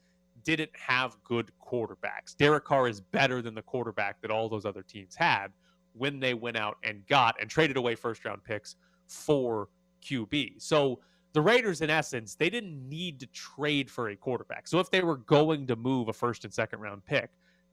didn't 0.46 0.70
have 0.74 1.16
good 1.24 1.50
quarterbacks. 1.60 2.36
Derek 2.38 2.64
Carr 2.64 2.88
is 2.88 3.00
better 3.00 3.42
than 3.42 3.54
the 3.54 3.62
quarterback 3.62 4.20
that 4.22 4.30
all 4.30 4.48
those 4.48 4.64
other 4.64 4.82
teams 4.82 5.16
had 5.16 5.48
when 5.94 6.20
they 6.20 6.34
went 6.34 6.56
out 6.56 6.76
and 6.84 7.06
got 7.08 7.34
and 7.40 7.50
traded 7.50 7.76
away 7.76 7.94
first 7.94 8.24
round 8.24 8.44
picks 8.44 8.76
for 9.08 9.68
QB. 10.02 10.54
So 10.58 11.00
the 11.32 11.40
Raiders, 11.40 11.80
in 11.80 11.90
essence, 11.90 12.34
they 12.34 12.48
didn't 12.48 12.88
need 12.88 13.20
to 13.20 13.26
trade 13.26 13.90
for 13.90 14.10
a 14.10 14.16
quarterback. 14.16 14.68
So 14.68 14.78
if 14.78 14.90
they 14.90 15.02
were 15.02 15.16
going 15.16 15.66
to 15.66 15.76
move 15.76 16.08
a 16.08 16.12
first 16.12 16.44
and 16.44 16.54
second 16.54 16.80
round 16.80 17.04
pick, 17.04 17.30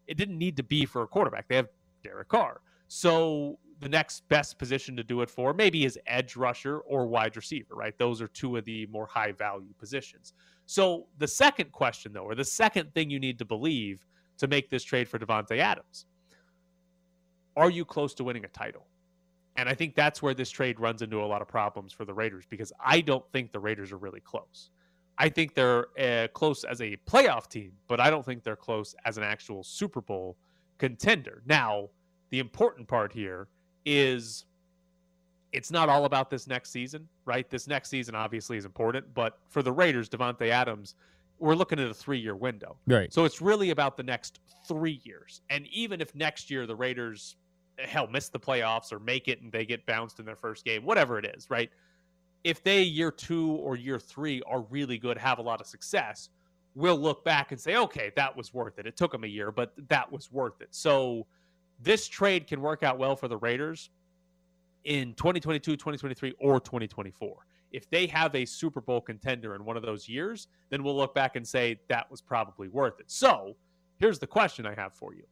it 0.07 0.17
didn't 0.17 0.37
need 0.37 0.57
to 0.57 0.63
be 0.63 0.85
for 0.85 1.03
a 1.03 1.07
quarterback. 1.07 1.47
They 1.47 1.55
have 1.55 1.67
Derek 2.03 2.27
Carr. 2.27 2.59
So 2.87 3.59
the 3.79 3.89
next 3.89 4.27
best 4.29 4.57
position 4.57 4.95
to 4.95 5.03
do 5.03 5.21
it 5.21 5.29
for 5.29 5.53
maybe 5.53 5.85
is 5.85 5.99
edge 6.07 6.35
rusher 6.35 6.79
or 6.79 7.05
wide 7.05 7.35
receiver, 7.35 7.75
right? 7.75 7.97
Those 7.97 8.21
are 8.21 8.27
two 8.27 8.55
of 8.57 8.65
the 8.65 8.87
more 8.87 9.05
high 9.05 9.31
value 9.33 9.73
positions. 9.77 10.33
So 10.65 11.07
the 11.17 11.27
second 11.27 11.71
question, 11.71 12.13
though, 12.13 12.23
or 12.23 12.35
the 12.35 12.45
second 12.45 12.93
thing 12.93 13.09
you 13.09 13.19
need 13.19 13.37
to 13.39 13.45
believe 13.45 14.07
to 14.37 14.47
make 14.47 14.69
this 14.69 14.83
trade 14.83 15.07
for 15.09 15.19
Davante 15.19 15.57
Adams, 15.57 16.05
are 17.55 17.69
you 17.69 17.85
close 17.85 18.13
to 18.15 18.23
winning 18.23 18.45
a 18.45 18.49
title? 18.49 18.87
And 19.55 19.69
I 19.69 19.75
think 19.75 19.95
that's 19.95 20.21
where 20.21 20.33
this 20.33 20.49
trade 20.49 20.79
runs 20.79 21.01
into 21.01 21.21
a 21.21 21.27
lot 21.27 21.41
of 21.41 21.47
problems 21.47 21.93
for 21.93 22.05
the 22.05 22.13
Raiders 22.13 22.45
because 22.49 22.71
I 22.83 23.01
don't 23.01 23.25
think 23.31 23.51
the 23.51 23.59
Raiders 23.59 23.91
are 23.91 23.97
really 23.97 24.21
close. 24.21 24.71
I 25.17 25.29
think 25.29 25.53
they're 25.53 25.87
uh, 25.99 26.27
close 26.29 26.63
as 26.63 26.81
a 26.81 26.97
playoff 27.07 27.47
team, 27.47 27.73
but 27.87 27.99
I 27.99 28.09
don't 28.09 28.25
think 28.25 28.43
they're 28.43 28.55
close 28.55 28.95
as 29.05 29.17
an 29.17 29.23
actual 29.23 29.63
Super 29.63 30.01
Bowl 30.01 30.37
contender. 30.79 31.43
Now, 31.45 31.89
the 32.33 32.39
important 32.39 32.87
part 32.87 33.13
here 33.13 33.47
is 33.85 34.45
it's 35.51 35.69
not 35.69 35.87
all 35.87 36.05
about 36.05 36.31
this 36.31 36.47
next 36.47 36.71
season, 36.71 37.07
right? 37.25 37.47
This 37.47 37.67
next 37.67 37.89
season 37.89 38.15
obviously 38.15 38.57
is 38.57 38.65
important, 38.65 39.05
but 39.13 39.37
for 39.49 39.61
the 39.61 39.71
Raiders, 39.71 40.09
Davante 40.09 40.49
Adams 40.49 40.95
we're 41.37 41.53
looking 41.53 41.79
at 41.79 41.87
a 41.87 41.93
three 41.93 42.17
year 42.17 42.35
window. 42.35 42.75
Right. 42.87 43.13
So 43.13 43.25
it's 43.25 43.39
really 43.39 43.69
about 43.69 43.97
the 43.97 44.03
next 44.03 44.39
three 44.67 44.99
years. 45.03 45.41
And 45.51 45.67
even 45.67 46.01
if 46.01 46.15
next 46.15 46.49
year 46.49 46.65
the 46.65 46.75
Raiders, 46.75 47.35
hell, 47.77 48.07
miss 48.07 48.29
the 48.29 48.39
playoffs 48.39 48.91
or 48.91 48.97
make 48.97 49.27
it 49.27 49.41
and 49.43 49.51
they 49.51 49.65
get 49.65 49.85
bounced 49.85 50.19
in 50.19 50.25
their 50.25 50.35
first 50.35 50.65
game, 50.65 50.83
whatever 50.85 51.19
it 51.19 51.25
is, 51.35 51.51
right? 51.51 51.69
If 52.43 52.63
they 52.63 52.81
year 52.81 53.11
two 53.11 53.51
or 53.51 53.75
year 53.75 53.99
three 53.99 54.41
are 54.47 54.61
really 54.71 54.97
good, 54.97 55.19
have 55.19 55.37
a 55.37 55.43
lot 55.43 55.61
of 55.61 55.67
success, 55.67 56.29
we'll 56.73 56.97
look 56.97 57.23
back 57.23 57.51
and 57.51 57.61
say, 57.61 57.75
okay, 57.75 58.11
that 58.15 58.35
was 58.35 58.55
worth 58.55 58.79
it. 58.79 58.87
It 58.87 58.97
took 58.97 59.11
them 59.11 59.23
a 59.23 59.27
year, 59.27 59.51
but 59.51 59.73
that 59.89 60.11
was 60.11 60.31
worth 60.31 60.61
it. 60.61 60.69
So 60.71 61.27
this 61.83 62.07
trade 62.07 62.47
can 62.47 62.61
work 62.61 62.83
out 62.83 62.97
well 62.97 63.15
for 63.15 63.27
the 63.27 63.37
Raiders 63.37 63.89
in 64.85 65.13
2022, 65.15 65.73
2023, 65.73 66.33
or 66.39 66.59
2024. 66.59 67.45
If 67.71 67.89
they 67.89 68.05
have 68.07 68.35
a 68.35 68.45
Super 68.45 68.81
Bowl 68.81 69.01
contender 69.01 69.55
in 69.55 69.65
one 69.65 69.75
of 69.75 69.83
those 69.83 70.07
years, 70.07 70.47
then 70.69 70.83
we'll 70.83 70.95
look 70.95 71.15
back 71.15 71.35
and 71.35 71.47
say 71.47 71.79
that 71.89 72.09
was 72.09 72.21
probably 72.21 72.67
worth 72.67 72.99
it. 72.99 73.09
So 73.09 73.55
here's 73.97 74.19
the 74.19 74.27
question 74.27 74.65
I 74.65 74.75
have 74.75 74.93
for 74.93 75.13
you 75.13 75.23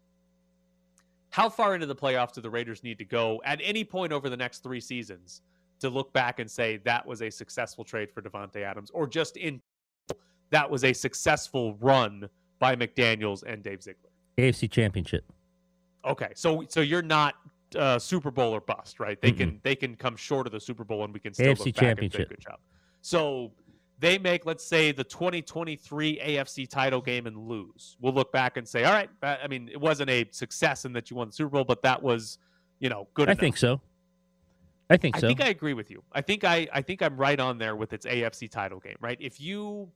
How 1.30 1.50
far 1.50 1.76
into 1.76 1.86
the 1.86 1.96
playoffs 1.96 2.34
do 2.34 2.42
the 2.42 2.50
Raiders 2.50 2.84
need 2.84 2.98
to 2.98 3.06
go 3.06 3.42
at 3.46 3.60
any 3.64 3.84
point 3.84 4.12
over 4.12 4.30
the 4.30 4.38
next 4.38 4.64
three 4.64 4.82
seasons 4.82 5.42
to 5.80 5.90
look 5.90 6.12
back 6.14 6.40
and 6.40 6.50
say 6.50 6.78
that 6.78 7.06
was 7.06 7.22
a 7.22 7.30
successful 7.30 7.84
trade 7.84 8.12
for 8.12 8.22
Davante 8.22 8.64
Adams, 8.64 8.90
or 8.92 9.08
just 9.08 9.38
in 9.38 9.62
that 10.50 10.70
was 10.70 10.84
a 10.84 10.94
successful 10.94 11.76
run 11.76 12.28
by 12.60 12.76
McDaniels 12.76 13.44
and 13.44 13.64
Dave 13.64 13.82
Ziegler? 13.82 14.10
AFC 14.38 14.70
Championship. 14.70 15.24
Okay, 16.06 16.32
so 16.36 16.66
so 16.68 16.82
you're 16.82 17.02
not 17.02 17.36
uh, 17.76 18.00
Super 18.00 18.32
Bowl 18.32 18.54
or 18.54 18.62
bust, 18.62 19.00
right? 19.00 19.20
They 19.22 19.32
can 19.32 19.60
they 19.64 19.76
can 19.76 19.96
come 19.96 20.16
short 20.16 20.48
of 20.48 20.54
the 20.54 20.60
Super 20.60 20.84
Bowl 20.84 21.04
and 21.04 21.14
we 21.14 21.20
can 21.20 21.34
still 21.34 21.54
AFC 21.54 21.66
look 21.68 21.76
back 21.76 22.02
and 22.02 22.12
say 22.12 22.26
good 22.26 22.40
job. 22.40 22.60
So 23.02 23.52
they 24.00 24.18
make 24.18 24.46
let's 24.46 24.66
say 24.66 24.92
the 24.92 25.04
2023 25.04 26.20
AFC 26.20 26.68
title 26.68 27.02
game 27.02 27.28
and 27.28 27.38
lose. 27.38 27.98
We'll 28.00 28.14
look 28.14 28.32
back 28.32 28.58
and 28.58 28.68
say, 28.68 28.84
all 28.84 28.94
right, 28.94 29.10
I 29.22 29.48
mean, 29.48 29.70
it 29.72 29.80
wasn't 29.80 30.10
a 30.10 30.26
success 30.32 30.86
in 30.86 30.94
that 30.94 31.10
you 31.10 31.18
won 31.18 31.28
the 31.28 31.34
Super 31.34 31.50
Bowl, 31.50 31.64
but 31.64 31.82
that 31.84 32.02
was 32.02 32.40
you 32.80 32.90
know 32.90 33.08
good. 33.14 33.30
I 33.30 33.34
enough. 33.34 33.40
think 33.40 33.58
so. 33.58 33.80
I 34.90 34.98
think 34.98 35.16
so. 35.18 35.28
I 35.28 35.30
think 35.30 35.42
I 35.42 35.48
agree 35.50 35.74
with 35.74 35.90
you. 35.90 36.04
I 36.12 36.22
think 36.22 36.44
I 36.44 36.68
I 36.74 36.82
think 36.82 37.02
I'm 37.02 37.16
right 37.16 37.40
on 37.40 37.58
there 37.58 37.76
with 37.76 37.94
its 37.94 38.06
AFC 38.06 38.50
title 38.50 38.80
game, 38.80 38.98
right? 39.00 39.18
If 39.22 39.40
you 39.40 39.90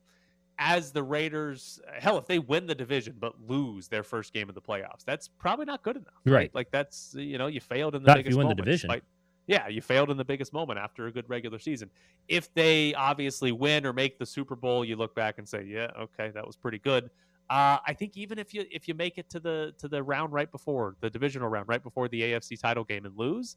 as 0.58 0.92
the 0.92 1.04
Raiders, 1.04 1.80
hell, 2.00 2.18
if 2.18 2.28
they 2.28 2.40
win 2.40 2.66
the 2.66 2.76
division 2.76 3.16
but 3.20 3.34
lose 3.48 3.88
their 3.88 4.04
first 4.04 4.34
game 4.34 4.48
of 4.50 4.56
the 4.56 4.62
playoffs, 4.62 5.04
that's 5.06 5.28
probably 5.28 5.66
not 5.66 5.84
good 5.84 5.98
enough, 5.98 6.14
right? 6.26 6.34
Right. 6.34 6.56
Like 6.56 6.72
that's 6.72 7.14
you 7.18 7.38
know 7.38 7.48
you 7.48 7.60
failed 7.60 7.96
in 7.96 8.04
the 8.04 8.08
Not 8.08 8.18
biggest 8.18 8.32
you 8.34 8.38
win 8.38 8.48
the 8.48 8.56
division. 8.56 8.90
despite- 8.90 9.04
yeah, 9.48 9.68
you 9.68 9.80
failed 9.80 10.10
in 10.10 10.18
the 10.18 10.26
biggest 10.26 10.54
moment 10.54 10.80
after 10.80 11.06
a 11.06 11.12
good 11.12 11.30
regular 11.30 11.60
season. 11.60 11.92
If 12.28 12.52
they 12.56 12.96
obviously 12.96 13.52
win 13.52 13.86
or 13.86 13.94
make 13.94 14.18
the 14.18 14.26
Super 14.26 14.56
Bowl, 14.56 14.84
you 14.84 14.96
look 14.96 15.14
back 15.14 15.38
and 15.38 15.48
say, 15.48 15.64
yeah, 15.66 15.92
okay, 16.00 16.32
that 16.32 16.44
was 16.48 16.56
pretty 16.56 16.80
good. 16.80 17.12
Uh, 17.48 17.78
I 17.86 17.94
think 17.94 18.18
even 18.18 18.40
if 18.40 18.56
you 18.56 18.66
if 18.72 18.88
you 18.88 18.96
make 18.96 19.20
it 19.20 19.30
to 19.30 19.40
the 19.40 19.72
to 19.78 19.88
the 19.88 20.02
round 20.02 20.34
right 20.34 20.52
before 20.52 20.96
the 21.00 21.12
divisional 21.12 21.48
round, 21.48 21.68
right 21.68 21.84
before 21.84 22.08
the 22.08 22.22
AFC 22.24 22.60
title 22.60 22.84
game, 22.84 23.06
and 23.06 23.16
lose, 23.16 23.56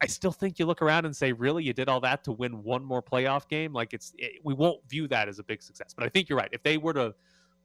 I 0.00 0.06
still 0.06 0.32
think 0.32 0.58
you 0.58 0.66
look 0.66 0.80
around 0.80 1.06
and 1.06 1.16
say, 1.16 1.32
really, 1.32 1.64
you 1.64 1.72
did 1.72 1.88
all 1.88 2.00
that 2.00 2.22
to 2.24 2.32
win 2.32 2.62
one 2.62 2.84
more 2.84 3.02
playoff 3.02 3.48
game? 3.48 3.72
Like 3.72 3.92
it's 3.92 4.14
it, 4.16 4.40
we 4.44 4.54
won't 4.54 4.80
view 4.88 5.08
that 5.08 5.28
as 5.28 5.38
a 5.38 5.42
big 5.42 5.62
success. 5.62 5.92
But 5.94 6.04
I 6.04 6.08
think 6.08 6.28
you're 6.28 6.38
right. 6.38 6.50
If 6.52 6.62
they 6.62 6.78
were 6.78 6.94
to 6.94 7.14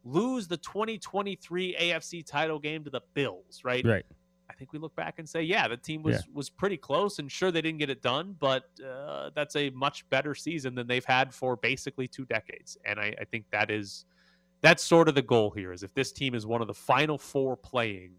lose 0.03 0.47
the 0.47 0.57
2023 0.57 1.77
AFC 1.79 2.25
title 2.25 2.59
game 2.59 2.83
to 2.83 2.89
the 2.89 3.01
Bills, 3.13 3.61
right? 3.63 3.85
right. 3.85 4.05
I 4.49 4.53
think 4.53 4.73
we 4.73 4.79
look 4.79 4.95
back 4.95 5.19
and 5.19 5.27
say, 5.27 5.41
yeah, 5.41 5.67
the 5.67 5.77
team 5.77 6.03
was 6.03 6.17
Yeah. 6.17 6.21
was 6.33 6.49
pretty 6.49 6.77
close, 6.77 7.19
and 7.19 7.31
sure 7.31 7.51
they 7.51 7.61
didn't 7.61 7.79
get 7.79 7.89
it 7.89 8.01
done, 8.01 8.35
but 8.39 8.69
uh, 8.85 9.29
that's 9.35 9.55
a 9.55 9.69
much 9.71 10.07
better 10.09 10.35
season 10.35 10.75
than 10.75 10.87
they've 10.87 11.05
had 11.05 11.33
for 11.33 11.55
basically 11.55 12.07
two 12.07 12.25
decades. 12.25 12.77
And 12.85 12.99
I, 12.99 13.15
I 13.19 13.23
think 13.25 13.45
that 13.51 13.71
is 13.71 14.05
that's 14.61 14.83
sort 14.83 15.07
of 15.07 15.15
the 15.15 15.21
goal 15.21 15.51
here. 15.51 15.71
Is 15.71 15.83
if 15.83 15.93
this 15.93 16.11
team 16.11 16.35
is 16.35 16.45
one 16.45 16.61
of 16.61 16.67
the 16.67 16.73
final 16.73 17.17
four 17.17 17.55
playing 17.55 18.11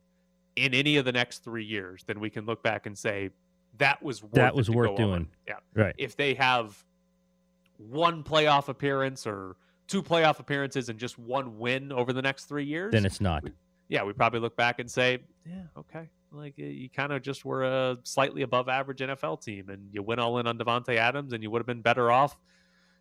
in 0.56 0.72
any 0.72 0.96
of 0.96 1.04
the 1.04 1.12
next 1.12 1.44
three 1.44 1.64
years, 1.64 2.04
then 2.06 2.20
we 2.20 2.30
can 2.30 2.46
look 2.46 2.62
back 2.62 2.86
and 2.86 2.96
say 2.96 3.30
that 3.78 4.02
was 4.02 4.22
worth 4.22 4.32
That 4.32 4.54
was 4.54 4.70
worth 4.70 4.96
doing. 4.96 5.12
in. 5.14 5.28
Yeah. 5.48 5.54
Right. 5.74 5.94
If 5.98 6.16
they 6.16 6.34
have 6.34 6.82
one 7.78 8.22
playoff 8.22 8.68
appearance 8.68 9.26
or 9.26 9.56
two 9.88 10.02
playoff 10.02 10.38
appearances 10.38 10.88
and 10.88 10.98
just 10.98 11.18
one 11.18 11.58
win 11.58 11.92
over 11.92 12.12
the 12.12 12.22
next 12.22 12.44
three 12.46 12.64
years, 12.64 12.92
Then 12.92 13.04
it's 13.04 13.20
not. 13.20 13.44
yeah, 13.88 14.02
we 14.04 14.12
probably 14.12 14.40
look 14.40 14.56
back 14.56 14.78
and 14.78 14.90
say, 14.90 15.18
yeah, 15.46 15.62
okay, 15.76 16.08
like 16.30 16.54
uh, 16.58 16.62
you 16.64 16.88
kind 16.88 17.12
of 17.12 17.22
just 17.22 17.44
were 17.44 17.64
a 17.64 17.98
slightly 18.04 18.42
above 18.42 18.68
average 18.68 19.00
NFL 19.00 19.42
team, 19.42 19.68
and 19.70 19.88
you 19.92 20.02
went 20.02 20.20
all 20.20 20.38
in 20.38 20.46
on 20.46 20.56
Davante 20.58 20.96
Adams, 20.96 21.32
and 21.32 21.42
you 21.42 21.50
would 21.50 21.58
have 21.60 21.66
been 21.66 21.82
better 21.82 22.10
off 22.10 22.36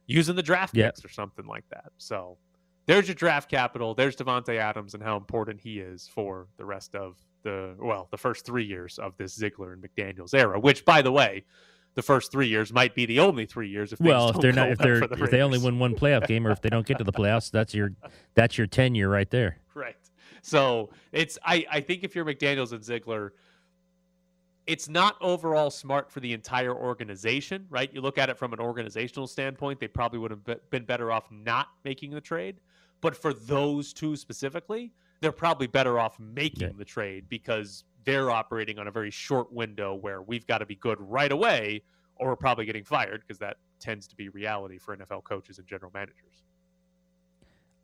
using 0.07 0.35
the 0.35 0.43
draft 0.43 0.75
Yep. 0.75 0.95
picks 0.95 1.05
or 1.05 1.09
something 1.09 1.45
like 1.45 1.63
that. 1.69 1.91
So 1.97 2.37
there's 2.85 3.07
your 3.07 3.15
draft 3.15 3.49
capital. 3.49 3.93
There's 3.93 4.15
Davante 4.15 4.57
Adams 4.57 4.93
and 4.93 5.01
how 5.01 5.17
important 5.17 5.59
he 5.59 5.79
is 5.79 6.07
for 6.07 6.47
the 6.57 6.65
rest 6.65 6.95
of 6.95 7.17
the 7.43 7.75
well, 7.79 8.07
the 8.11 8.17
first 8.17 8.45
three 8.45 8.65
years 8.65 8.99
of 8.99 9.15
this 9.17 9.35
Ziegler 9.35 9.73
and 9.73 9.83
McDaniel's 9.83 10.33
era. 10.33 10.59
Which, 10.59 10.85
by 10.85 11.01
the 11.01 11.11
way, 11.11 11.45
the 11.95 12.01
first 12.01 12.31
three 12.31 12.47
years 12.47 12.73
might 12.73 12.95
be 12.95 13.05
the 13.05 13.19
only 13.19 13.45
three 13.45 13.69
years. 13.69 13.93
If 13.93 13.99
Well, 13.99 14.29
if 14.29 14.37
they're 14.37 14.51
not, 14.51 14.71
if 14.71 14.79
they're, 14.79 15.01
the 15.07 15.23
if 15.23 15.31
they 15.31 15.41
only 15.41 15.59
win 15.59 15.79
one 15.79 15.95
playoff 15.95 16.27
game, 16.27 16.47
or 16.47 16.51
if 16.51 16.61
they 16.61 16.69
don't 16.69 16.85
get 16.85 16.97
to 16.97 17.03
the 17.03 17.13
playoffs, 17.13 17.51
that's 17.51 17.73
your, 17.73 17.91
that's 18.35 18.57
your 18.57 18.67
tenure 18.67 19.09
right 19.09 19.29
there. 19.29 19.57
Right. 19.75 19.95
So 20.43 20.91
it's 21.11 21.39
I 21.43 21.65
I 21.71 21.81
think 21.81 22.03
if 22.03 22.15
you're 22.15 22.25
McDaniel's 22.25 22.73
and 22.73 22.83
Ziegler, 22.83 23.33
it's 24.67 24.87
not 24.87 25.15
overall 25.19 25.71
smart 25.71 26.11
for 26.11 26.19
the 26.19 26.31
entire 26.31 26.75
organization, 26.75 27.65
right? 27.71 27.91
You 27.91 28.01
look 28.01 28.19
at 28.19 28.29
it 28.29 28.37
from 28.37 28.53
an 28.53 28.59
organizational 28.59 29.25
standpoint, 29.25 29.79
they 29.79 29.87
probably 29.87 30.19
would 30.19 30.29
have 30.29 30.69
been 30.69 30.85
better 30.85 31.11
off 31.11 31.31
not 31.31 31.69
making 31.83 32.11
the 32.11 32.21
trade. 32.21 32.59
But 33.03 33.17
for 33.17 33.33
those 33.33 33.91
two 33.91 34.15
specifically, 34.15 34.93
they're 35.19 35.33
probably 35.33 35.67
better 35.67 35.99
off 35.99 36.17
making 36.21 36.61
Yeah. 36.69 36.73
the 36.77 36.85
trade 36.85 37.25
because 37.27 37.83
they're 38.05 38.31
operating 38.31 38.79
on 38.79 38.87
a 38.87 38.91
very 38.91 39.11
short 39.11 39.51
window 39.51 39.93
where 39.93 40.21
we've 40.21 40.47
got 40.47 40.59
to 40.59 40.65
be 40.65 40.75
good 40.75 40.97
right 41.01 41.31
away 41.31 41.83
or 42.15 42.29
we're 42.29 42.35
probably 42.37 42.63
getting 42.65 42.85
fired 42.85 43.19
because 43.21 43.39
that 43.39 43.57
tends 43.81 44.07
to 44.07 44.15
be 44.15 44.29
reality 44.29 44.77
for 44.77 44.95
NFL 44.95 45.25
coaches 45.25 45.57
and 45.59 45.67
general 45.67 45.91
managers. 45.93 46.43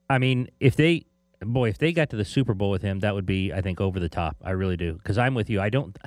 I 0.09 0.19
mean, 0.19 0.47
if 0.61 0.77
they, 0.77 1.05
boy, 1.41 1.67
if 1.67 1.77
they 1.77 1.91
got 1.91 2.09
to 2.11 2.15
the 2.15 2.23
Super 2.23 2.53
Bowl 2.53 2.69
with 2.71 2.81
him, 2.81 2.99
that 3.01 3.13
would 3.13 3.25
be, 3.25 3.51
I 3.51 3.59
think, 3.59 3.81
over 3.81 3.99
the 3.99 4.09
top. 4.09 4.37
I 4.41 4.51
really 4.51 4.77
do, 4.77 4.93
because 4.93 5.17
I'm 5.17 5.35
with 5.35 5.49
you. 5.49 5.59
I 5.59 5.69
don't, 5.69 5.97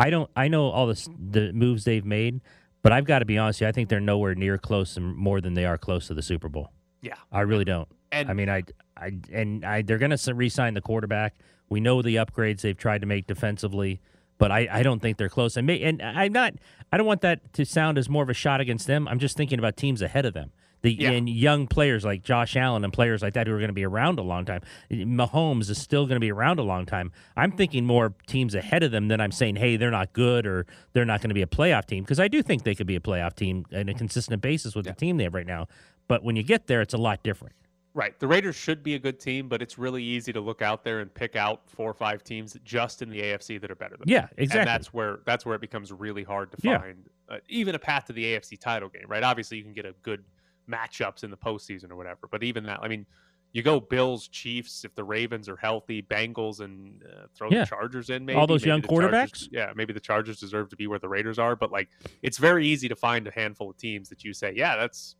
I 0.00 0.08
don't, 0.08 0.30
I 0.34 0.48
know 0.48 0.70
all 0.70 0.86
the 0.86 1.08
the 1.18 1.52
moves 1.52 1.84
they've 1.84 2.04
made, 2.06 2.40
but 2.82 2.90
I've 2.92 3.04
got 3.04 3.18
to 3.18 3.26
be 3.26 3.36
honest. 3.36 3.58
With 3.60 3.66
you, 3.66 3.68
I 3.68 3.72
think 3.72 3.90
they're 3.90 4.00
nowhere 4.00 4.34
near 4.34 4.56
close, 4.56 4.96
and 4.96 5.14
more 5.14 5.42
than 5.42 5.52
they 5.54 5.66
are 5.66 5.76
close 5.76 6.06
to 6.06 6.14
the 6.14 6.22
Super 6.22 6.48
Bowl. 6.48 6.72
Yeah. 7.02 7.16
I 7.30 7.42
really 7.42 7.64
don't. 7.66 7.88
And 8.12 8.30
I 8.30 8.34
mean, 8.34 8.48
I, 8.48 8.62
I, 8.96 9.12
and 9.32 9.64
I, 9.64 9.82
they're 9.82 9.98
going 9.98 10.16
to 10.16 10.34
re-sign 10.34 10.74
the 10.74 10.80
quarterback. 10.82 11.34
We 11.68 11.80
know 11.80 12.02
the 12.02 12.16
upgrades 12.16 12.60
they've 12.60 12.76
tried 12.76 13.00
to 13.00 13.06
make 13.06 13.26
defensively, 13.26 14.00
but 14.38 14.52
I, 14.52 14.68
I 14.70 14.82
don't 14.82 15.00
think 15.00 15.16
they're 15.16 15.30
close. 15.30 15.56
And 15.56 15.66
may, 15.66 15.80
and 15.82 16.02
I'm 16.02 16.32
not. 16.32 16.54
I 16.92 16.98
don't 16.98 17.06
want 17.06 17.22
that 17.22 17.52
to 17.54 17.64
sound 17.64 17.96
as 17.96 18.08
more 18.10 18.22
of 18.22 18.28
a 18.28 18.34
shot 18.34 18.60
against 18.60 18.86
them. 18.86 19.08
I'm 19.08 19.18
just 19.18 19.36
thinking 19.36 19.58
about 19.58 19.76
teams 19.76 20.02
ahead 20.02 20.26
of 20.26 20.34
them. 20.34 20.52
The 20.82 20.92
Yeah. 20.92 21.12
and 21.12 21.28
young 21.28 21.68
players 21.68 22.04
like 22.04 22.24
Josh 22.24 22.56
Allen 22.56 22.82
and 22.82 22.92
players 22.92 23.22
like 23.22 23.34
that 23.34 23.46
who 23.46 23.54
are 23.54 23.58
going 23.58 23.68
to 23.68 23.72
be 23.72 23.86
around 23.86 24.18
a 24.18 24.22
long 24.22 24.44
time. 24.44 24.62
Mahomes 24.90 25.70
is 25.70 25.78
still 25.80 26.06
going 26.06 26.16
to 26.16 26.20
be 26.20 26.32
around 26.32 26.58
a 26.58 26.62
long 26.64 26.86
time. 26.86 27.12
I'm 27.36 27.52
thinking 27.52 27.86
more 27.86 28.14
teams 28.26 28.54
ahead 28.56 28.82
of 28.82 28.90
them 28.90 29.06
than 29.08 29.20
I'm 29.20 29.30
saying, 29.30 29.56
hey, 29.56 29.76
they're 29.76 29.92
not 29.92 30.12
good 30.12 30.44
or 30.44 30.66
they're 30.92 31.04
not 31.04 31.20
going 31.20 31.30
to 31.30 31.34
be 31.34 31.42
a 31.42 31.46
playoff 31.46 31.86
team 31.86 32.02
because 32.02 32.18
I 32.18 32.26
do 32.28 32.42
think 32.42 32.64
they 32.64 32.74
could 32.74 32.88
be 32.88 32.96
a 32.96 33.00
playoff 33.00 33.36
team 33.36 33.64
on 33.72 33.88
a 33.88 33.94
consistent 33.94 34.42
basis 34.42 34.74
with 34.74 34.86
the 34.86 34.92
team 34.92 35.16
they 35.18 35.24
have 35.24 35.34
right 35.34 35.46
now. 35.46 35.68
But 36.08 36.24
when 36.24 36.34
you 36.34 36.42
get 36.42 36.66
there, 36.66 36.82
it's 36.82 36.94
a 36.94 36.98
lot 36.98 37.22
different. 37.22 37.54
Right. 37.94 38.18
The 38.18 38.26
Raiders 38.26 38.56
should 38.56 38.82
be 38.82 38.94
a 38.94 38.98
good 38.98 39.20
team, 39.20 39.48
but 39.48 39.60
it's 39.60 39.76
really 39.76 40.02
easy 40.02 40.32
to 40.32 40.40
look 40.40 40.62
out 40.62 40.82
there 40.82 41.00
and 41.00 41.12
pick 41.12 41.36
out 41.36 41.68
four 41.68 41.90
or 41.90 41.94
five 41.94 42.24
teams 42.24 42.56
just 42.64 43.02
in 43.02 43.10
the 43.10 43.20
AFC 43.20 43.60
that 43.60 43.70
are 43.70 43.74
better 43.74 43.96
than 43.98 44.08
Yeah, 44.08 44.22
them. 44.22 44.30
exactly. 44.38 44.60
And 44.60 44.68
that's 44.68 44.94
where 44.94 45.20
that's 45.26 45.44
where 45.44 45.54
it 45.54 45.60
becomes 45.60 45.92
really 45.92 46.22
hard 46.24 46.50
to 46.52 46.58
Yeah. 46.62 46.78
find 46.78 47.08
uh, 47.28 47.38
even 47.48 47.74
a 47.74 47.78
path 47.78 48.06
to 48.06 48.12
the 48.14 48.24
AFC 48.24 48.56
title 48.58 48.88
game, 48.88 49.04
right? 49.08 49.22
Obviously, 49.22 49.58
you 49.58 49.62
can 49.64 49.72
get 49.74 49.84
a 49.84 49.92
good 50.02 50.24
matchups 50.70 51.22
in 51.24 51.30
the 51.30 51.36
postseason 51.36 51.90
or 51.90 51.96
whatever, 51.96 52.28
but 52.30 52.42
even 52.42 52.64
that, 52.64 52.80
I 52.82 52.88
mean, 52.88 53.04
you 53.52 53.62
go 53.62 53.78
Bills, 53.80 54.28
Chiefs, 54.28 54.84
if 54.86 54.94
the 54.94 55.04
Ravens 55.04 55.46
are 55.48 55.56
healthy, 55.56 56.00
Bengals, 56.02 56.60
and 56.60 57.02
uh, 57.04 57.26
throw 57.34 57.50
Yeah. 57.50 57.60
the 57.60 57.66
Chargers 57.66 58.08
in. 58.08 58.24
Maybe 58.24 58.38
All 58.38 58.46
those 58.46 58.62
Maybe 58.62 58.68
young 58.70 58.80
the 58.80 58.88
Chargers- 58.88 59.10
quarterbacks? 59.10 59.48
yeah, 59.52 59.72
maybe 59.76 59.92
the 59.92 60.00
Chargers 60.00 60.40
deserve 60.40 60.70
to 60.70 60.76
be 60.76 60.86
where 60.86 60.98
the 60.98 61.08
Raiders 61.10 61.38
are, 61.38 61.54
but 61.56 61.70
like 61.70 61.90
it's 62.22 62.38
very 62.38 62.66
easy 62.66 62.88
to 62.88 62.96
find 62.96 63.26
a 63.26 63.30
handful 63.30 63.68
of 63.68 63.76
teams 63.76 64.08
that 64.08 64.24
you 64.24 64.32
say, 64.32 64.54
yeah, 64.56 64.76
that's 64.76 65.16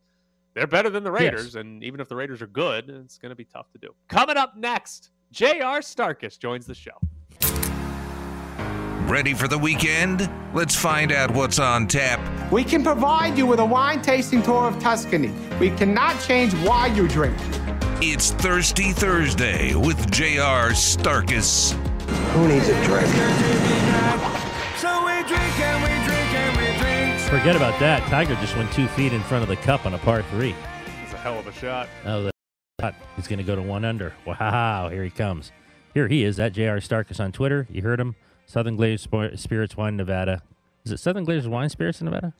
they're 0.53 0.67
better 0.67 0.89
than 0.89 1.03
the 1.03 1.11
Yes. 1.11 1.21
Raiders, 1.21 1.55
and 1.55 1.83
even 1.83 1.99
if 1.99 2.07
the 2.09 2.15
Raiders 2.15 2.41
are 2.41 2.47
good, 2.47 2.89
it's 2.89 3.17
going 3.17 3.29
to 3.31 3.35
be 3.35 3.45
tough 3.45 3.71
to 3.71 3.77
do. 3.77 3.89
Coming 4.07 4.37
up 4.37 4.55
next, 4.55 5.11
J.R. 5.31 5.79
Starkis 5.79 6.37
joins 6.37 6.65
the 6.65 6.75
show. 6.75 6.97
Ready 9.09 9.33
for 9.33 9.47
the 9.47 9.57
weekend? 9.57 10.29
Let's 10.53 10.75
find 10.75 11.11
out 11.11 11.31
what's 11.31 11.59
on 11.59 11.87
tap. 11.87 12.19
We 12.51 12.63
can 12.63 12.83
provide 12.83 13.37
you 13.37 13.45
with 13.45 13.59
a 13.59 13.65
wine 13.65 14.01
tasting 14.01 14.41
tour 14.41 14.63
of 14.67 14.79
Tuscany. 14.79 15.31
We 15.59 15.71
cannot 15.71 16.19
change 16.21 16.53
why 16.55 16.87
you 16.87 17.07
drink. 17.07 17.35
It's 18.01 18.31
Thirsty 18.31 18.91
Thursday 18.91 19.75
with 19.75 20.09
J.R. 20.11 20.69
Starkis. 20.71 21.73
Who 22.33 22.47
needs 22.47 22.67
a 22.69 22.83
drink? 22.85 23.07
So 24.77 25.05
we 25.05 25.13
drink 25.27 25.52
Forget 27.33 27.55
about 27.55 27.79
that. 27.79 28.07
Tiger 28.09 28.35
just 28.35 28.55
went 28.55 28.71
two 28.71 28.87
feet 28.89 29.11
in 29.11 29.19
front 29.21 29.41
of 29.41 29.49
the 29.49 29.55
cup 29.55 29.87
on 29.87 29.95
a 29.95 29.97
par 29.97 30.21
three. 30.29 30.53
It's 31.03 31.13
a 31.13 31.17
hell 31.17 31.39
of 31.39 31.47
a 31.47 31.51
shot. 31.51 31.89
Oh, 32.05 32.29
He's 33.15 33.27
going 33.27 33.39
to 33.39 33.43
go 33.43 33.55
to 33.55 33.61
one 33.61 33.83
under. 33.83 34.13
Wow, 34.23 34.89
here 34.89 35.03
he 35.03 35.09
comes. 35.09 35.51
Here 35.95 36.07
he 36.07 36.23
is. 36.23 36.37
That 36.37 36.53
J.R. 36.53 36.77
Starkus 36.77 37.19
on 37.19 37.31
Twitter. 37.31 37.67
You 37.71 37.81
heard 37.81 37.99
him. 37.99 38.15
Southern 38.45 38.77
Glazer's 38.77 39.41
Spirits 39.41 39.75
Wine, 39.75 39.97
Nevada. 39.97 40.43
Is 40.85 40.91
it 40.91 40.99
Southern 40.99 41.25
Glazer's 41.25 41.47
Wine 41.47 41.69
Spirits 41.69 42.01
in 42.01 42.05
Nevada? 42.05 42.35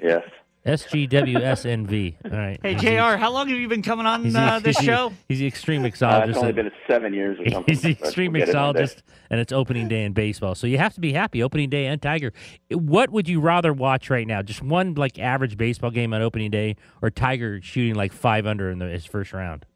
Yes. 0.00 0.24
SGWSNV. 0.66 2.16
All 2.24 2.30
right. 2.38 2.58
Hey, 2.62 2.74
JR, 2.76 3.16
how 3.16 3.32
long 3.32 3.48
have 3.48 3.58
you 3.58 3.68
been 3.68 3.82
coming 3.82 4.06
on 4.06 4.22
he's 4.24 4.32
the- 4.32 4.40
uh, 4.40 4.58
this 4.60 4.76
he's 4.78 4.86
the- 4.86 4.92
show? 4.92 5.12
He's 5.28 5.38
the 5.40 5.46
extreme 5.46 5.82
Uh, 5.82 5.86
it's 5.86 6.02
only 6.02 6.52
been 6.52 6.70
seven 6.86 7.12
years 7.12 7.38
or 7.40 7.50
something. 7.50 7.64
He's 7.74 7.82
the 7.82 7.90
extreme 7.92 8.32
we'll 8.32 8.40
get 8.46 8.50
it 8.50 8.54
mixologist, 8.54 9.02
and 9.30 9.40
it's 9.40 9.52
opening 9.52 9.88
day 9.88 10.04
in 10.04 10.12
baseball. 10.12 10.54
So 10.54 10.66
you 10.66 10.78
have 10.78 10.94
to 10.94 11.00
be 11.00 11.12
happy. 11.12 11.42
Opening 11.42 11.68
day 11.68 11.86
and 11.86 12.00
Tiger. 12.00 12.32
What 12.70 13.10
would 13.10 13.28
you 13.28 13.40
rather 13.40 13.72
watch 13.72 14.10
right 14.10 14.26
now? 14.26 14.42
Just 14.42 14.62
one 14.62 14.94
like 14.94 15.18
average 15.18 15.56
baseball 15.56 15.90
game 15.90 16.14
on 16.14 16.22
opening 16.22 16.50
day, 16.50 16.76
or 17.00 17.10
Tiger 17.10 17.60
shooting 17.60 17.94
like 17.94 18.12
five 18.12 18.46
under 18.46 18.70
in 18.70 18.78
the, 18.78 18.86
his 18.86 19.04
first 19.04 19.32
round? 19.32 19.66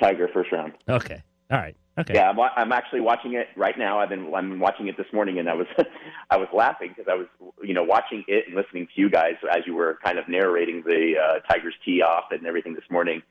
Tiger 0.00 0.28
first 0.32 0.52
round. 0.52 0.72
Okay. 0.88 1.22
All 1.50 1.58
right. 1.58 1.76
Okay. 1.98 2.14
Yeah, 2.14 2.30
I'm, 2.30 2.38
I'm 2.38 2.72
actually 2.72 3.00
watching 3.00 3.34
it 3.34 3.48
right 3.56 3.76
now. 3.76 3.98
I've 3.98 4.08
been 4.08 4.32
I'm 4.32 4.60
watching 4.60 4.86
it 4.86 4.96
this 4.96 5.06
morning, 5.12 5.38
and 5.38 5.48
I 5.48 5.54
was 5.54 5.66
I 6.30 6.36
was 6.36 6.48
laughing 6.54 6.94
because 6.96 7.10
I 7.10 7.16
was 7.16 7.26
you 7.62 7.74
know 7.74 7.82
watching 7.82 8.24
it 8.28 8.44
and 8.46 8.54
listening 8.54 8.86
to 8.86 9.00
you 9.00 9.10
guys 9.10 9.34
as 9.50 9.62
you 9.66 9.74
were 9.74 9.98
kind 10.04 10.18
of 10.18 10.28
narrating 10.28 10.82
the 10.84 11.14
uh, 11.18 11.52
Tigers 11.52 11.74
tee 11.84 12.00
off 12.02 12.26
and 12.30 12.46
everything 12.46 12.74
this 12.74 12.84
morning. 12.90 13.22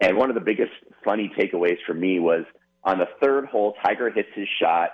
And 0.00 0.16
one 0.16 0.30
of 0.30 0.34
the 0.34 0.40
biggest 0.40 0.72
funny 1.04 1.32
takeaways 1.38 1.78
for 1.86 1.94
me 1.94 2.20
was 2.20 2.44
on 2.84 2.98
the 2.98 3.08
third 3.22 3.46
hole, 3.46 3.74
Tiger 3.82 4.10
hits 4.10 4.28
his 4.34 4.48
shot. 4.60 4.90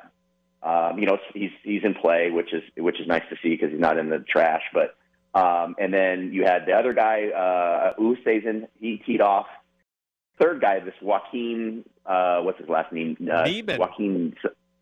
Um, 0.63 0.99
you 0.99 1.07
know, 1.07 1.19
he's 1.35 1.51
he's 1.65 1.83
in 1.83 1.95
play, 1.95 2.31
which 2.31 2.53
is 2.53 2.63
which 2.77 3.01
is 3.01 3.09
nice 3.09 3.23
to 3.31 3.37
see 3.43 3.51
because 3.51 3.71
he's 3.71 3.81
not 3.81 3.99
in 3.99 4.09
the 4.09 4.19
trash. 4.21 4.63
But 4.73 4.97
um, 5.39 5.75
and 5.79 5.93
then 5.93 6.31
you 6.33 6.45
had 6.45 6.67
the 6.67 6.73
other 6.73 6.93
guy, 6.93 7.29
uh, 7.29 8.01
Oosthuizen, 8.01 8.69
he 8.79 9.03
teed 9.05 9.21
off. 9.21 9.47
Third 10.41 10.61
guy, 10.61 10.81
this 10.81 10.95
Joaquin, 11.01 11.85
uh, 12.05 12.41
what's 12.43 12.59
his 12.59 12.69
last 12.69 12.93
name? 12.93 13.17
Uh, 13.33 13.45
Niemann. 13.45 13.81
Joaquin. 13.81 14.35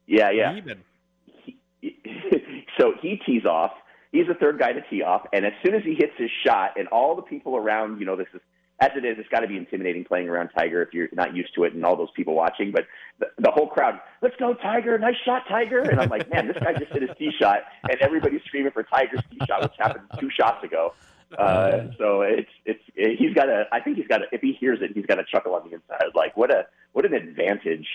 Yeah, 0.07 0.31
yeah. 0.31 0.57
Even. 0.57 0.81
so 2.79 2.95
he 3.01 3.21
tees 3.25 3.45
off. 3.45 3.73
He's 4.11 4.27
the 4.27 4.35
third 4.35 4.59
guy 4.59 4.73
to 4.73 4.81
tee 4.89 5.03
off, 5.03 5.27
and 5.33 5.45
as 5.45 5.53
soon 5.65 5.75
as 5.75 5.83
he 5.83 5.95
hits 5.95 6.13
his 6.17 6.31
shot, 6.47 6.79
and 6.79 6.87
all 6.89 7.17
the 7.17 7.23
people 7.23 7.57
around, 7.57 7.99
you 7.99 8.07
know, 8.07 8.17
this 8.17 8.29
is 8.33 8.41
as 8.81 8.91
it 8.97 9.05
is. 9.05 9.17
It's 9.19 9.29
got 9.29 9.41
to 9.41 9.47
be 9.47 9.57
intimidating 9.57 10.05
playing 10.05 10.29
around 10.29 10.51
Tiger 10.57 10.83
if 10.83 10.93
you're 10.93 11.09
not 11.13 11.35
used 11.35 11.55
to 11.55 11.65
it, 11.65 11.75
and 11.75 11.85
all 11.85 11.97
those 11.97 12.11
people 12.15 12.35
watching. 12.35 12.73
But 12.73 12.87
the, 13.19 13.27
the 13.39 13.51
whole 13.51 13.69
crowd, 13.69 14.01
let's 14.21 14.37
go 14.37 14.55
Tiger! 14.55 14.99
Nice 14.99 15.17
shot, 15.25 15.43
Tiger! 15.49 15.81
And 15.81 16.01
I'm 16.01 16.09
like, 16.09 16.31
man, 16.31 16.49
this 16.49 16.57
guy 16.61 16.73
just 16.75 16.93
hit 16.93 17.03
his 17.03 17.11
tee 17.19 17.31
shot, 17.39 17.61
and 17.89 18.01
everybody's 18.01 18.43
screaming 18.47 18.73
for 18.73 18.83
Tiger's 18.83 19.21
tee 19.31 19.39
shot, 19.47 19.63
which 19.63 19.73
happened 19.79 20.05
two 20.19 20.31
shots 20.31 20.65
ago. 20.65 20.95
Uh, 21.39 21.89
so 21.99 22.23
it's 22.23 22.51
it's 22.65 22.83
he's 23.19 23.35
got 23.35 23.49
a 23.49 23.65
I 23.73 23.81
think 23.81 23.97
he's 23.97 24.07
got 24.07 24.23
a, 24.23 24.25
if 24.33 24.41
he 24.41 24.53
hears 24.59 24.79
it 24.83 24.91
he's 24.95 25.07
got 25.07 25.19
a 25.19 25.25
chuckle 25.25 25.55
on 25.55 25.69
the 25.69 25.75
inside 25.75 26.11
like 26.15 26.37
what 26.37 26.53
a 26.53 26.67
what 26.93 27.05
an 27.05 27.15
advantage 27.15 27.87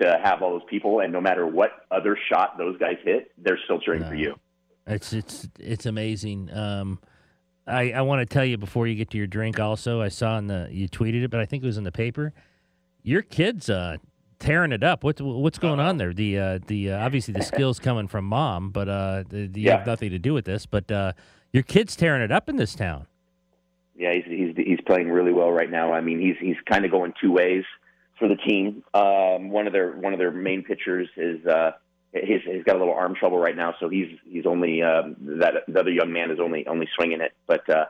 to 0.00 0.18
have 0.22 0.42
all 0.42 0.50
those 0.52 0.68
people 0.68 1.00
and 1.00 1.12
no 1.12 1.20
matter 1.20 1.46
what 1.46 1.70
other 1.90 2.16
shot 2.30 2.56
those 2.58 2.78
guys 2.78 2.96
hit 3.04 3.30
they're 3.38 3.58
still 3.64 3.80
cheering 3.80 4.04
for 4.04 4.14
you. 4.14 4.34
It's 4.86 5.12
it's 5.12 5.48
it's 5.58 5.86
amazing. 5.86 6.50
Um, 6.52 6.98
I 7.66 7.92
I 7.92 8.00
want 8.02 8.20
to 8.28 8.32
tell 8.32 8.44
you 8.44 8.56
before 8.58 8.86
you 8.86 8.94
get 8.96 9.10
to 9.10 9.18
your 9.18 9.26
drink. 9.26 9.60
Also, 9.60 10.00
I 10.00 10.08
saw 10.08 10.38
in 10.38 10.46
the 10.48 10.68
you 10.70 10.88
tweeted 10.88 11.22
it, 11.22 11.30
but 11.30 11.38
I 11.40 11.46
think 11.46 11.62
it 11.62 11.66
was 11.66 11.76
in 11.78 11.84
the 11.84 11.92
paper. 11.92 12.32
Your 13.02 13.22
kids 13.22 13.70
uh, 13.70 13.98
tearing 14.40 14.72
it 14.72 14.82
up. 14.82 15.04
What's 15.04 15.20
what's 15.22 15.58
going 15.58 15.78
on 15.80 15.98
there? 15.98 16.12
The 16.12 16.38
uh, 16.38 16.58
the 16.66 16.92
uh, 16.92 17.04
obviously 17.04 17.34
the 17.34 17.42
skills 17.42 17.78
coming 17.78 18.08
from 18.08 18.24
mom, 18.24 18.70
but 18.70 18.88
uh, 18.88 19.24
the, 19.28 19.46
the, 19.46 19.60
you 19.60 19.66
Yeah. 19.66 19.76
have 19.78 19.86
nothing 19.86 20.10
to 20.10 20.18
do 20.18 20.34
with 20.34 20.46
this. 20.46 20.66
But 20.66 20.90
uh, 20.90 21.12
your 21.52 21.62
kids 21.62 21.96
tearing 21.96 22.22
it 22.22 22.32
up 22.32 22.48
in 22.48 22.56
this 22.56 22.74
town. 22.74 23.06
Yeah, 23.96 24.14
he's 24.14 24.24
he's 24.24 24.56
he's 24.56 24.80
playing 24.86 25.10
really 25.10 25.32
well 25.32 25.50
right 25.50 25.70
now. 25.70 25.92
I 25.92 26.00
mean, 26.00 26.20
he's 26.20 26.36
he's 26.40 26.56
kind 26.70 26.84
of 26.84 26.90
going 26.90 27.12
two 27.20 27.32
ways 27.32 27.64
for 28.18 28.28
the 28.28 28.36
team. 28.36 28.82
Um, 28.94 29.50
one 29.50 29.66
of 29.66 29.72
their 29.72 29.92
one 29.92 30.12
of 30.12 30.18
their 30.18 30.30
main 30.30 30.62
pitchers 30.62 31.08
is 31.16 31.44
uh, 31.46 31.72
he's 32.12 32.40
he's 32.46 32.64
got 32.64 32.76
a 32.76 32.78
little 32.78 32.94
arm 32.94 33.14
trouble 33.14 33.38
right 33.38 33.56
now, 33.56 33.74
so 33.78 33.88
he's 33.90 34.08
he's 34.24 34.46
only 34.46 34.82
um, 34.82 35.16
that 35.40 35.54
the 35.68 35.80
other 35.80 35.90
young 35.90 36.12
man 36.12 36.30
is 36.30 36.38
only 36.40 36.66
only 36.66 36.88
swinging 36.96 37.20
it. 37.20 37.32
But 37.46 37.68
uh, 37.68 37.86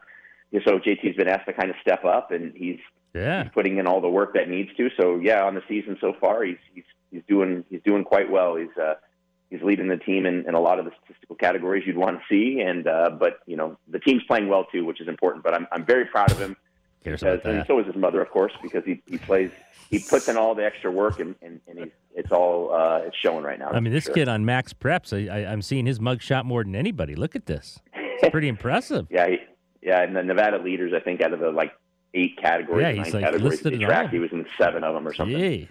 so 0.67 0.79
JT's 0.81 1.17
been 1.17 1.29
asked 1.29 1.47
to 1.47 1.53
kind 1.53 1.71
of 1.71 1.77
step 1.81 2.05
up, 2.05 2.33
and 2.33 2.55
he's 2.57 2.79
Yeah. 3.15 3.45
he's 3.45 3.53
putting 3.53 3.79
in 3.79 3.87
all 3.87 4.01
the 4.01 4.09
work 4.09 4.35
that 4.35 4.49
needs 4.49 4.71
to. 4.79 4.89
So 5.01 5.21
yeah, 5.23 5.45
on 5.45 5.55
the 5.55 5.63
season 5.69 5.97
so 6.01 6.13
far, 6.21 6.43
he's 6.43 6.59
he's 6.75 6.85
he's 7.13 7.23
doing 7.29 7.65
he's 7.71 7.83
doing 7.85 8.03
quite 8.03 8.29
well. 8.31 8.57
He's 8.57 8.77
uh, 8.77 8.95
he's 9.51 9.63
leading 9.63 9.89
the 9.89 9.97
team 9.97 10.27
in, 10.27 10.47
in 10.49 10.55
a 10.55 10.61
lot 10.61 10.79
of 10.79 10.85
the 10.85 10.93
statistical 11.03 11.37
categories 11.37 11.85
you'd 11.87 11.97
want 11.97 12.19
to 12.19 12.25
see. 12.29 12.61
And 12.61 12.87
uh, 12.87 13.11
but 13.11 13.41
you 13.47 13.57
know 13.57 13.77
the 13.89 13.99
team's 13.99 14.23
playing 14.25 14.49
well 14.49 14.65
too, 14.65 14.85
which 14.85 15.01
is 15.01 15.09
important. 15.09 15.45
But 15.45 15.55
I'm 15.55 15.67
I'm 15.73 15.85
very 15.85 16.07
proud 16.07 16.31
of 16.31 16.39
him. 16.39 16.57
Cares 17.05 17.21
because, 17.21 17.41
and 17.45 17.65
so 17.67 17.79
is 17.79 17.87
his 17.87 17.97
mother, 17.97 18.21
of 18.21 18.29
course, 18.29 18.53
because 18.63 18.85
he, 18.85 19.03
he 19.07 19.17
plays 19.17 19.51
he 19.91 19.99
puts 19.99 20.29
in 20.29 20.37
all 20.37 20.55
the 20.55 20.65
extra 20.65 20.91
work 20.91 21.19
and 21.19 21.35
and, 21.41 21.61
and 21.67 21.79
he's, 21.79 21.93
it's 22.15 22.31
all 22.31 22.73
uh, 22.73 22.99
it's 22.99 23.17
showing 23.17 23.43
right 23.43 23.59
now. 23.59 23.71
I 23.71 23.81
mean, 23.81 23.93
this 23.93 24.05
sure. 24.05 24.15
kid 24.15 24.29
on 24.29 24.45
MaxPreps, 24.45 25.31
I, 25.31 25.35
I, 25.35 25.53
I'm 25.53 25.63
seeing 25.63 25.87
his 25.87 25.99
mug 26.01 26.21
shot 26.21 26.45
more 26.45 26.63
than 26.63 26.75
anybody. 26.75 27.15
Look 27.15 27.35
at 27.35 27.47
this. 27.47 27.81
It's 27.95 28.31
pretty 28.31 28.49
impressive. 28.55 29.07
Yeah, 29.11 29.29
he, 29.29 29.39
yeah, 29.83 30.03
and 30.03 30.15
the 30.15 30.23
Nevada 30.23 30.59
leaders, 30.59 30.93
I 30.95 31.01
think, 31.01 31.23
out 31.23 31.33
of 31.33 31.41
the 31.41 31.51
like 31.51 31.73
eight 32.13 32.37
categories, 32.37 32.83
Yeah, 32.83 32.93
nine 32.93 33.05
he's, 33.05 33.15
like, 33.15 33.25
categories 33.25 33.61
track, 33.61 34.11
he 34.11 34.19
was 34.19 34.33
in 34.33 34.45
seven 34.59 34.85
of 34.85 34.95
them 34.95 35.07
or 35.07 35.15
something. 35.15 35.37
Jeez. 35.37 35.69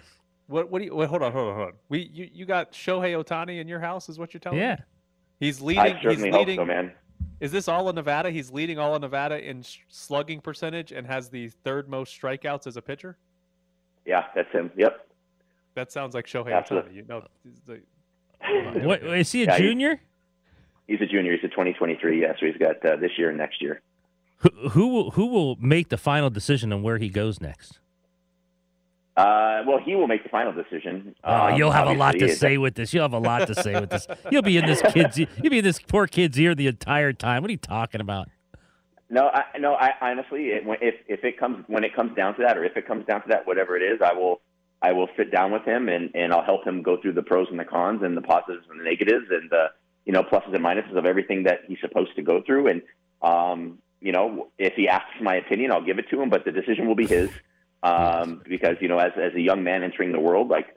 What? 0.50 0.70
What 0.70 0.80
do 0.80 0.84
you? 0.86 0.94
Wait, 0.94 1.08
hold 1.08 1.22
on, 1.22 1.32
hold 1.32 1.48
on, 1.48 1.54
hold 1.56 1.66
on. 1.68 1.72
We 1.88 2.10
you, 2.12 2.28
you 2.32 2.44
got 2.44 2.72
Shohei 2.72 3.12
Ohtani 3.22 3.60
in 3.60 3.68
your 3.68 3.80
house? 3.80 4.08
Is 4.08 4.18
what 4.18 4.34
you're 4.34 4.40
telling 4.40 4.58
Yeah. 4.58 4.74
me? 4.76 4.82
He's 5.38 5.60
leading. 5.62 5.80
I 5.82 6.02
certainly 6.02 6.26
he's 6.26 6.34
hope 6.34 6.46
leading, 6.46 6.60
so, 6.60 6.64
man. 6.64 6.92
Is 7.40 7.52
this 7.52 7.68
all 7.68 7.88
in 7.88 7.94
Nevada? 7.94 8.30
He's 8.30 8.50
leading 8.50 8.78
all 8.78 8.94
in 8.96 9.00
Nevada 9.00 9.42
in 9.48 9.62
slugging 9.88 10.40
percentage 10.40 10.92
and 10.92 11.06
has 11.06 11.30
the 11.30 11.48
third 11.64 11.88
most 11.88 12.20
strikeouts 12.20 12.66
as 12.66 12.76
a 12.76 12.82
pitcher. 12.82 13.16
Yeah, 14.04 14.24
that's 14.34 14.50
him. 14.52 14.70
Yep. 14.76 15.06
That 15.74 15.92
sounds 15.92 16.14
like 16.14 16.26
Shohei 16.26 16.52
Absolutely. 16.54 16.92
Ohtani. 16.92 16.96
You 16.96 17.04
know, 17.08 17.24
he's 17.44 17.60
the, 17.66 17.80
What 18.86 19.02
is 19.04 19.32
he 19.32 19.44
a 19.44 19.46
Yeah, 19.46 19.56
he- 19.56 19.62
junior? 19.62 20.00
He's 20.88 21.00
a 21.00 21.06
junior. 21.06 21.32
He's 21.32 21.44
a 21.44 21.48
2023. 21.48 22.20
Yeah, 22.20 22.32
so 22.40 22.46
he's 22.46 22.56
got 22.56 22.84
uh, 22.84 22.96
this 22.96 23.12
year 23.16 23.28
and 23.28 23.38
next 23.38 23.62
year. 23.62 23.80
Who, 24.38 24.50
who 24.70 24.88
will 24.88 25.10
who 25.12 25.26
will 25.26 25.56
make 25.56 25.88
the 25.90 25.96
final 25.98 26.28
decision 26.30 26.72
on 26.72 26.82
where 26.82 26.98
he 26.98 27.08
goes 27.08 27.40
next? 27.40 27.78
Uh, 29.16 29.62
well, 29.66 29.78
he 29.78 29.96
will 29.96 30.06
make 30.06 30.22
the 30.22 30.28
final 30.28 30.52
decision. 30.52 31.14
Oh, 31.24 31.48
Um, 31.48 31.56
you'll 31.56 31.72
have 31.72 31.88
a 31.88 31.92
lot 31.92 32.12
to 32.18 32.28
say 32.28 32.56
with 32.58 32.74
this. 32.74 32.94
You'll 32.94 33.02
have 33.02 33.12
a 33.12 33.18
lot 33.18 33.46
to 33.48 33.54
say 33.54 33.78
with 33.78 33.90
this. 33.90 34.06
You'll 34.30 34.42
be 34.42 34.56
in 34.56 34.66
this 34.66 34.80
kid's 34.92 35.18
you'll 35.18 35.50
be 35.50 35.58
in 35.58 35.64
this 35.64 35.80
poor 35.80 36.06
kid's 36.06 36.38
ear 36.38 36.54
the 36.54 36.68
entire 36.68 37.12
time. 37.12 37.42
What 37.42 37.48
are 37.48 37.52
you 37.52 37.58
talking 37.58 38.00
about? 38.00 38.28
No, 39.10 39.28
I, 39.28 39.44
no. 39.58 39.74
I 39.74 39.90
honestly, 40.00 40.50
it, 40.50 40.62
if 40.80 40.94
if 41.08 41.24
it 41.24 41.38
comes 41.38 41.64
when 41.66 41.82
it 41.82 41.94
comes 41.94 42.14
down 42.16 42.36
to 42.36 42.42
that, 42.42 42.56
or 42.56 42.64
if 42.64 42.76
it 42.76 42.86
comes 42.86 43.04
down 43.06 43.22
to 43.22 43.28
that, 43.28 43.46
whatever 43.46 43.76
it 43.76 43.82
is, 43.82 44.00
I 44.00 44.12
will 44.12 44.40
I 44.80 44.92
will 44.92 45.08
sit 45.16 45.32
down 45.32 45.50
with 45.52 45.64
him 45.64 45.88
and 45.88 46.10
and 46.14 46.32
I'll 46.32 46.44
help 46.44 46.64
him 46.64 46.82
go 46.82 46.96
through 46.96 47.14
the 47.14 47.22
pros 47.22 47.48
and 47.50 47.58
the 47.58 47.64
cons 47.64 48.02
and 48.02 48.16
the 48.16 48.22
positives 48.22 48.66
and 48.70 48.78
the 48.78 48.84
negatives 48.84 49.26
and 49.30 49.50
the 49.50 49.66
you 50.06 50.12
know 50.12 50.22
pluses 50.22 50.54
and 50.54 50.64
minuses 50.64 50.96
of 50.96 51.04
everything 51.04 51.42
that 51.42 51.60
he's 51.66 51.80
supposed 51.80 52.14
to 52.16 52.22
go 52.22 52.40
through. 52.42 52.68
And 52.68 52.82
um, 53.20 53.78
you 54.00 54.12
know, 54.12 54.48
if 54.58 54.74
he 54.74 54.88
asks 54.88 55.20
my 55.20 55.34
opinion, 55.34 55.72
I'll 55.72 55.84
give 55.84 55.98
it 55.98 56.08
to 56.10 56.22
him, 56.22 56.30
but 56.30 56.44
the 56.44 56.52
decision 56.52 56.86
will 56.86 56.94
be 56.94 57.06
his. 57.06 57.30
Um, 57.82 58.42
because 58.46 58.76
you 58.80 58.88
know, 58.88 58.98
as 58.98 59.12
as 59.16 59.34
a 59.34 59.40
young 59.40 59.62
man 59.64 59.82
entering 59.82 60.12
the 60.12 60.20
world, 60.20 60.48
like 60.48 60.76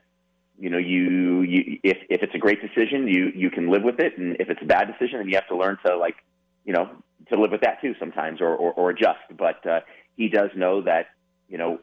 you 0.58 0.70
know, 0.70 0.78
you 0.78 1.42
you 1.42 1.80
if 1.84 1.98
if 2.10 2.24
it's 2.24 2.36
a 2.36 2.38
great 2.38 2.62
decision, 2.62 3.08
you 3.08 3.32
you 3.36 3.50
can 3.50 3.70
live 3.70 3.84
with 3.84 4.00
it, 4.00 4.18
and 4.18 4.38
if 4.40 4.50
it's 4.50 4.62
a 4.62 4.66
bad 4.66 4.88
decision, 4.88 5.20
then 5.20 5.28
you 5.28 5.36
have 5.36 5.48
to 5.48 5.58
learn 5.58 5.78
to 5.86 5.98
like 5.98 6.16
you 6.64 6.74
know 6.74 6.90
to 7.30 7.40
live 7.40 7.52
with 7.52 7.62
that 7.62 7.82
too 7.82 7.96
sometimes 8.00 8.40
or 8.40 8.56
or, 8.56 8.72
or 8.74 8.90
adjust. 8.92 9.20
But 9.38 9.66
uh, 9.68 9.82
he 10.16 10.30
does 10.30 10.50
know 10.56 10.82
that 10.84 11.08
you 11.50 11.58
know 11.58 11.80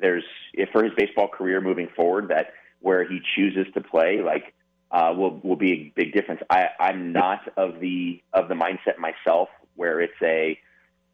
there's 0.00 0.24
if 0.54 0.70
for 0.70 0.82
his 0.82 0.92
baseball 0.96 1.28
career 1.28 1.60
moving 1.60 1.88
forward 1.94 2.28
that 2.28 2.52
where 2.80 3.06
he 3.06 3.20
chooses 3.36 3.66
to 3.74 3.80
play 3.80 4.20
like 4.24 4.54
uh, 4.90 5.12
will 5.16 5.40
will 5.42 5.56
be 5.56 5.72
a 5.72 5.92
big 5.94 6.12
difference. 6.12 6.40
I 6.50 6.68
I'm 6.78 7.12
not 7.12 7.40
of 7.56 7.80
the 7.80 8.22
of 8.32 8.48
the 8.48 8.54
mindset 8.54 8.98
myself 8.98 9.48
where 9.74 10.00
it's 10.00 10.12
a 10.22 10.58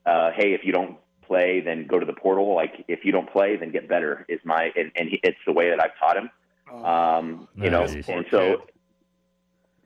uh, 0.07 0.31
hey 0.37 0.53
if 0.53 0.65
you 0.65 0.73
don't 0.73 0.99
play 1.29 1.61
then 1.61 1.87
go 1.87 1.99
to 1.99 2.07
the 2.07 2.13
portal 2.13 2.55
like 2.55 2.85
if 2.89 3.05
you 3.05 3.13
don't 3.13 3.31
play 3.31 3.57
then 3.57 3.71
get 3.71 3.89
better 3.89 4.27
is 4.29 4.41
my 4.45 4.73
and, 4.75 4.91
and 4.97 5.11
he, 5.11 5.21
it's 5.23 5.39
the 5.47 5.53
way 5.53 5.71
that 5.71 5.81
I've 5.81 5.97
taught 6.01 6.17
him. 6.17 6.31
Um, 6.85 7.49
you 7.57 7.71
know, 7.71 7.85
and 7.85 8.27
so 8.31 8.63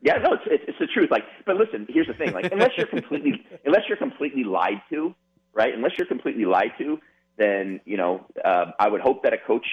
yeah, 0.02 0.16
no, 0.18 0.32
it's, 0.32 0.42
it's 0.46 0.64
it's 0.66 0.78
the 0.80 0.86
truth. 0.88 1.10
Like, 1.10 1.24
but 1.46 1.56
listen, 1.56 1.86
here's 1.88 2.08
the 2.08 2.14
thing. 2.14 2.32
Like, 2.32 2.52
unless 2.52 2.70
you're 2.76 2.88
completely 2.88 3.44
unless 3.64 3.82
you're 3.88 3.96
completely 3.96 4.42
lied 4.42 4.82
to, 4.90 5.14
right? 5.54 5.72
Unless 5.72 5.92
you're 5.96 6.08
completely 6.08 6.44
lied 6.44 6.72
to, 6.78 6.98
then 7.38 7.80
you 7.84 7.96
know, 7.96 8.26
uh, 8.44 8.72
I 8.80 8.88
would 8.88 9.00
hope 9.00 9.22
that 9.22 9.32
a 9.32 9.38
coach, 9.38 9.66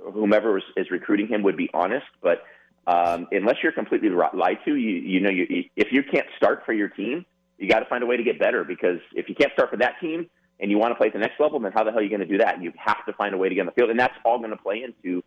whomever 0.00 0.56
is, 0.56 0.64
is 0.76 0.90
recruiting 0.90 1.28
him, 1.28 1.42
would 1.42 1.56
be 1.56 1.68
honest. 1.74 2.06
But 2.22 2.44
um, 2.86 3.28
unless 3.30 3.56
you're 3.62 3.72
completely 3.72 4.08
lied 4.08 4.58
to, 4.64 4.74
you 4.74 4.90
you 4.90 5.20
know, 5.20 5.30
you, 5.30 5.64
if 5.76 5.92
you 5.92 6.02
can't 6.02 6.26
start 6.38 6.62
for 6.64 6.72
your 6.72 6.88
team, 6.88 7.26
you 7.58 7.68
got 7.68 7.80
to 7.80 7.86
find 7.86 8.02
a 8.02 8.06
way 8.06 8.16
to 8.16 8.24
get 8.24 8.38
better. 8.38 8.64
Because 8.64 9.00
if 9.12 9.28
you 9.28 9.34
can't 9.34 9.52
start 9.52 9.68
for 9.68 9.76
that 9.76 10.00
team 10.00 10.30
and 10.60 10.70
you 10.70 10.78
want 10.78 10.92
to 10.92 10.94
play 10.94 11.08
at 11.08 11.12
the 11.12 11.18
next 11.18 11.40
level, 11.40 11.58
then 11.58 11.72
how 11.72 11.84
the 11.84 11.90
hell 11.90 12.00
are 12.00 12.02
you 12.02 12.08
going 12.08 12.20
to 12.20 12.26
do 12.26 12.38
that? 12.38 12.62
You 12.62 12.72
have 12.76 13.04
to 13.06 13.12
find 13.14 13.34
a 13.34 13.38
way 13.38 13.48
to 13.48 13.54
get 13.54 13.62
on 13.62 13.66
the 13.66 13.72
field, 13.72 13.90
and 13.90 13.98
that's 13.98 14.14
all 14.24 14.38
going 14.38 14.50
to 14.50 14.56
play 14.56 14.82
into 14.82 15.22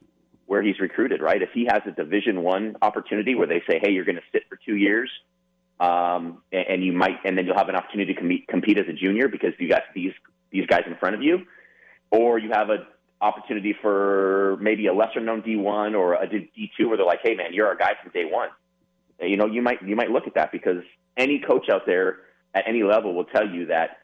where 0.46 0.62
he's 0.62 0.80
recruited, 0.80 1.22
right? 1.22 1.42
If 1.42 1.50
he 1.54 1.66
has 1.66 1.82
a 1.86 1.92
Division 1.92 2.42
One 2.42 2.78
opportunity 2.82 3.36
where 3.36 3.48
they 3.48 3.62
say, 3.70 3.80
"Hey, 3.82 3.92
you're 3.92 4.06
going 4.06 4.16
to 4.16 4.22
sit 4.32 4.44
for 4.50 4.58
two 4.66 4.76
years," 4.76 5.10
um, 5.80 6.42
and, 6.52 6.66
and 6.70 6.84
you 6.84 6.94
might, 6.94 7.18
and 7.26 7.38
then 7.38 7.46
you'll 7.46 7.58
have 7.58 7.70
an 7.70 7.76
opportunity 7.76 8.14
to 8.14 8.20
compete, 8.20 8.48
compete 8.48 8.80
as 8.80 8.88
a 8.88 8.94
junior 8.94 9.28
because 9.28 9.54
you 9.60 9.70
got 9.70 9.84
these 9.94 10.14
these 10.52 10.66
guys 10.66 10.84
in 10.88 10.96
front 10.96 11.16
of 11.16 11.22
you, 11.22 11.46
or 12.12 12.40
you 12.40 12.52
have 12.52 12.70
a 12.70 12.88
opportunity 13.22 13.76
for 13.82 14.58
maybe 14.62 14.88
a 14.88 14.94
lesser 14.94 15.20
known 15.20 15.42
D1 15.42 15.98
or 15.98 16.14
a 16.14 16.28
D2 16.28 16.88
where 16.88 16.98
they're 16.98 17.06
like, 17.06 17.22
hey 17.24 17.36
man, 17.36 17.54
you're 17.54 17.68
our 17.68 17.76
guy 17.76 17.94
from 18.02 18.12
day 18.12 18.26
one. 18.26 18.50
You 19.20 19.38
know, 19.38 19.48
you 19.48 19.62
might 19.62 19.82
you 19.82 19.96
might 19.96 20.12
look 20.12 20.28
at 20.28 20.36
that 20.36 20.52
because 20.52 20.84
any 21.18 21.40
coach 21.40 21.70
out 21.70 21.86
there 21.86 22.20
at 22.54 22.66
any 22.68 22.84
level 22.84 23.14
will 23.14 23.26
tell 23.26 23.48
you 23.48 23.66
that 23.68 23.98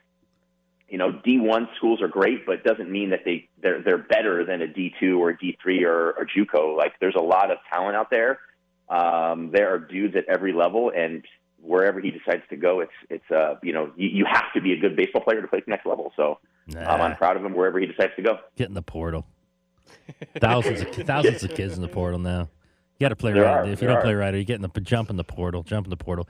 you 0.90 0.98
know 0.98 1.12
D1 1.12 1.76
schools 1.78 2.02
are 2.02 2.08
great, 2.08 2.46
but 2.46 2.56
it 2.56 2.64
doesn't 2.64 2.92
mean 2.92 3.10
that 3.12 3.22
they 3.26 3.50
they're 3.62 3.82
they're 3.82 3.98
better 3.98 4.46
than 4.46 4.62
a 4.62 4.68
D2 4.68 5.18
or 5.18 5.32
a 5.32 5.38
D3 5.38 5.84
or, 5.84 6.12
or 6.12 6.26
JUCO. 6.26 6.78
Like 6.78 6.94
there's 7.00 7.16
a 7.16 7.22
lot 7.22 7.52
of 7.52 7.58
talent 7.72 7.96
out 7.96 8.10
there. 8.10 8.40
Um, 8.90 9.52
there 9.52 9.74
are 9.74 9.80
dudes 9.80 10.16
at 10.16 10.26
every 10.28 10.54
level, 10.54 10.92
and 10.96 11.24
wherever 11.62 12.00
he 12.00 12.12
decides 12.12 12.44
to 12.50 12.56
go, 12.58 12.82
it's 12.82 12.92
it's 13.10 13.32
uh 13.32 13.56
you 13.64 13.74
know 13.74 13.92
you, 13.96 14.10
you 14.10 14.26
have 14.30 14.52
to 14.54 14.62
be 14.62 14.74
a 14.74 14.78
good 14.78 14.96
baseball 14.96 15.24
player 15.24 15.42
to 15.42 15.48
play 15.48 15.60
at 15.60 15.66
the 15.66 15.72
next 15.72 15.86
level. 15.86 16.12
So 16.16 16.40
um, 16.76 17.02
I'm 17.02 17.16
proud 17.16 17.38
of 17.38 17.46
him 17.46 17.54
wherever 17.56 17.80
he 17.80 17.86
decides 17.86 18.14
to 18.18 18.22
go. 18.22 18.40
Get 18.56 18.68
in 18.68 18.74
the 18.74 18.82
portal. 18.82 19.26
thousands 20.40 20.82
of 20.82 20.90
thousands 21.06 21.44
of 21.44 21.54
kids 21.56 21.76
in 21.76 21.82
the 21.82 21.88
portal 21.88 22.20
now. 22.20 22.50
You 23.00 23.06
got 23.06 23.10
to 23.10 23.16
play 23.16 23.34
There 23.34 23.44
right. 23.44 23.68
are, 23.68 23.72
if 23.72 23.82
you 23.82 23.88
don't 23.88 24.02
play 24.02 24.14
are. 24.14 24.18
right, 24.18 24.34
you 24.34 24.44
get 24.44 24.56
in 24.56 24.62
the 24.62 24.82
jump 24.82 25.10
in 25.10 25.16
the 25.16 25.24
portal. 25.24 25.64
Jump 25.64 25.88
in 25.88 25.90
the 25.90 25.98
portal. 25.98 26.28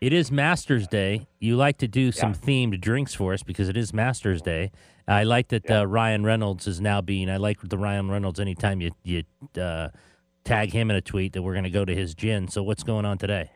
It 0.00 0.12
is 0.12 0.30
Masters 0.30 0.86
Day. 0.86 1.26
You 1.40 1.56
like 1.56 1.78
to 1.78 1.88
do 1.88 2.12
some 2.12 2.34
themed 2.34 2.78
drinks 2.80 3.14
for 3.14 3.32
us 3.32 3.42
because 3.42 3.70
it 3.70 3.78
is 3.78 3.94
Masters 3.94 4.42
Day. 4.42 4.70
I 5.08 5.24
like 5.24 5.48
that 5.48 5.70
uh, 5.70 5.86
Ryan 5.86 6.22
Reynolds 6.22 6.66
is 6.66 6.82
now 6.82 7.00
being. 7.00 7.30
I 7.30 7.38
like 7.38 7.60
the 7.62 7.78
Ryan 7.78 8.10
Reynolds. 8.10 8.38
Anytime 8.38 8.82
you 8.82 8.90
you 9.04 9.22
uh, 9.58 9.88
tag 10.44 10.72
him 10.72 10.90
in 10.90 10.96
a 10.96 11.00
tweet 11.00 11.32
that 11.32 11.42
we're 11.42 11.54
going 11.54 11.64
to 11.64 11.70
go 11.70 11.84
to 11.84 11.94
his 11.94 12.14
gin. 12.14 12.48
So 12.48 12.62
what's 12.62 12.82
going 12.82 13.06
on 13.06 13.16
today? 13.16 13.50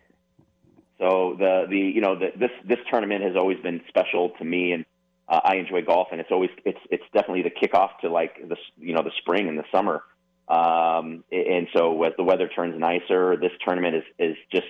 So 0.99 1.37
the 1.39 1.67
the 1.69 1.79
you 1.79 2.01
know 2.01 2.19
the, 2.19 2.29
this 2.39 2.51
this 2.67 2.79
tournament 2.91 3.23
has 3.23 3.37
always 3.37 3.59
been 3.61 3.83
special 3.89 4.31
to 4.39 4.45
me, 4.45 4.73
and 4.73 4.87
uh, 5.29 5.41
I 5.45 5.57
enjoy 5.57 5.83
golf, 5.83 6.09
and 6.11 6.23
it's 6.23 6.31
always 6.31 6.51
it's 6.65 6.81
it's 6.91 7.05
definitely 7.13 7.43
the 7.43 7.51
kickoff 7.51 7.99
to 8.01 8.09
like 8.09 8.37
the 8.49 8.57
you 8.79 8.95
know 8.95 9.03
the 9.03 9.13
spring 9.19 9.49
and 9.49 9.59
the 9.59 9.65
summer. 9.71 10.03
Um, 10.49 11.23
and 11.31 11.69
so 11.77 12.03
as 12.03 12.15
the 12.17 12.25
weather 12.25 12.49
turns 12.49 12.79
nicer, 12.79 13.37
this 13.37 13.53
tournament 13.63 13.97
is 13.97 14.05
is 14.19 14.37
just 14.51 14.69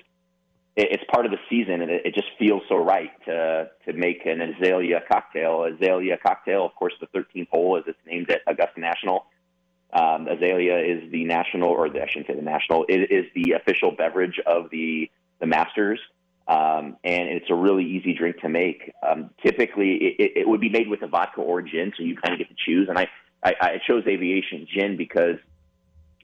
it's 0.88 1.04
part 1.12 1.26
of 1.26 1.32
the 1.32 1.38
season, 1.48 1.82
and 1.82 1.90
it, 1.90 2.14
just 2.14 2.28
feels 2.38 2.62
so 2.68 2.76
right 2.76 3.10
to 3.24 3.70
to 3.86 3.92
make 3.92 4.24
an 4.26 4.40
azalea 4.40 5.00
cocktail. 5.10 5.64
Azalea 5.64 6.16
cocktail, 6.16 6.64
of 6.64 6.74
course, 6.74 6.94
the 7.00 7.06
13th 7.08 7.48
hole 7.50 7.76
as 7.76 7.84
it's 7.86 7.98
named 8.06 8.30
at 8.30 8.40
Augusta 8.46 8.80
National. 8.80 9.26
Um, 9.92 10.28
Azalea 10.28 10.78
is 10.78 11.10
the 11.10 11.24
national, 11.24 11.68
or 11.68 11.90
the, 11.90 12.02
I 12.02 12.06
shouldn't 12.06 12.28
say 12.28 12.34
the 12.34 12.42
national. 12.42 12.86
It 12.88 13.10
is 13.10 13.26
the 13.34 13.52
official 13.52 13.92
beverage 13.92 14.40
of 14.46 14.70
the 14.70 15.10
the 15.40 15.46
Masters, 15.46 16.00
um, 16.46 16.96
and 17.02 17.28
it's 17.28 17.50
a 17.50 17.54
really 17.54 17.84
easy 17.84 18.14
drink 18.14 18.40
to 18.40 18.48
make. 18.48 18.92
Um, 19.06 19.30
typically, 19.44 19.94
it, 19.96 20.14
it, 20.18 20.32
it 20.42 20.48
would 20.48 20.60
be 20.60 20.68
made 20.68 20.88
with 20.88 21.02
a 21.02 21.08
vodka 21.08 21.40
or 21.40 21.62
gin, 21.62 21.92
so 21.96 22.02
you 22.02 22.16
kind 22.16 22.32
of 22.32 22.38
get 22.38 22.48
to 22.48 22.56
choose. 22.64 22.88
And 22.88 22.98
I, 22.98 23.08
I, 23.42 23.54
I 23.60 23.80
chose 23.86 24.04
Aviation 24.06 24.66
Gin 24.72 24.96
because 24.96 25.36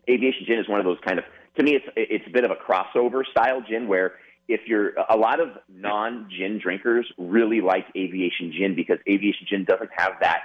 Aviation 0.09 0.47
Gin 0.47 0.59
is 0.61 0.69
one 0.69 0.79
of 0.79 0.87
those 0.87 0.99
kind 1.05 1.19
of 1.19 1.25
to 1.57 1.63
me, 1.63 1.75
it's 1.75 1.87
it's 1.97 2.27
a 2.27 2.31
bit 2.31 2.45
of 2.45 2.51
a 2.51 2.55
crossover 2.55 3.25
style 3.31 3.63
gin 3.67 3.89
where 3.89 4.15
if 4.49 4.63
you're 4.67 4.93
a 5.09 5.17
lot 5.17 5.41
of 5.41 5.49
non 5.69 6.29
gin 6.31 6.59
drinkers 6.59 7.11
really 7.19 7.61
like 7.61 7.87
Aviation 7.97 8.53
Gin 8.53 8.75
because 8.75 8.99
Aviation 9.09 9.47
Gin 9.49 9.65
doesn't 9.65 9.91
have 9.97 10.13
that 10.21 10.43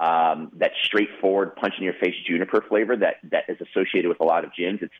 um, 0.00 0.50
that 0.56 0.72
straightforward 0.82 1.54
punch 1.56 1.74
in 1.78 1.84
your 1.84 1.94
face 1.94 2.14
juniper 2.26 2.64
flavor 2.68 2.96
that 2.96 3.16
that 3.30 3.44
is 3.48 3.58
associated 3.60 4.08
with 4.08 4.20
a 4.20 4.24
lot 4.24 4.44
of 4.44 4.52
gins. 4.54 4.80
It's 4.82 4.94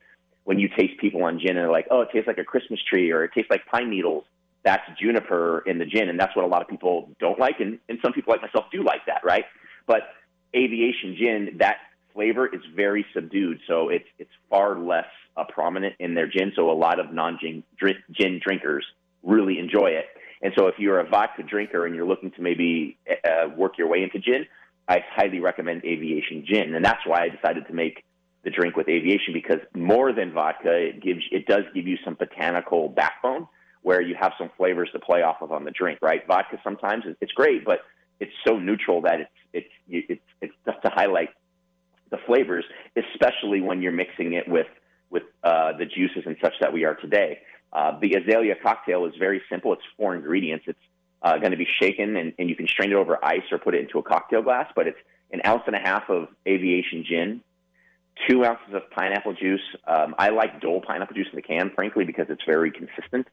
when 0.44 0.58
you 0.58 0.68
taste 0.68 1.00
people 1.00 1.24
on 1.24 1.40
gin 1.40 1.50
and 1.50 1.58
they're 1.58 1.70
like, 1.70 1.88
oh, 1.90 2.02
it 2.02 2.10
tastes 2.12 2.28
like 2.28 2.38
a 2.38 2.44
Christmas 2.44 2.80
tree 2.88 3.10
or 3.10 3.24
it 3.24 3.32
tastes 3.34 3.50
like 3.50 3.66
pine 3.66 3.90
needles. 3.90 4.24
That's 4.62 4.82
juniper 4.98 5.62
in 5.66 5.78
the 5.78 5.84
gin, 5.84 6.08
and 6.08 6.18
that's 6.18 6.34
what 6.34 6.44
a 6.44 6.48
lot 6.48 6.62
of 6.62 6.68
people 6.68 7.10
don't 7.20 7.38
like, 7.38 7.60
and, 7.60 7.78
and 7.90 7.98
some 8.02 8.14
people 8.14 8.32
like 8.32 8.40
myself 8.40 8.64
do 8.72 8.82
like 8.82 9.04
that, 9.06 9.22
right? 9.22 9.44
But 9.86 10.04
aviation 10.56 11.16
gin, 11.18 11.56
that 11.58 11.76
flavor 12.14 12.46
is 12.46 12.62
very 12.74 13.04
subdued, 13.12 13.60
so 13.66 13.90
it's 13.90 14.06
it's 14.18 14.30
far 14.48 14.78
less 14.78 15.04
uh, 15.36 15.44
prominent 15.44 15.94
in 15.98 16.14
their 16.14 16.26
gin. 16.26 16.52
So 16.56 16.70
a 16.70 16.72
lot 16.72 17.00
of 17.00 17.12
non-gin 17.12 17.64
gin 18.12 18.40
drinkers 18.44 18.84
really 19.22 19.58
enjoy 19.58 19.88
it. 19.88 20.06
And 20.42 20.52
so 20.56 20.66
if 20.66 20.78
you're 20.78 21.00
a 21.00 21.08
vodka 21.08 21.42
drinker 21.42 21.86
and 21.86 21.94
you're 21.94 22.06
looking 22.06 22.30
to 22.32 22.42
maybe 22.42 22.98
uh, 23.24 23.48
work 23.56 23.78
your 23.78 23.88
way 23.88 24.02
into 24.02 24.18
gin, 24.18 24.46
I 24.86 25.02
highly 25.10 25.40
recommend 25.40 25.84
aviation 25.84 26.44
gin, 26.46 26.74
and 26.74 26.84
that's 26.84 27.06
why 27.06 27.22
I 27.22 27.28
decided 27.30 27.66
to 27.68 27.72
make 27.72 28.04
the 28.44 28.50
drink 28.50 28.76
with 28.76 28.88
aviation 28.88 29.32
because 29.32 29.60
more 29.74 30.12
than 30.12 30.32
vodka, 30.32 30.70
it 30.70 31.02
gives 31.02 31.20
it 31.32 31.46
does 31.46 31.64
give 31.74 31.86
you 31.86 31.96
some 32.04 32.14
botanical 32.14 32.90
backbone 32.90 33.48
where 33.80 34.02
you 34.02 34.14
have 34.20 34.32
some 34.38 34.50
flavors 34.56 34.90
to 34.92 34.98
play 34.98 35.22
off 35.22 35.40
of 35.40 35.52
on 35.52 35.64
the 35.64 35.70
drink. 35.70 36.00
Right, 36.02 36.26
vodka 36.26 36.58
sometimes 36.62 37.04
it's 37.22 37.32
great, 37.32 37.64
but 37.64 37.80
it's 38.20 38.32
so 38.46 38.58
neutral 38.58 39.00
that 39.02 39.20
it's 39.20 39.30
it's 39.54 40.10
it's 40.10 40.22
it's 40.42 40.54
tough 40.66 40.82
to 40.82 40.90
highlight 40.90 41.30
the 42.10 42.18
flavors, 42.26 42.64
especially 42.96 43.62
when 43.62 43.80
you're 43.80 43.92
mixing 43.92 44.34
it 44.34 44.46
with 44.46 44.66
with 45.14 45.22
uh, 45.44 45.72
the 45.78 45.86
juices 45.86 46.24
and 46.26 46.36
such 46.42 46.54
that 46.60 46.72
we 46.72 46.84
are 46.84 46.96
today. 46.96 47.38
Uh, 47.72 47.98
the 48.00 48.14
azalea 48.14 48.56
cocktail 48.60 49.06
is 49.06 49.14
very 49.18 49.40
simple. 49.48 49.72
It's 49.72 49.82
four 49.96 50.14
ingredients. 50.16 50.64
It's 50.68 50.78
uh, 51.22 51.38
going 51.38 51.52
to 51.52 51.56
be 51.56 51.68
shaken, 51.80 52.16
and, 52.16 52.34
and 52.38 52.50
you 52.50 52.56
can 52.56 52.66
strain 52.66 52.90
it 52.90 52.96
over 52.96 53.24
ice 53.24 53.44
or 53.52 53.58
put 53.58 53.74
it 53.76 53.80
into 53.80 53.98
a 54.00 54.02
cocktail 54.02 54.42
glass. 54.42 54.70
But 54.74 54.88
it's 54.88 54.98
an 55.32 55.40
ounce 55.46 55.62
and 55.66 55.76
a 55.76 55.78
half 55.78 56.10
of 56.10 56.28
aviation 56.46 57.04
gin, 57.08 57.40
two 58.28 58.44
ounces 58.44 58.74
of 58.74 58.90
pineapple 58.90 59.34
juice. 59.34 59.62
Um, 59.86 60.16
I 60.18 60.30
like 60.30 60.60
Dole 60.60 60.80
pineapple 60.80 61.14
juice 61.14 61.28
in 61.32 61.36
the 61.36 61.42
can, 61.42 61.70
frankly, 61.70 62.04
because 62.04 62.26
it's 62.28 62.44
very 62.44 62.72
consistent. 62.72 63.28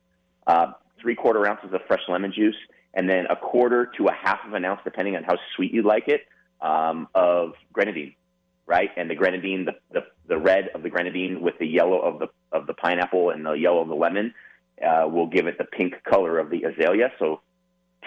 Uh, 0.46 0.74
three 1.02 1.16
quarter 1.16 1.46
ounces 1.48 1.74
of 1.74 1.82
fresh 1.88 2.04
lemon 2.08 2.32
juice, 2.32 2.56
and 2.94 3.10
then 3.10 3.26
a 3.26 3.36
quarter 3.36 3.92
to 3.98 4.06
a 4.06 4.14
half 4.14 4.40
of 4.46 4.54
an 4.54 4.64
ounce, 4.66 4.82
depending 4.84 5.16
on 5.16 5.24
how 5.24 5.36
sweet 5.56 5.74
you 5.74 5.82
like 5.82 6.08
it, 6.08 6.22
um, 6.62 7.08
of 7.16 7.54
grenadine. 7.74 8.14
Right, 8.72 8.90
and 8.96 9.10
the 9.10 9.16
grenadine, 9.16 9.66
the, 9.66 9.74
the 9.92 10.06
the 10.30 10.38
red 10.38 10.70
of 10.74 10.82
the 10.82 10.90
grenadine 10.90 11.42
with 11.42 11.56
the 11.60 11.68
yellow 11.68 12.00
of 12.00 12.20
the 12.20 12.28
of 12.54 12.68
the 12.68 12.74
pineapple 12.74 13.32
and 13.32 13.46
the 13.46 13.52
yellow 13.52 13.82
of 13.82 13.90
the 13.90 13.96
lemon, 13.96 14.34
uh, 14.82 15.10
will 15.10 15.28
give 15.28 15.46
it 15.46 15.58
the 15.58 15.66
pink 15.66 15.96
color 16.10 16.40
of 16.40 16.50
the 16.50 16.64
azalea. 16.64 17.12
So 17.20 17.42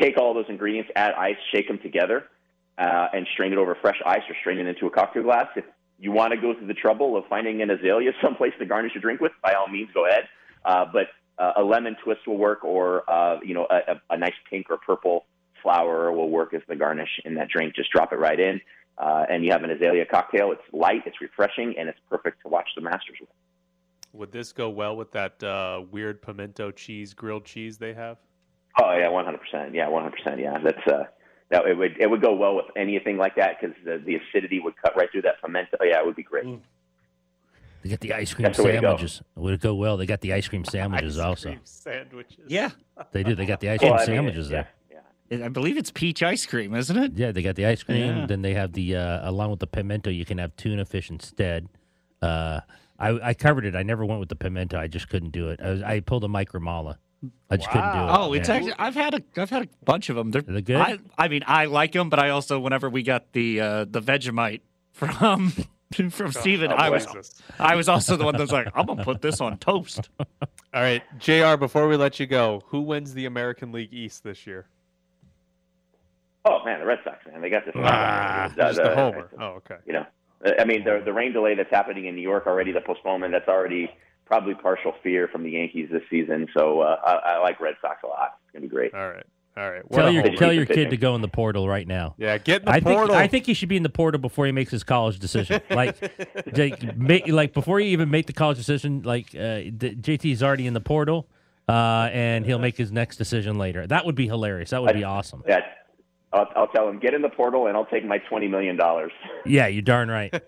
take 0.00 0.16
all 0.16 0.33
those 0.33 0.46
ingredients, 0.48 0.90
add 0.96 1.12
ice, 1.18 1.37
shake 1.53 1.68
them 1.68 1.81
together, 1.81 2.24
uh, 2.79 3.09
and 3.12 3.27
strain 3.35 3.53
it 3.53 3.59
over 3.59 3.77
fresh 3.79 4.00
ice 4.07 4.22
or 4.27 4.35
strain 4.40 4.57
it 4.57 4.66
into 4.66 4.87
a 4.87 4.90
cocktail 4.90 5.24
glass. 5.24 5.48
If 5.55 5.66
you 5.98 6.12
want 6.12 6.33
to 6.33 6.40
go 6.40 6.55
through 6.55 6.68
the 6.68 6.72
trouble 6.72 7.14
of 7.18 7.27
finding 7.27 7.61
an 7.61 7.68
azalea 7.68 8.12
someplace 8.22 8.55
to 8.59 8.64
garnish 8.64 8.94
your 8.94 9.03
drink 9.03 9.20
with, 9.20 9.33
by 9.42 9.53
all 9.53 9.68
means, 9.68 9.90
go 9.92 10.07
ahead. 10.07 10.29
Uh, 10.64 10.87
but 10.90 11.09
uh, 11.37 11.53
a 11.57 11.62
lemon 11.62 11.94
twist 12.03 12.27
will 12.27 12.38
work, 12.38 12.64
or 12.64 13.05
uh, 13.11 13.38
you 13.44 13.53
know, 13.53 13.66
a, 13.68 13.92
a, 13.92 14.14
a 14.14 14.16
nice 14.16 14.38
pink 14.48 14.70
or 14.70 14.79
purple 14.79 15.27
flower 15.64 16.12
will 16.12 16.31
work 16.31 16.55
as 16.55 16.62
the 16.68 16.77
garnish 16.77 17.11
in 17.24 17.35
that 17.35 17.48
drink. 17.48 17.74
Just 17.74 17.90
drop 17.90 18.12
it 18.12 18.16
right 18.20 18.38
in, 18.38 18.61
uh, 18.98 19.24
and 19.29 19.44
you 19.44 19.50
have 19.50 19.64
an 19.64 19.70
azalea 19.70 20.07
cocktail. 20.07 20.53
It's 20.53 20.62
light, 20.72 21.03
it's 21.07 21.20
refreshing, 21.20 21.74
and 21.77 21.88
it's 21.88 21.98
perfect 22.09 22.42
to 22.42 22.48
watch 22.48 22.68
the 22.77 22.83
Masters 22.83 23.16
with. 23.20 23.31
Would 24.12 24.31
this 24.31 24.53
go 24.53 24.70
well 24.70 24.96
with 24.96 25.11
that 25.11 25.42
uh, 25.42 25.83
weird 25.90 26.22
pimento 26.22 26.70
cheese 26.70 27.14
grilled 27.14 27.44
cheese 27.44 27.79
they 27.79 27.94
have? 27.94 28.18
Oh 28.81 28.96
yeah, 28.96 29.09
one 29.09 29.24
hundred 29.24 29.40
percent. 29.40 29.74
Yeah, 29.74 29.88
one 29.88 30.05
hundred 30.05 30.18
percent. 30.18 30.40
Yeah, 30.40 30.59
that's 30.62 30.87
uh, 30.87 31.05
that 31.50 31.66
it 31.66 31.77
would 31.77 31.96
it 31.98 32.09
would 32.09 32.22
go 32.22 32.35
well 32.35 32.55
with 32.55 32.66
anything 32.77 33.16
like 33.16 33.35
that 33.37 33.57
because 33.61 33.74
the, 33.85 34.00
the 34.05 34.16
acidity 34.16 34.61
would 34.61 34.74
cut 34.81 34.96
right 34.96 35.11
through 35.11 35.22
that 35.22 35.40
pimento. 35.42 35.79
Yeah, 35.83 35.98
it 35.98 36.07
would 36.07 36.14
be 36.14 36.22
great. 36.22 36.46
They 37.85 37.90
got 37.90 38.00
the 38.00 38.14
ice 38.14 38.33
cream 38.33 38.50
the 38.50 38.62
way 38.62 38.72
to 38.72 38.79
sandwiches. 38.81 39.22
Would 39.35 39.55
it 39.55 39.61
go 39.61 39.74
well? 39.74 39.98
They 39.98 40.07
got 40.07 40.22
the 40.22 40.33
ice 40.33 40.48
cream 40.48 40.64
sandwiches 40.70 41.18
also. 41.18 41.55
Sandwiches. 41.64 42.44
Yeah. 42.46 42.70
They 43.12 43.22
do. 43.22 43.35
They 43.35 43.44
got 43.44 43.61
the 43.61 43.68
ice 43.68 43.81
Well, 43.83 43.90
cream 43.90 43.94
I 43.94 43.98
mean, 43.98 44.07
sandwiches 44.07 44.50
yeah, 44.50 44.62
there. 44.62 44.68
I 45.42 45.49
believe 45.49 45.77
it's 45.77 45.90
peach 45.90 46.23
ice 46.23 46.47
cream, 46.47 46.75
isn't 46.75 46.97
it? 46.97 47.12
Yeah, 47.14 47.33
they 47.33 47.42
got 47.42 47.57
the 47.57 47.66
ice 47.66 47.83
cream. 47.83 48.16
Yeah. 48.18 48.27
Then 48.27 48.42
they 48.42 48.55
have 48.55 48.73
the 48.73 48.97
uh, 48.97 49.29
along 49.29 49.51
with 49.51 49.61
the 49.61 49.66
pimento, 49.66 50.11
you 50.11 50.25
can 50.25 50.38
have 50.38 50.55
tuna 50.57 50.85
fish 50.85 51.11
instead. 51.11 51.68
Uh, 52.23 52.61
I, 52.99 53.31
I 53.31 53.35
covered 53.35 53.64
it. 53.66 53.75
I 53.75 53.83
never 53.83 54.05
went 54.05 54.20
with 54.20 54.29
the 54.29 54.37
pimento. 54.37 54.79
I 54.79 54.87
just 54.87 55.09
couldn't 55.09 55.31
do 55.33 55.49
it. 55.49 55.61
I, 55.62 55.70
was, 55.70 55.83
I 55.83 56.01
pulled 56.01 56.25
a 56.25 56.29
micromala. 56.29 56.97
I 57.51 57.57
just 57.57 57.70
couldn't 57.70 57.92
do 57.92 57.99
it. 57.99 58.09
Oh, 58.11 58.33
it's 58.35 58.49
Yeah. 58.49 58.55
actually 58.55 58.75
I've 58.79 58.94
had 58.94 59.14
a 59.14 59.23
I've 59.37 59.51
had 59.51 59.62
a 59.64 59.68
bunch 59.85 60.11
of 60.11 60.16
them. 60.16 60.31
They're, 60.31 60.42
They're 60.42 60.61
good? 60.61 60.77
I, 60.77 60.99
I 61.16 61.29
mean, 61.29 61.42
I 61.47 61.64
like 61.66 61.92
them, 61.92 62.09
but 62.11 62.18
I 62.18 62.31
also 62.31 62.59
whenever 62.61 62.88
we 62.90 63.03
got 63.03 63.33
the 63.33 63.61
uh, 63.61 63.85
the 63.88 64.01
Vegemite 64.03 64.61
from 64.92 65.53
from 66.11 66.33
Steven, 66.33 66.70
oh, 66.73 66.77
I 66.77 66.90
was 66.90 67.07
Jesus. 67.07 67.42
I 67.59 67.77
was 67.77 67.88
also 67.88 68.16
the 68.16 68.25
one 68.25 68.35
that 68.35 68.40
was 68.42 68.53
like, 68.53 68.68
I'm 68.75 68.87
gonna 68.87 69.05
put 69.05 69.22
this 69.22 69.41
on 69.41 69.57
toast. 69.59 70.11
All 70.20 70.82
right, 70.82 71.03
Jr. 71.18 71.57
Before 71.57 71.89
we 71.89 71.97
let 71.97 72.18
you 72.20 72.26
go, 72.26 72.62
who 72.66 72.80
wins 72.82 73.14
the 73.14 73.26
American 73.26 73.72
League 73.72 73.93
East 73.93 74.22
this 74.24 74.47
year? 74.47 74.66
Oh 76.47 76.64
man, 76.64 76.80
the 76.80 76.86
Red 76.86 76.99
Sox, 77.05 77.18
man, 77.30 77.40
they 77.40 77.49
got 77.51 77.64
this. 77.64 77.74
Ah, 77.78 78.45
Uh, 78.45 78.49
just 78.57 78.78
a 78.78 78.95
homer. 78.95 79.30
Oh, 79.40 79.47
okay. 79.59 79.76
You 79.86 79.95
know, 79.95 80.07
I 80.59 80.64
mean, 80.64 80.84
the 80.84 81.01
the 81.05 81.12
rain 81.12 81.32
delay 81.32 81.55
that's 81.55 81.70
happening 81.70 82.05
in 82.07 82.14
New 82.14 82.22
York 82.22 82.47
already, 82.47 82.70
the 82.72 82.80
postponement 82.82 83.32
that's 83.32 83.49
already 83.49 83.90
probably 84.26 84.55
partial 84.55 84.92
fear 85.03 85.28
from 85.28 85.42
the 85.42 85.51
Yankees 85.51 85.88
this 85.90 86.03
season. 86.11 86.49
So 86.57 86.80
uh, 86.80 87.01
I, 87.05 87.12
I 87.34 87.38
like 87.38 87.61
Red 87.61 87.74
Sox 87.80 88.03
a 88.05 88.07
lot. 88.07 88.38
It's 88.45 88.53
gonna 88.53 88.62
be 88.62 88.68
great. 88.68 88.92
All 88.95 89.09
right, 89.11 89.24
all 89.57 89.70
right. 89.70 89.82
Tell 89.90 90.11
your 90.12 90.22
tell 90.36 90.53
your 90.53 90.66
Pitching. 90.66 90.84
kid 90.84 90.90
to 90.90 90.97
go 90.99 91.14
in 91.14 91.22
the 91.22 91.28
portal 91.28 91.66
right 91.66 91.86
now. 91.88 92.14
Yeah, 92.18 92.36
get 92.36 92.61
in 92.61 92.64
the 92.66 92.72
I 92.72 92.80
portal. 92.80 93.07
think 93.09 93.16
I 93.18 93.26
think 93.26 93.47
he 93.47 93.55
should 93.55 93.70
be 93.70 93.76
in 93.78 93.82
the 93.82 93.88
portal 93.88 94.20
before 94.20 94.45
he 94.45 94.53
makes 94.53 94.70
his 94.70 94.84
college 94.84 95.18
decision. 95.18 95.62
Like, 95.70 95.97
like, 96.57 96.97
ma- 96.97 97.18
like 97.34 97.55
before 97.55 97.80
you 97.80 97.88
even 97.88 98.11
make 98.11 98.26
the 98.26 98.32
college 98.34 98.59
decision, 98.59 99.03
like 99.03 99.28
uh, 99.34 99.64
the- 99.76 99.97
JT's 99.99 100.42
already 100.42 100.66
in 100.66 100.74
the 100.74 100.80
portal, 100.80 101.26
uh, 101.70 102.11
and 102.12 102.45
he'll 102.45 102.59
make 102.59 102.76
his 102.76 102.92
next 102.92 103.16
decision 103.16 103.57
later. 103.57 103.86
That 103.86 104.05
would 104.05 104.14
be 104.14 104.26
hilarious. 104.26 104.70
That 104.70 104.82
would 104.82 104.95
be 104.95 105.05
awesome. 105.05 105.42
Yeah. 105.49 105.61
I'll, 106.35 106.49
I'll 106.57 106.68
tell 106.68 106.89
him 106.89 106.99
get 106.99 107.14
in 107.14 107.22
the 107.22 107.28
portal 107.30 107.66
and 107.68 107.76
I'll 107.76 107.87
take 107.87 108.05
my 108.05 108.18
twenty 108.18 108.49
million 108.49 108.76
dollars. 108.76 109.12
Yeah, 109.47 109.68
you're 109.68 109.82
darn 109.82 110.11
right. 110.11 110.35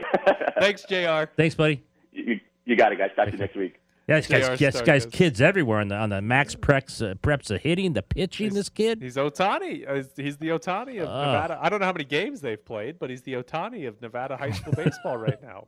Thanks, 0.60 0.84
Jr. 0.88 1.24
Thanks, 1.36 1.54
buddy. 1.54 1.82
You, 2.12 2.40
you 2.64 2.76
got 2.76 2.92
it, 2.92 2.98
guys. 2.98 3.10
Talk 3.16 3.26
to 3.26 3.32
you 3.32 3.38
next 3.38 3.56
week. 3.56 3.80
Yeah, 4.06 4.16
this 4.16 4.26
guy's, 4.26 4.46
JR 4.58 4.62
yes, 4.64 4.82
guy's 4.82 5.06
Starkist. 5.06 5.12
kids 5.12 5.40
everywhere 5.40 5.80
on 5.80 5.88
the 5.88 5.94
on 5.96 6.10
the 6.10 6.20
MaxPreps, 6.20 7.10
uh, 7.10 7.14
preps 7.14 7.50
of 7.50 7.62
hitting, 7.62 7.94
the 7.94 8.02
pitching. 8.02 8.52
This 8.52 8.68
kid. 8.68 9.00
He's 9.00 9.16
Ohtani. 9.16 9.88
Uh, 9.88 10.02
He's 10.16 10.36
the 10.36 10.48
Ohtani 10.48 11.00
of 11.02 11.08
Oh. 11.08 11.24
Nevada. 11.24 11.58
I 11.60 11.68
don't 11.70 11.80
know 11.80 11.86
how 11.86 11.92
many 11.92 12.04
games 12.04 12.40
they've 12.42 12.62
played, 12.62 12.98
but 12.98 13.08
he's 13.08 13.22
the 13.22 13.32
Ohtani 13.34 13.88
of 13.88 14.00
Nevada 14.02 14.36
high 14.36 14.50
school 14.50 14.72
baseball 14.76 15.16
right 15.16 15.42
now. 15.42 15.66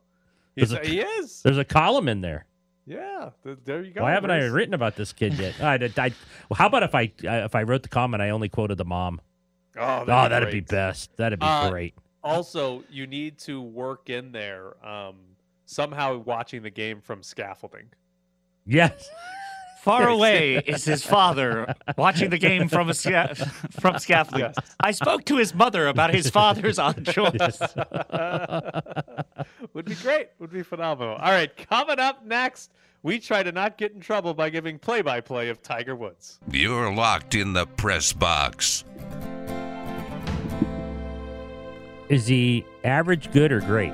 He's, 0.55 0.71
a- 0.71 0.79
he 0.85 1.01
is. 1.01 1.41
There's 1.41 1.57
a 1.57 1.65
column 1.65 2.07
in 2.07 2.21
there. 2.21 2.45
Yeah, 2.87 3.31
th- 3.43 3.57
there 3.65 3.83
you 3.83 3.91
go. 3.91 4.01
Why 4.01 4.11
haven't 4.13 4.31
I 4.31 4.45
written 4.45 4.73
about 4.73 4.95
this 4.95 5.11
kid 5.11 5.33
yet? 5.33 5.61
I, 5.61 5.73
I, 5.75 5.91
I- 5.97 6.13
well, 6.49 6.55
how 6.57 6.67
about 6.67 6.83
if 6.83 6.95
I 6.95 7.11
uh, 7.25 7.43
if 7.45 7.53
I 7.53 7.63
wrote 7.63 7.83
the 7.83 7.89
comment, 7.89 8.23
I 8.23 8.29
only 8.29 8.47
quoted 8.49 8.77
the 8.77 8.85
mom. 8.85 9.19
Oh, 9.77 10.05
that'd, 10.05 10.09
oh, 10.09 10.23
be, 10.23 10.29
that'd 10.29 10.51
be 10.51 10.59
best. 10.61 11.15
That'd 11.17 11.39
be 11.39 11.45
Uh, 11.45 11.69
great. 11.69 11.93
Also, 12.23 12.83
you 12.89 13.05
need 13.05 13.37
to 13.39 13.61
work 13.61 14.09
in 14.09 14.31
there 14.31 14.73
um, 14.85 15.15
somehow 15.65 16.17
watching 16.17 16.63
the 16.63 16.69
game 16.69 16.99
from 17.01 17.21
scaffolding. 17.21 17.85
Yes. 18.65 19.07
Far 19.87 20.09
away 20.09 20.55
is 20.57 20.83
his 20.83 21.05
father 21.05 21.73
watching 21.97 22.29
the 22.29 22.37
game 22.37 22.67
from 22.67 22.89
a 22.89 22.93
sca- 22.93 23.35
from 23.79 23.97
scaffolding. 23.99 24.53
I 24.81 24.91
spoke 24.91 25.23
to 25.25 25.37
his 25.37 25.55
mother 25.55 25.87
about 25.87 26.13
his 26.13 26.29
father's 26.29 26.77
odd 26.77 27.05
choice. 27.05 27.57
Would 29.73 29.85
be 29.85 29.95
great. 29.95 30.27
Would 30.39 30.51
be 30.51 30.61
phenomenal. 30.61 31.15
All 31.15 31.31
right, 31.31 31.55
coming 31.69 31.99
up 31.99 32.25
next, 32.25 32.73
we 33.01 33.17
try 33.17 33.43
to 33.43 33.53
not 33.53 33.77
get 33.77 33.93
in 33.93 34.01
trouble 34.01 34.33
by 34.33 34.49
giving 34.49 34.77
play-by-play 34.77 35.47
of 35.47 35.61
Tiger 35.61 35.95
Woods. 35.95 36.37
You're 36.51 36.93
locked 36.93 37.33
in 37.33 37.53
the 37.53 37.65
press 37.65 38.11
box. 38.11 38.83
Is 42.09 42.27
he 42.27 42.65
average, 42.83 43.31
good, 43.31 43.53
or 43.53 43.61
great? 43.61 43.93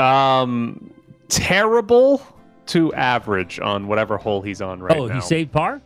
Um, 0.00 0.92
terrible 1.28 2.20
to 2.66 2.92
average 2.94 3.58
on 3.60 3.86
whatever 3.86 4.16
hole 4.16 4.42
he's 4.42 4.60
on 4.62 4.80
right 4.80 4.96
oh, 4.96 5.06
now. 5.06 5.12
Oh, 5.12 5.16
he 5.16 5.20
saved 5.20 5.52
par. 5.52 5.80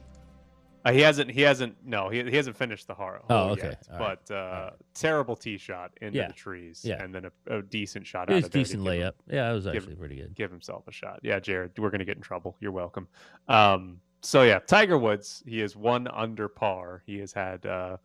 Uh, 0.85 0.93
he 0.93 1.01
hasn't. 1.01 1.29
He 1.31 1.41
hasn't. 1.41 1.77
No, 1.85 2.09
he, 2.09 2.23
he 2.23 2.37
hasn't 2.37 2.57
finished 2.57 2.87
the 2.87 2.95
hole 2.95 3.11
Oh, 3.29 3.49
okay. 3.51 3.69
yet. 3.71 3.83
Right. 3.99 4.19
But 4.29 4.35
uh, 4.35 4.71
terrible 4.95 5.35
tee 5.35 5.59
shot 5.59 5.91
into 6.01 6.19
Yeah. 6.19 6.29
the 6.29 6.33
trees. 6.33 6.83
Yeah. 6.85 7.03
and 7.03 7.13
then 7.13 7.25
a, 7.49 7.57
a 7.59 7.63
decent 7.63 8.07
shot. 8.07 8.29
It 8.31 8.33
out 8.33 8.37
was 8.37 8.45
of 8.45 8.51
decent 8.53 8.85
give 8.85 8.93
him- 8.93 9.01
layup. 9.01 9.13
Yeah, 9.29 9.51
it 9.51 9.55
was 9.55 9.65
give- 9.65 9.75
actually 9.77 9.97
pretty 9.97 10.17
good. 10.17 10.35
Give 10.37 10.51
himself 10.51 10.87
a 10.87 10.93
shot. 10.93 11.19
Yeah, 11.25 11.41
Jared, 11.41 11.73
we're 11.79 11.91
gonna 11.91 12.05
get 12.05 12.17
in 12.17 12.23
trouble. 12.23 12.57
You're 12.61 12.71
welcome. 12.73 13.09
Um, 13.49 14.01
so 14.23 14.43
yeah, 14.43 14.61
Tiger 14.61 14.97
Woods. 14.97 15.43
He 15.47 15.61
is 15.61 15.75
one 15.75 16.07
under 16.09 16.49
par. 16.49 17.03
He 17.05 17.19
has 17.19 17.33
had 17.33 17.67
uh, 17.67 17.97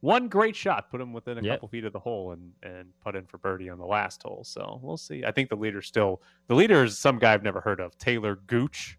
one 0.00 0.28
great 0.28 0.56
shot, 0.56 0.90
put 0.90 1.00
him 1.00 1.12
within 1.12 1.38
a 1.38 1.42
Yep. 1.42 1.56
couple 1.56 1.68
feet 1.68 1.84
of 1.84 1.92
the 1.92 2.00
hole, 2.00 2.32
and 2.32 2.52
and 2.62 2.88
put 3.02 3.14
in 3.16 3.26
for 3.26 3.38
birdie 3.38 3.68
on 3.68 3.78
the 3.78 3.86
last 3.86 4.22
hole. 4.22 4.42
So 4.44 4.80
we'll 4.82 4.96
see. 4.96 5.24
I 5.24 5.30
think 5.30 5.48
the 5.50 5.56
leader 5.56 5.82
still. 5.82 6.22
The 6.48 6.54
leader 6.54 6.84
is 6.84 6.98
some 6.98 7.18
guy 7.18 7.34
I've 7.34 7.42
never 7.42 7.60
heard 7.60 7.80
of. 7.80 7.96
Taylor 7.98 8.36
Gooch. 8.36 8.98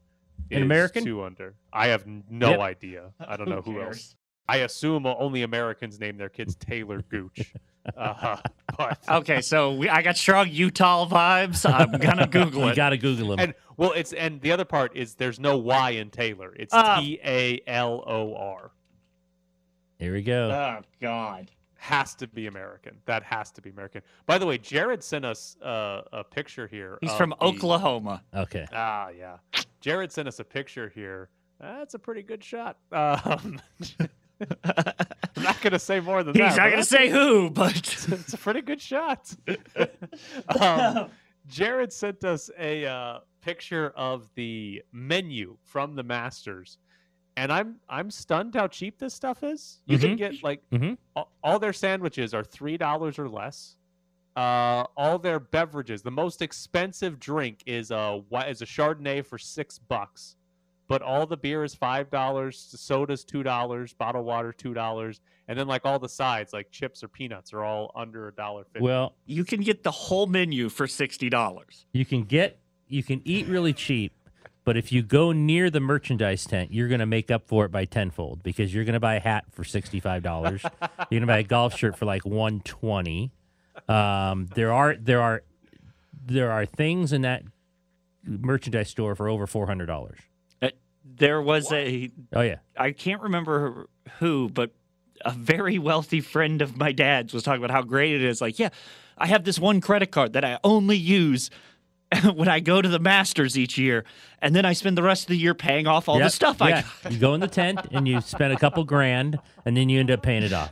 An 0.52 0.58
is 0.58 0.64
American? 0.64 1.04
Two 1.04 1.24
under. 1.24 1.56
I 1.72 1.88
have 1.88 2.06
no 2.30 2.52
Yep. 2.52 2.60
idea. 2.60 3.12
I 3.20 3.38
don't 3.38 3.48
Who 3.48 3.56
know 3.56 3.62
who 3.62 3.74
cares? 3.76 3.88
else. 3.98 4.16
I 4.50 4.58
assume 4.58 5.06
only 5.06 5.44
Americans 5.44 5.98
name 6.00 6.18
their 6.18 6.28
kids 6.30 6.56
Taylor 6.56 7.02
Gooch. 7.04 7.54
Uh, 7.98 8.38
but 8.78 9.00
Okay, 9.10 9.42
so 9.42 9.74
we, 9.74 9.90
I 9.90 10.04
got 10.04 10.16
strong 10.16 10.48
Utah 10.52 11.08
vibes. 11.08 11.68
I'm 11.68 11.92
gonna 11.94 12.28
Google 12.28 12.66
You 12.66 12.68
it. 12.70 12.76
got 12.76 12.90
to 12.92 12.98
Google 13.00 13.34
him. 13.34 13.40
and 13.40 13.54
well, 13.76 13.92
it's 13.94 14.14
and 14.14 14.40
the 14.40 14.52
other 14.52 14.66
part 14.66 14.96
is 14.96 15.16
there's 15.16 15.40
no 15.40 15.58
Y 15.58 15.90
in 15.92 16.12
Taylor. 16.12 16.54
It's 16.56 16.72
Ah. 16.76 17.00
T 17.00 17.20
A 17.26 17.60
L 17.66 18.04
O 18.06 18.36
R. 18.36 18.70
Here 20.02 20.14
we 20.14 20.24
go. 20.24 20.50
Oh 20.50 20.82
God. 21.00 21.52
Has 21.76 22.16
to 22.16 22.28
be 22.28 22.48
American. 22.48 22.98
That 23.06 23.22
has 23.22 23.52
to 23.52 23.62
be 23.62 23.70
American. 23.70 24.02
By 24.26 24.40
the 24.40 24.48
way, 24.48 24.58
Jared 24.58 25.04
sent 25.04 25.26
us 25.26 25.56
uh, 25.64 26.02
a 26.12 26.24
picture 26.24 26.66
here. 26.68 26.98
He's 27.02 27.14
from 27.14 27.30
the- 27.32 27.44
Oklahoma. 27.44 28.24
okay. 28.36 28.66
Ah, 28.74 29.10
yeah. 29.10 29.38
Jared 29.80 30.12
sent 30.12 30.28
us 30.28 30.40
a 30.40 30.44
picture 30.44 30.90
here. 30.94 31.30
That's 31.60 31.94
a 31.94 32.00
pretty 32.00 32.24
good 32.24 32.44
shot. 32.44 32.78
Um, 32.92 33.62
I'm 34.64 34.64
not 35.44 35.62
gonna 35.62 35.78
say 35.78 36.00
more 36.00 36.24
than 36.24 36.34
that. 36.34 36.48
He's 36.50 36.58
not 36.58 36.72
gonna 36.72 36.84
say 36.84 37.08
who, 37.10 37.52
but 37.52 37.76
it's 38.10 38.34
a 38.34 38.38
pretty 38.38 38.62
good 38.62 38.82
shot. 38.82 39.32
um, 40.60 41.10
Jared 41.48 41.94
sent 41.94 42.24
us 42.24 42.50
a 42.58 42.86
uh, 42.88 43.20
picture 43.42 43.90
of 43.96 44.28
the 44.34 44.82
menu 44.92 45.58
from 45.64 45.96
the 45.96 46.04
Masters, 46.04 46.80
and 47.38 47.52
I'm 47.52 47.78
I'm 47.90 48.12
stunned 48.12 48.56
how 48.56 48.68
cheap 48.68 49.00
this 49.00 49.14
stuff 49.14 49.44
is. 49.44 49.80
You 49.86 49.98
can 49.98 50.12
Mhm. 50.12 50.18
get 50.18 50.44
like 50.44 50.62
Mhm. 50.72 50.98
all, 51.16 51.32
all 51.44 51.60
their 51.60 51.74
sandwiches 51.74 52.34
are 52.34 52.44
three 52.44 52.78
dollars 52.78 53.18
or 53.20 53.30
less. 53.30 53.78
Uh, 54.36 54.86
all 54.96 55.20
their 55.20 55.40
beverages, 55.42 56.02
the 56.02 56.12
most 56.12 56.42
expensive 56.42 57.20
drink 57.20 57.62
is 57.66 57.92
a 57.92 58.22
whi- 58.30 58.48
is 58.48 58.62
a 58.62 58.66
Chardonnay 58.66 59.26
for 59.26 59.38
six 59.38 59.78
bucks, 59.78 60.38
but 60.88 61.02
all 61.02 61.26
the 61.26 61.36
beer 61.36 61.64
is 61.66 61.76
five 61.76 62.10
dollars, 62.10 62.58
soda's 62.58 63.26
two 63.26 63.44
dollars, 63.44 63.94
bottled 63.94 64.26
water 64.26 64.54
two 64.54 64.74
dollars, 64.74 65.20
and 65.50 65.60
then 65.60 65.68
like 65.68 65.86
all 65.86 66.00
the 66.00 66.08
sides, 66.08 66.54
like 66.54 66.72
chips 66.72 67.04
or 67.04 67.10
peanuts, 67.10 67.52
are 67.54 67.64
all 67.64 67.92
under 67.94 68.30
a 68.30 68.34
dollar 68.34 68.64
fifty. 68.64 68.80
Well, 68.82 69.16
you 69.26 69.44
can 69.44 69.62
get 69.62 69.84
the 69.84 69.92
whole 69.92 70.28
menu 70.28 70.70
for 70.70 70.88
sixty 70.88 71.30
dollars. 71.30 71.86
you 71.94 72.06
can 72.06 72.24
get 72.24 72.58
you 72.88 73.04
can 73.04 73.22
eat 73.26 73.48
really 73.48 73.72
cheap, 73.74 74.14
but 74.72 74.78
if 74.78 74.94
you 74.94 75.04
go 75.04 75.34
near 75.34 75.70
the 75.70 75.82
merchandise 75.82 76.46
tent, 76.46 76.72
you're 76.72 76.88
going 76.88 77.02
to 77.02 77.06
make 77.06 77.30
up 77.30 77.46
for 77.46 77.66
it 77.66 77.74
by 77.74 77.84
tenfold 77.84 78.42
because 78.42 78.74
you're 78.74 78.86
going 78.86 78.94
to 78.94 79.02
buy 79.02 79.16
a 79.16 79.20
hat 79.20 79.44
for 79.52 79.66
sixty 79.66 80.00
five 80.00 80.24
dollars. 80.24 80.64
you're 80.82 81.06
going 81.10 81.20
to 81.24 81.28
buy 81.28 81.40
a 81.40 81.44
golf 81.44 81.76
shirt 81.76 81.98
for 81.98 82.06
like 82.06 82.26
one 82.26 82.62
twenty. 82.62 83.34
Um, 83.90 84.48
there 84.56 84.72
are 84.72 84.96
there 84.96 85.22
are 85.22 85.44
there 86.26 86.54
are 86.54 86.66
things 86.66 87.12
in 87.12 87.24
that 87.24 87.44
merchandise 88.24 88.88
store 88.88 89.14
for 89.14 89.28
over 89.28 89.46
four 89.46 89.68
hundred 89.68 89.88
dollars. 89.88 90.20
There 91.04 91.42
was 91.42 91.70
a 91.74 92.10
Oh 92.32 92.40
yeah, 92.40 92.60
I 92.78 92.94
can't 92.94 93.24
remember 93.24 93.90
who, 94.20 94.48
but 94.48 94.72
a 95.26 95.32
very 95.32 95.80
wealthy 95.80 96.22
friend 96.22 96.62
of 96.62 96.78
my 96.78 96.94
dad's 96.94 97.34
was 97.34 97.44
talking 97.44 97.62
about 97.62 97.76
how 97.76 97.82
great 97.82 98.14
it 98.14 98.22
is. 98.22 98.40
Like, 98.40 98.58
yeah, 98.58 98.70
I 99.18 99.28
have 99.28 99.44
this 99.44 99.60
one 99.60 99.82
credit 99.82 100.12
card 100.12 100.32
that 100.32 100.46
I 100.46 100.60
only 100.64 100.96
use 100.96 101.50
when 102.36 102.48
I 102.48 102.60
go 102.60 102.82
to 102.82 102.90
the 102.90 103.00
Masters 103.00 103.58
each 103.58 103.78
year, 103.78 104.04
and 104.42 104.56
then 104.56 104.66
I 104.66 104.74
spend 104.74 104.98
the 104.98 105.04
rest 105.04 105.24
of 105.24 105.28
the 105.30 105.38
year 105.38 105.54
paying 105.54 105.88
off 105.88 106.10
all 106.10 106.16
the 106.16 106.22
Yep, 106.26 106.32
stuff 106.32 106.62
I 106.62 106.70
yeah. 106.70 106.84
got. 107.04 107.12
You 107.14 107.20
go 107.20 107.34
in 107.34 107.40
the 107.40 107.48
tent 107.48 107.80
and 107.92 108.08
you 108.08 108.20
spend 108.22 108.54
a 108.54 108.58
couple 108.58 108.84
grand, 108.84 109.40
and 109.66 109.78
then 109.78 109.88
you 109.90 110.00
end 110.00 110.12
up 110.12 110.22
paying 110.22 110.44
it 110.44 110.52
off. 110.54 110.72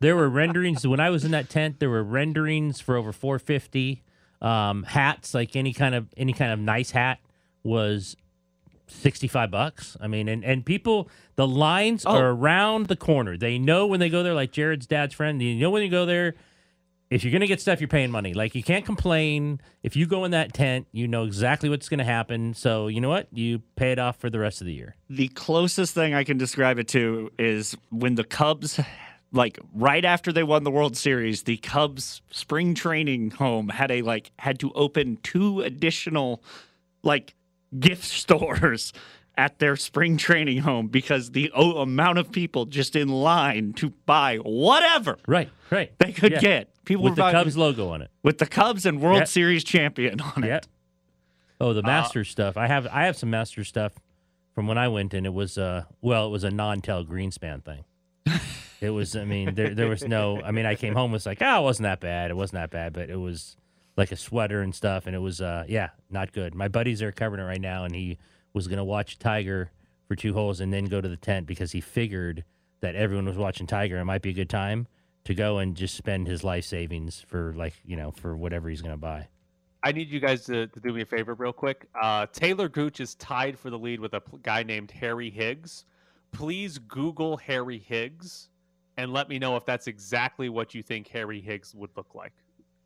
There 0.00 0.16
were 0.16 0.28
renderings 0.28 0.86
when 0.86 1.00
I 1.00 1.10
was 1.10 1.24
in 1.24 1.30
that 1.30 1.48
tent. 1.48 1.78
There 1.78 1.88
were 1.90 2.02
renderings 2.02 2.80
for 2.80 2.96
over 2.96 3.12
four 3.12 3.38
fifty. 3.38 4.02
Um, 4.40 4.82
hats, 4.82 5.34
like 5.34 5.54
any 5.54 5.72
kind 5.72 5.94
of 5.94 6.08
any 6.16 6.32
kind 6.32 6.50
of 6.52 6.58
nice 6.58 6.90
hat, 6.90 7.18
was 7.62 8.16
sixty 8.88 9.28
five 9.28 9.50
bucks. 9.52 9.96
I 10.00 10.08
mean, 10.08 10.28
and 10.28 10.44
and 10.44 10.66
people, 10.66 11.08
the 11.36 11.46
lines 11.46 12.04
Oh. 12.04 12.16
are 12.16 12.30
around 12.30 12.86
the 12.88 12.96
corner. 12.96 13.36
They 13.36 13.58
know 13.58 13.86
when 13.86 14.00
they 14.00 14.08
go 14.08 14.22
there. 14.24 14.34
Like 14.34 14.50
Jared's 14.52 14.86
dad's 14.86 15.14
friend, 15.14 15.40
you 15.40 15.54
know 15.54 15.70
when 15.70 15.82
you 15.84 15.88
go 15.88 16.04
there. 16.04 16.34
If 17.12 17.24
you're 17.24 17.32
gonna 17.32 17.46
get 17.46 17.60
stuff, 17.60 17.80
you're 17.80 17.88
paying 17.88 18.10
money. 18.10 18.32
Like 18.32 18.54
you 18.54 18.62
can't 18.62 18.84
complain. 18.86 19.60
If 19.82 19.96
you 19.96 20.06
go 20.06 20.24
in 20.24 20.30
that 20.30 20.52
tent, 20.54 20.86
you 20.92 21.06
know 21.06 21.24
exactly 21.24 21.68
what's 21.68 21.88
gonna 21.88 22.04
happen. 22.04 22.54
So 22.54 22.86
you 22.88 23.00
know 23.00 23.08
what? 23.10 23.28
You 23.32 23.60
pay 23.76 23.92
it 23.92 23.98
off 23.98 24.16
for 24.18 24.30
the 24.30 24.38
rest 24.38 24.60
of 24.60 24.66
the 24.66 24.72
year. 24.72 24.96
The 25.10 25.28
closest 25.28 25.94
thing 25.94 26.14
I 26.14 26.24
can 26.24 26.38
describe 26.38 26.78
it 26.78 26.88
to 26.88 27.30
is 27.38 27.76
when 27.90 28.14
the 28.14 28.24
Cubs, 28.24 28.80
like 29.30 29.58
right 29.74 30.04
after 30.04 30.32
they 30.32 30.42
won 30.42 30.64
the 30.64 30.70
World 30.70 30.96
Series, 30.96 31.42
the 31.42 31.58
Cubs 31.58 32.22
spring 32.30 32.74
training 32.74 33.32
home 33.32 33.68
had 33.68 33.90
a 33.90 34.00
like 34.02 34.30
had 34.38 34.58
to 34.60 34.72
open 34.72 35.18
two 35.22 35.60
additional 35.60 36.42
like 37.02 37.34
gift 37.78 38.04
stores 38.22 38.92
at 39.36 39.58
their 39.58 39.76
spring 39.76 40.16
training 40.18 40.58
home 40.58 40.88
because 40.88 41.30
the 41.30 41.50
amount 41.54 42.18
of 42.18 42.30
people 42.30 42.66
just 42.66 42.94
in 42.96 43.08
line 43.08 43.72
to 43.72 43.90
buy 44.06 44.36
whatever 44.36 45.16
Right, 45.26 45.50
right. 45.70 45.90
they 45.98 46.12
could 46.12 46.32
Yeah. 46.32 46.40
get. 46.40 46.71
People 46.84 47.04
with 47.04 47.16
the 47.16 47.30
Cubs 47.30 47.56
logo 47.56 47.90
on 47.90 48.02
it. 48.02 48.10
with 48.22 48.38
the 48.38 48.46
Cubs 48.46 48.86
and 48.86 49.00
World 49.00 49.18
Yep. 49.18 49.28
Series 49.28 49.64
champion 49.64 50.20
on 50.20 50.44
it. 50.44 50.48
Yep. 50.48 50.66
Oh, 51.60 51.72
the 51.72 51.82
Masters 51.82 52.28
stuff. 52.28 52.56
I 52.56 52.66
have 52.66 52.86
I 52.88 53.04
have 53.06 53.16
some 53.16 53.30
Masters 53.30 53.68
stuff 53.68 53.92
from 54.54 54.66
when 54.66 54.78
I 54.78 54.88
went, 54.88 55.14
and 55.14 55.24
it 55.26 55.32
was 55.32 55.56
uh 55.58 55.84
well, 56.00 56.26
it 56.26 56.30
was 56.30 56.44
a 56.44 56.50
non-tel 56.50 57.04
Greenspan 57.04 57.62
thing. 57.64 57.84
it 58.80 58.90
was. 58.90 59.14
I 59.14 59.24
mean, 59.24 59.54
there 59.54 59.74
there 59.74 59.88
was 59.88 60.02
no. 60.02 60.40
I 60.42 60.50
mean, 60.50 60.66
I 60.66 60.74
came 60.74 60.94
home 60.94 61.12
was 61.12 61.24
like, 61.24 61.38
oh, 61.40 61.60
it 61.60 61.62
wasn't 61.62 61.84
that 61.84 62.00
bad. 62.00 62.30
It 62.30 62.34
wasn't 62.34 62.60
that 62.60 62.70
bad, 62.70 62.92
but 62.92 63.10
it 63.10 63.16
was 63.16 63.56
like 63.96 64.10
a 64.10 64.16
sweater 64.16 64.60
and 64.62 64.74
stuff, 64.74 65.06
and 65.06 65.14
it 65.14 65.20
was 65.20 65.40
uh 65.40 65.64
yeah, 65.68 65.90
not 66.10 66.32
good. 66.32 66.54
My 66.54 66.66
buddies 66.68 67.00
are 67.00 67.12
covering 67.12 67.40
it 67.42 67.46
right 67.46 67.60
now, 67.60 67.84
and 67.84 67.94
he 67.94 68.18
was 68.52 68.66
gonna 68.66 68.84
watch 68.84 69.18
Tiger 69.18 69.70
for 70.08 70.16
two 70.16 70.32
holes 70.32 70.60
and 70.60 70.72
then 70.72 70.86
go 70.86 71.00
to 71.00 71.08
the 71.08 71.16
tent 71.16 71.46
because 71.46 71.70
he 71.72 71.80
figured 71.80 72.42
that 72.80 72.96
everyone 72.96 73.26
was 73.26 73.36
watching 73.36 73.68
Tiger. 73.68 73.98
It 73.98 74.04
might 74.04 74.22
be 74.22 74.30
a 74.30 74.34
good 74.34 74.50
time 74.50 74.88
to 75.24 75.34
go 75.34 75.58
and 75.58 75.76
just 75.76 75.94
spend 75.94 76.26
his 76.26 76.42
life 76.42 76.64
savings 76.64 77.20
for 77.20 77.52
like 77.54 77.74
you 77.84 77.96
know 77.96 78.10
for 78.10 78.36
whatever 78.36 78.68
he's 78.68 78.82
gonna 78.82 78.96
buy. 78.96 79.28
I 79.84 79.90
need 79.90 80.10
you 80.10 80.20
guys 80.20 80.44
to, 80.44 80.68
to 80.68 80.80
do 80.80 80.92
me 80.92 81.02
a 81.02 81.06
favor 81.06 81.34
real 81.34 81.52
quick. 81.52 81.88
Uh, 82.00 82.26
Taylor 82.32 82.68
Gooch 82.68 83.00
is 83.00 83.16
tied 83.16 83.58
for 83.58 83.68
the 83.68 83.78
lead 83.78 83.98
with 83.98 84.14
a 84.14 84.22
guy 84.44 84.62
named 84.62 84.92
Harry 84.92 85.28
Higgs. 85.28 85.86
Please 86.30 86.78
Google 86.78 87.36
Harry 87.36 87.78
Higgs 87.78 88.48
and 88.96 89.12
let 89.12 89.28
me 89.28 89.38
know 89.38 89.56
if 89.56 89.64
that's 89.64 89.88
exactly 89.88 90.48
what 90.48 90.74
you 90.74 90.82
think 90.82 91.08
Harry 91.08 91.40
Higgs 91.40 91.74
would 91.74 91.90
look 91.96 92.14
like. 92.14 92.32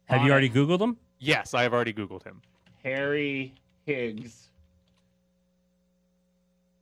Have 0.06 0.22
you 0.24 0.30
already 0.30 0.48
Googled 0.48 0.80
him? 0.80 0.96
Yes, 1.18 1.52
I 1.52 1.62
have 1.62 1.74
already 1.74 1.92
Googled 1.92 2.22
him. 2.24 2.40
Harry 2.82 3.54
Higgs. 3.84 4.48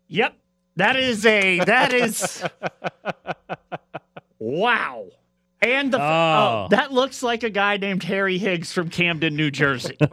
Yep. 0.09 0.37
That 0.77 0.97
is 0.97 1.25
a 1.25 1.61
that 1.61 1.93
is 1.93 2.45
wow. 4.39 5.07
And 5.65 5.93
the 5.93 6.01
oh. 6.01 6.05
oh. 6.05 6.67
that 6.71 6.93
looks 6.93 7.23
like 7.23 7.43
a 7.43 7.49
guy 7.49 7.79
named 7.79 8.03
Harry 8.03 8.37
Higgs 8.37 8.71
from 8.73 8.91
Camden, 8.91 9.35
New 9.35 9.51
Jersey. 9.51 9.97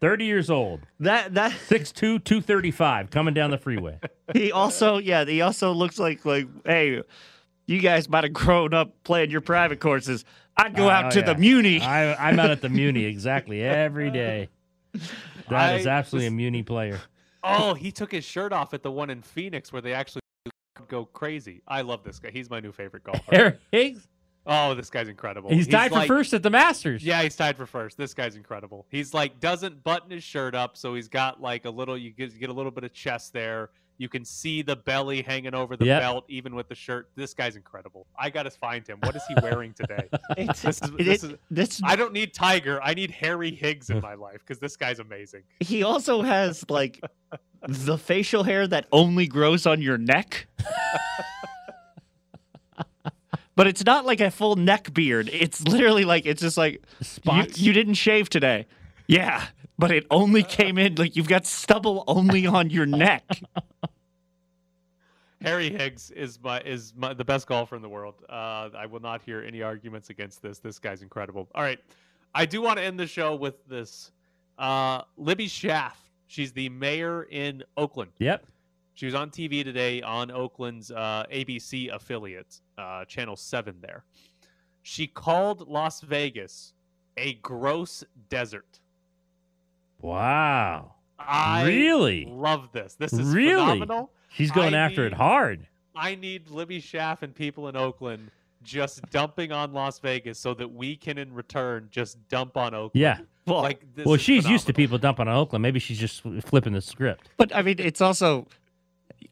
30 0.00 0.24
years 0.24 0.48
old. 0.50 0.80
That 0.98 1.34
that 1.34 1.52
6'2", 1.68 1.94
235, 1.94 3.10
coming 3.10 3.34
down 3.34 3.50
the 3.50 3.58
freeway. 3.58 4.00
He 4.32 4.50
also, 4.50 4.96
yeah, 4.96 5.26
he 5.26 5.42
also 5.42 5.72
looks 5.72 5.98
like 5.98 6.24
like, 6.24 6.48
hey, 6.64 7.02
you 7.66 7.80
guys 7.80 8.08
might 8.08 8.24
have 8.24 8.32
grown 8.32 8.72
up 8.72 8.94
playing 9.04 9.30
your 9.30 9.42
private 9.42 9.78
courses. 9.78 10.24
I 10.56 10.70
go 10.70 10.88
out 10.88 11.06
oh, 11.06 11.10
to 11.10 11.20
yeah. 11.20 11.26
the 11.26 11.34
Muni. 11.36 11.80
I, 11.80 12.30
am 12.30 12.40
out 12.40 12.50
at 12.50 12.62
the 12.62 12.68
Muni 12.70 13.04
exactly 13.04 13.62
every 13.62 14.10
day. 14.10 14.48
That 15.48 15.72
I, 15.72 15.74
is 15.76 15.86
absolutely 15.86 16.26
this, 16.26 16.32
a 16.32 16.36
Muni 16.36 16.62
player. 16.62 16.98
Oh, 17.44 17.74
he 17.74 17.92
took 17.92 18.10
his 18.12 18.24
shirt 18.24 18.52
off 18.52 18.72
at 18.72 18.82
the 18.82 18.90
one 18.90 19.10
in 19.10 19.20
Phoenix 19.22 19.72
where 19.72 19.82
they 19.82 19.92
actually 19.92 20.21
go 20.88 21.04
crazy. 21.06 21.62
I 21.66 21.82
love 21.82 22.02
this 22.04 22.18
guy. 22.18 22.30
He's 22.30 22.50
my 22.50 22.60
new 22.60 22.72
favorite 22.72 23.04
golfer. 23.04 23.22
Eric 23.32 23.60
Higgs. 23.70 24.08
Oh, 24.44 24.74
this 24.74 24.90
guy's 24.90 25.08
incredible. 25.08 25.50
He's, 25.50 25.66
he's 25.66 25.74
tied 25.74 25.92
like, 25.92 26.08
for 26.08 26.16
first 26.18 26.34
at 26.34 26.42
the 26.42 26.50
Masters. 26.50 27.04
Yeah, 27.04 27.22
he's 27.22 27.36
tied 27.36 27.56
for 27.56 27.66
first. 27.66 27.96
This 27.96 28.12
guy's 28.12 28.34
incredible. 28.34 28.86
He's 28.88 29.14
like 29.14 29.38
doesn't 29.38 29.84
button 29.84 30.10
his 30.10 30.24
shirt 30.24 30.54
up, 30.54 30.76
so 30.76 30.94
he's 30.94 31.08
got 31.08 31.40
like 31.40 31.64
a 31.64 31.70
little. 31.70 31.96
You 31.96 32.10
get, 32.10 32.32
you 32.32 32.40
get 32.40 32.50
a 32.50 32.52
little 32.52 32.72
bit 32.72 32.82
of 32.82 32.92
chest 32.92 33.32
there. 33.32 33.70
You 34.02 34.08
can 34.08 34.24
see 34.24 34.62
the 34.62 34.74
belly 34.74 35.22
hanging 35.22 35.54
over 35.54 35.76
the 35.76 35.84
yep. 35.84 36.02
belt, 36.02 36.24
even 36.26 36.56
with 36.56 36.68
the 36.68 36.74
shirt. 36.74 37.08
This 37.14 37.34
guy's 37.34 37.54
incredible. 37.54 38.08
I 38.18 38.30
got 38.30 38.42
to 38.42 38.50
find 38.50 38.84
him. 38.84 38.98
What 39.04 39.14
is 39.14 39.22
he 39.28 39.36
wearing 39.40 39.74
today? 39.74 40.08
this 40.36 40.64
is, 40.64 40.80
this 40.98 41.22
is, 41.22 41.34
this, 41.52 41.80
I 41.84 41.94
don't 41.94 42.12
need 42.12 42.34
Tiger. 42.34 42.82
I 42.82 42.94
need 42.94 43.12
Harry 43.12 43.52
Higgs 43.52 43.90
in 43.90 44.00
my 44.00 44.14
life 44.14 44.40
because 44.40 44.58
this 44.58 44.76
guy's 44.76 44.98
amazing. 44.98 45.44
He 45.60 45.84
also 45.84 46.22
has 46.22 46.68
like 46.68 47.00
the 47.68 47.96
facial 47.96 48.42
hair 48.42 48.66
that 48.66 48.88
only 48.90 49.28
grows 49.28 49.66
on 49.66 49.80
your 49.80 49.98
neck. 49.98 50.48
but 53.54 53.68
it's 53.68 53.84
not 53.84 54.04
like 54.04 54.20
a 54.20 54.32
full 54.32 54.56
neck 54.56 54.92
beard. 54.92 55.30
It's 55.32 55.62
literally 55.62 56.04
like 56.04 56.26
it's 56.26 56.42
just 56.42 56.56
like 56.56 56.82
spots. 57.02 57.56
You, 57.56 57.66
you 57.66 57.72
didn't 57.72 57.94
shave 57.94 58.28
today. 58.28 58.66
Yeah, 59.06 59.44
but 59.78 59.90
it 59.90 60.06
only 60.10 60.42
came 60.58 60.78
in 60.78 60.94
like 60.96 61.16
you've 61.16 61.28
got 61.28 61.46
stubble 61.46 62.04
only 62.06 62.46
on 62.46 62.70
your 62.70 62.86
neck. 62.86 63.24
Harry 65.42 65.70
Higgs 65.70 66.10
is 66.12 66.38
my 66.42 66.60
is 66.60 66.92
my, 66.96 67.12
the 67.14 67.24
best 67.24 67.46
golfer 67.46 67.74
in 67.74 67.82
the 67.82 67.88
world. 67.88 68.14
Uh, 68.28 68.68
I 68.76 68.86
will 68.86 69.00
not 69.00 69.22
hear 69.22 69.42
any 69.42 69.62
arguments 69.62 70.10
against 70.10 70.40
this. 70.40 70.58
This 70.58 70.78
guy's 70.78 71.02
incredible. 71.02 71.48
All 71.54 71.62
right, 71.62 71.80
I 72.34 72.46
do 72.46 72.62
want 72.62 72.78
to 72.78 72.84
end 72.84 72.98
the 72.98 73.06
show 73.06 73.34
with 73.34 73.66
this. 73.66 74.12
Uh, 74.58 75.02
Libby 75.16 75.48
Schaaf. 75.48 75.94
She's 76.26 76.52
the 76.52 76.68
mayor 76.70 77.24
in 77.24 77.62
Oakland. 77.76 78.12
Yep. 78.18 78.46
She 78.94 79.06
was 79.06 79.14
on 79.14 79.30
TV 79.30 79.64
today 79.64 80.00
on 80.02 80.30
Oakland's 80.30 80.90
uh, 80.90 81.24
ABC 81.32 81.92
affiliate, 81.94 82.60
uh, 82.78 83.04
Channel 83.06 83.36
7 83.36 83.76
there. 83.80 84.04
She 84.82 85.06
called 85.06 85.68
Las 85.68 86.00
Vegas 86.00 86.74
a 87.16 87.34
gross 87.34 88.04
desert. 88.28 88.80
Wow. 90.02 90.94
I 91.18 91.64
really 91.66 92.26
love 92.28 92.70
this. 92.72 92.94
This 92.94 93.12
is 93.12 93.32
really? 93.34 93.52
phenomenal. 93.54 94.10
She's 94.28 94.50
going 94.50 94.74
I 94.74 94.78
after 94.78 95.02
need, 95.02 95.12
it 95.12 95.14
hard. 95.14 95.66
I 95.94 96.14
need 96.14 96.50
Libby 96.50 96.80
Schaaf 96.80 97.22
and 97.22 97.34
people 97.34 97.68
in 97.68 97.76
Oakland 97.76 98.30
just 98.62 99.02
dumping 99.10 99.52
on 99.52 99.72
Las 99.72 99.98
Vegas 99.98 100.38
so 100.38 100.54
that 100.54 100.72
we 100.72 100.96
can 100.96 101.18
in 101.18 101.32
return 101.32 101.88
just 101.90 102.16
dump 102.28 102.56
on 102.56 102.74
Oakland. 102.74 103.00
Yeah. 103.00 103.18
Well, 103.46 103.62
like 103.62 103.84
well, 104.04 104.16
she's 104.16 104.42
phenomenal. 104.42 104.52
used 104.52 104.66
to 104.66 104.72
people 104.72 104.98
dumping 104.98 105.28
on 105.28 105.34
Oakland. 105.34 105.62
Maybe 105.62 105.80
she's 105.80 105.98
just 105.98 106.22
flipping 106.44 106.72
the 106.72 106.80
script. 106.80 107.28
But 107.36 107.54
I 107.54 107.62
mean, 107.62 107.76
it's 107.78 108.00
also 108.00 108.46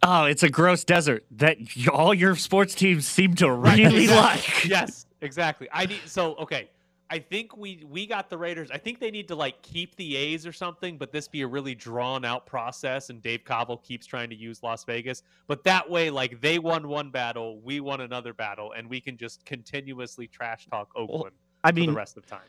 oh, 0.02 0.24
it's 0.24 0.42
a 0.42 0.48
gross 0.48 0.84
desert 0.84 1.24
that 1.32 1.58
all 1.92 2.12
your 2.12 2.34
sports 2.36 2.74
teams 2.74 3.06
seem 3.06 3.34
to 3.36 3.50
really 3.52 4.08
like. 4.08 4.64
yes, 4.64 5.06
exactly. 5.20 5.68
I 5.72 5.86
need 5.86 6.00
so 6.06 6.34
okay. 6.36 6.68
I 7.12 7.18
think 7.18 7.56
we 7.56 7.84
we 7.88 8.06
got 8.06 8.30
the 8.30 8.38
Raiders. 8.38 8.70
I 8.70 8.78
think 8.78 9.00
they 9.00 9.10
need 9.10 9.26
to 9.28 9.34
like 9.34 9.60
keep 9.62 9.96
the 9.96 10.16
A's 10.16 10.46
or 10.46 10.52
something, 10.52 10.96
but 10.96 11.10
this 11.10 11.26
be 11.26 11.42
a 11.42 11.46
really 11.46 11.74
drawn 11.74 12.24
out 12.24 12.46
process. 12.46 13.10
And 13.10 13.20
Dave 13.20 13.42
Kaval 13.44 13.82
keeps 13.82 14.06
trying 14.06 14.30
to 14.30 14.36
use 14.36 14.62
Las 14.62 14.84
Vegas, 14.84 15.24
but 15.48 15.64
that 15.64 15.90
way, 15.90 16.08
like 16.10 16.40
they 16.40 16.60
won 16.60 16.86
one 16.86 17.10
battle, 17.10 17.60
we 17.62 17.80
won 17.80 18.00
another 18.00 18.32
battle, 18.32 18.72
and 18.76 18.88
we 18.88 19.00
can 19.00 19.16
just 19.16 19.44
continuously 19.44 20.28
trash 20.28 20.66
talk 20.66 20.90
Oakland. 20.94 21.22
Well, 21.22 21.64
I 21.64 21.72
mean, 21.72 21.90
the 21.90 21.96
rest 21.96 22.16
of 22.16 22.26
time. 22.26 22.40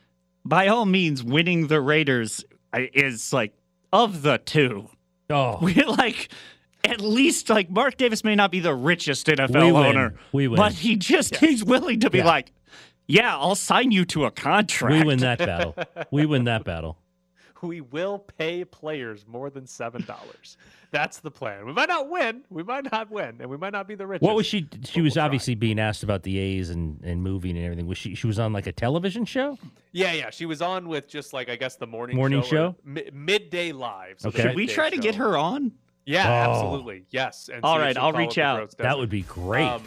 By 0.45 0.67
all 0.67 0.85
means, 0.85 1.23
winning 1.23 1.67
the 1.67 1.81
Raiders 1.81 2.45
uh, 2.71 2.81
is 2.93 3.33
like 3.33 3.53
of 3.91 4.21
the 4.21 4.37
two. 4.37 4.89
Oh, 5.31 5.57
we 5.59 5.73
like 5.73 6.29
at 6.83 7.01
least 7.01 7.49
like 7.49 7.69
Mark 7.69 7.97
Davis 7.97 8.23
may 8.23 8.35
not 8.35 8.51
be 8.51 8.59
the 8.59 8.73
richest 8.73 9.27
NFL 9.27 9.65
we 9.65 9.71
owner, 9.71 10.15
we 10.31 10.47
win. 10.47 10.57
but 10.57 10.73
he 10.73 10.95
just 10.95 11.35
he's 11.37 11.63
willing 11.63 11.99
to 12.01 12.09
be 12.09 12.19
yeah. 12.19 12.25
like, 12.25 12.51
yeah, 13.11 13.37
I'll 13.37 13.55
sign 13.55 13.91
you 13.91 14.05
to 14.05 14.25
a 14.25 14.31
contract. 14.31 14.93
We 14.93 15.03
win 15.03 15.19
that 15.19 15.37
battle. 15.39 15.75
we 16.11 16.25
win 16.25 16.45
that 16.45 16.63
battle. 16.63 16.97
We 17.61 17.81
will 17.81 18.17
pay 18.17 18.65
players 18.65 19.25
more 19.27 19.49
than 19.51 19.67
seven 19.67 20.03
dollars. 20.05 20.57
That's 20.89 21.19
the 21.19 21.29
plan. 21.29 21.65
We 21.65 21.73
might 21.73 21.89
not 21.89 22.09
win. 22.09 22.43
We 22.49 22.63
might 22.63 22.91
not 22.91 23.11
win, 23.11 23.37
and 23.39 23.49
we 23.49 23.57
might 23.57 23.71
not 23.71 23.87
be 23.87 23.95
the 23.95 24.07
richest. 24.07 24.23
What 24.23 24.35
was 24.35 24.45
she? 24.45 24.67
She 24.83 25.01
was 25.01 25.15
we'll 25.15 25.25
obviously 25.25 25.55
being 25.55 25.79
asked 25.79 26.03
about 26.03 26.23
the 26.23 26.39
A's 26.39 26.69
and, 26.69 26.99
and 27.03 27.21
moving 27.21 27.55
and 27.55 27.63
everything. 27.63 27.87
Was 27.87 27.97
she? 27.97 28.15
She 28.15 28.27
was 28.27 28.39
on 28.39 28.51
like 28.51 28.67
a 28.67 28.71
television 28.71 29.25
show. 29.25 29.57
Yeah, 29.91 30.11
yeah. 30.13 30.31
She 30.31 30.45
was 30.45 30.61
on 30.61 30.87
with 30.87 31.07
just 31.07 31.33
like 31.33 31.49
I 31.49 31.55
guess 31.55 31.75
the 31.75 31.87
morning 31.87 32.15
morning 32.15 32.41
show, 32.41 32.47
show? 32.49 32.75
Mi- 32.83 33.09
midday 33.13 33.71
live. 33.71 34.15
So 34.17 34.29
okay. 34.29 34.41
Should 34.41 34.55
we 34.55 34.67
try 34.67 34.89
show. 34.89 34.95
to 34.95 35.01
get 35.01 35.15
her 35.15 35.37
on? 35.37 35.71
Yeah, 36.05 36.27
oh. 36.27 36.51
absolutely. 36.51 37.05
Yes. 37.09 37.49
And 37.53 37.63
All 37.63 37.79
right, 37.79 37.95
I'll 37.95 38.11
reach 38.11 38.37
out. 38.37 38.75
That 38.77 38.97
would 38.97 39.09
be 39.09 39.21
great. 39.21 39.65
Um, 39.65 39.83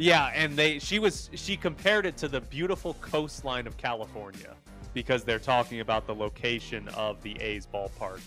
yeah, 0.00 0.32
and 0.34 0.56
they 0.56 0.78
she 0.78 0.98
was 0.98 1.30
she 1.34 1.56
compared 1.56 2.06
it 2.06 2.16
to 2.18 2.28
the 2.28 2.40
beautiful 2.40 2.94
coastline 2.94 3.66
of 3.66 3.76
California 3.76 4.54
because 4.94 5.24
they're 5.24 5.38
talking 5.38 5.80
about 5.80 6.06
the 6.06 6.14
location 6.14 6.88
of 6.88 7.22
the 7.22 7.40
A's 7.40 7.66
ballpark 7.72 8.20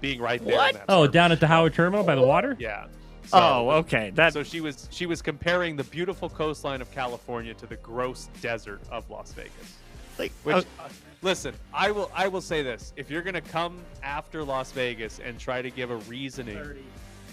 being 0.00 0.20
right 0.20 0.44
there. 0.44 0.56
What? 0.56 0.84
Oh, 0.88 1.06
down 1.06 1.32
at 1.32 1.40
the 1.40 1.46
Howard 1.46 1.74
Terminal 1.74 2.04
by 2.04 2.14
the 2.14 2.22
water? 2.22 2.56
Yeah. 2.58 2.86
So, 3.26 3.38
oh, 3.38 3.70
okay. 3.70 4.10
That 4.14 4.34
so 4.34 4.42
she 4.42 4.60
was 4.60 4.86
she 4.90 5.06
was 5.06 5.22
comparing 5.22 5.76
the 5.76 5.84
beautiful 5.84 6.28
coastline 6.28 6.82
of 6.82 6.90
California 6.92 7.54
to 7.54 7.66
the 7.66 7.76
gross 7.76 8.28
desert 8.42 8.82
of 8.90 9.08
Las 9.08 9.32
Vegas. 9.32 9.78
Like, 10.18 10.30
which, 10.44 10.56
uh, 10.56 10.88
listen, 11.22 11.54
I 11.72 11.90
will 11.90 12.10
I 12.14 12.28
will 12.28 12.42
say 12.42 12.62
this: 12.62 12.92
if 12.96 13.10
you're 13.10 13.22
gonna 13.22 13.40
come 13.40 13.78
after 14.02 14.44
Las 14.44 14.72
Vegas 14.72 15.20
and 15.20 15.38
try 15.38 15.62
to 15.62 15.70
give 15.70 15.90
a 15.90 15.96
reasoning 15.96 16.58
30. 16.58 16.80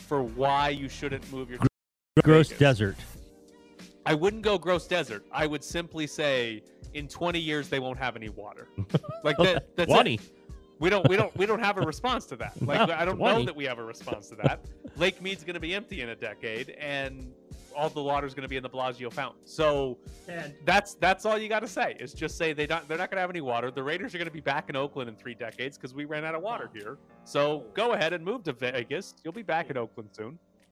for 0.07 0.23
why 0.23 0.69
you 0.69 0.87
shouldn't 0.87 1.29
move 1.31 1.49
your 1.49 1.59
gross 2.23 2.47
Vegas, 2.47 2.59
desert, 2.59 2.97
I 4.05 4.13
wouldn't 4.13 4.41
go 4.41 4.57
gross 4.57 4.87
desert. 4.87 5.25
I 5.31 5.45
would 5.47 5.63
simply 5.63 6.07
say 6.07 6.63
in 6.93 7.07
20 7.07 7.39
years 7.39 7.69
they 7.69 7.79
won't 7.79 7.97
have 7.97 8.15
any 8.15 8.29
water. 8.29 8.67
Like 9.23 9.37
that. 9.37 9.75
That's 9.75 9.91
20. 9.91 10.15
It. 10.15 10.21
We 10.79 10.89
don't. 10.89 11.07
We 11.07 11.15
don't. 11.15 11.35
We 11.37 11.45
don't 11.45 11.59
have 11.63 11.77
a 11.77 11.81
response 11.81 12.25
to 12.25 12.35
that. 12.37 12.59
Like 12.59 12.87
no, 12.87 12.95
I 12.97 13.05
don't 13.05 13.17
20. 13.17 13.39
know 13.39 13.45
that 13.45 13.55
we 13.55 13.65
have 13.65 13.77
a 13.77 13.83
response 13.83 14.29
to 14.29 14.35
that. 14.37 14.61
Lake 14.97 15.21
Mead's 15.21 15.43
going 15.43 15.53
to 15.53 15.59
be 15.59 15.75
empty 15.75 16.01
in 16.01 16.09
a 16.09 16.15
decade, 16.15 16.71
and 16.71 17.31
all 17.75 17.87
the 17.89 18.01
water 18.01 18.25
is 18.25 18.33
going 18.33 18.41
to 18.41 18.49
be 18.49 18.57
in 18.57 18.63
the 18.63 18.69
Bellagio 18.69 19.11
fountain. 19.11 19.41
So 19.45 19.99
that's 20.65 20.95
that's 20.95 21.23
all 21.23 21.37
you 21.37 21.49
got 21.49 21.59
to 21.59 21.67
say. 21.67 21.95
Is 21.99 22.13
just 22.15 22.35
say 22.35 22.53
they 22.53 22.65
don't. 22.65 22.87
They're 22.87 22.97
not 22.97 23.11
going 23.11 23.17
to 23.17 23.21
have 23.21 23.29
any 23.29 23.41
water. 23.41 23.69
The 23.69 23.83
Raiders 23.83 24.15
are 24.15 24.17
going 24.17 24.27
to 24.27 24.33
be 24.33 24.41
back 24.41 24.69
in 24.71 24.75
Oakland 24.75 25.07
in 25.07 25.15
three 25.15 25.35
decades 25.35 25.77
because 25.77 25.93
we 25.93 26.05
ran 26.05 26.25
out 26.25 26.33
of 26.33 26.41
water 26.41 26.67
here. 26.73 26.97
So 27.25 27.63
go 27.75 27.93
ahead 27.93 28.13
and 28.13 28.25
move 28.25 28.43
to 28.45 28.53
Vegas. 28.53 29.13
You'll 29.23 29.33
be 29.33 29.43
back 29.43 29.69
in 29.69 29.77
Oakland 29.77 30.09
soon. 30.13 30.39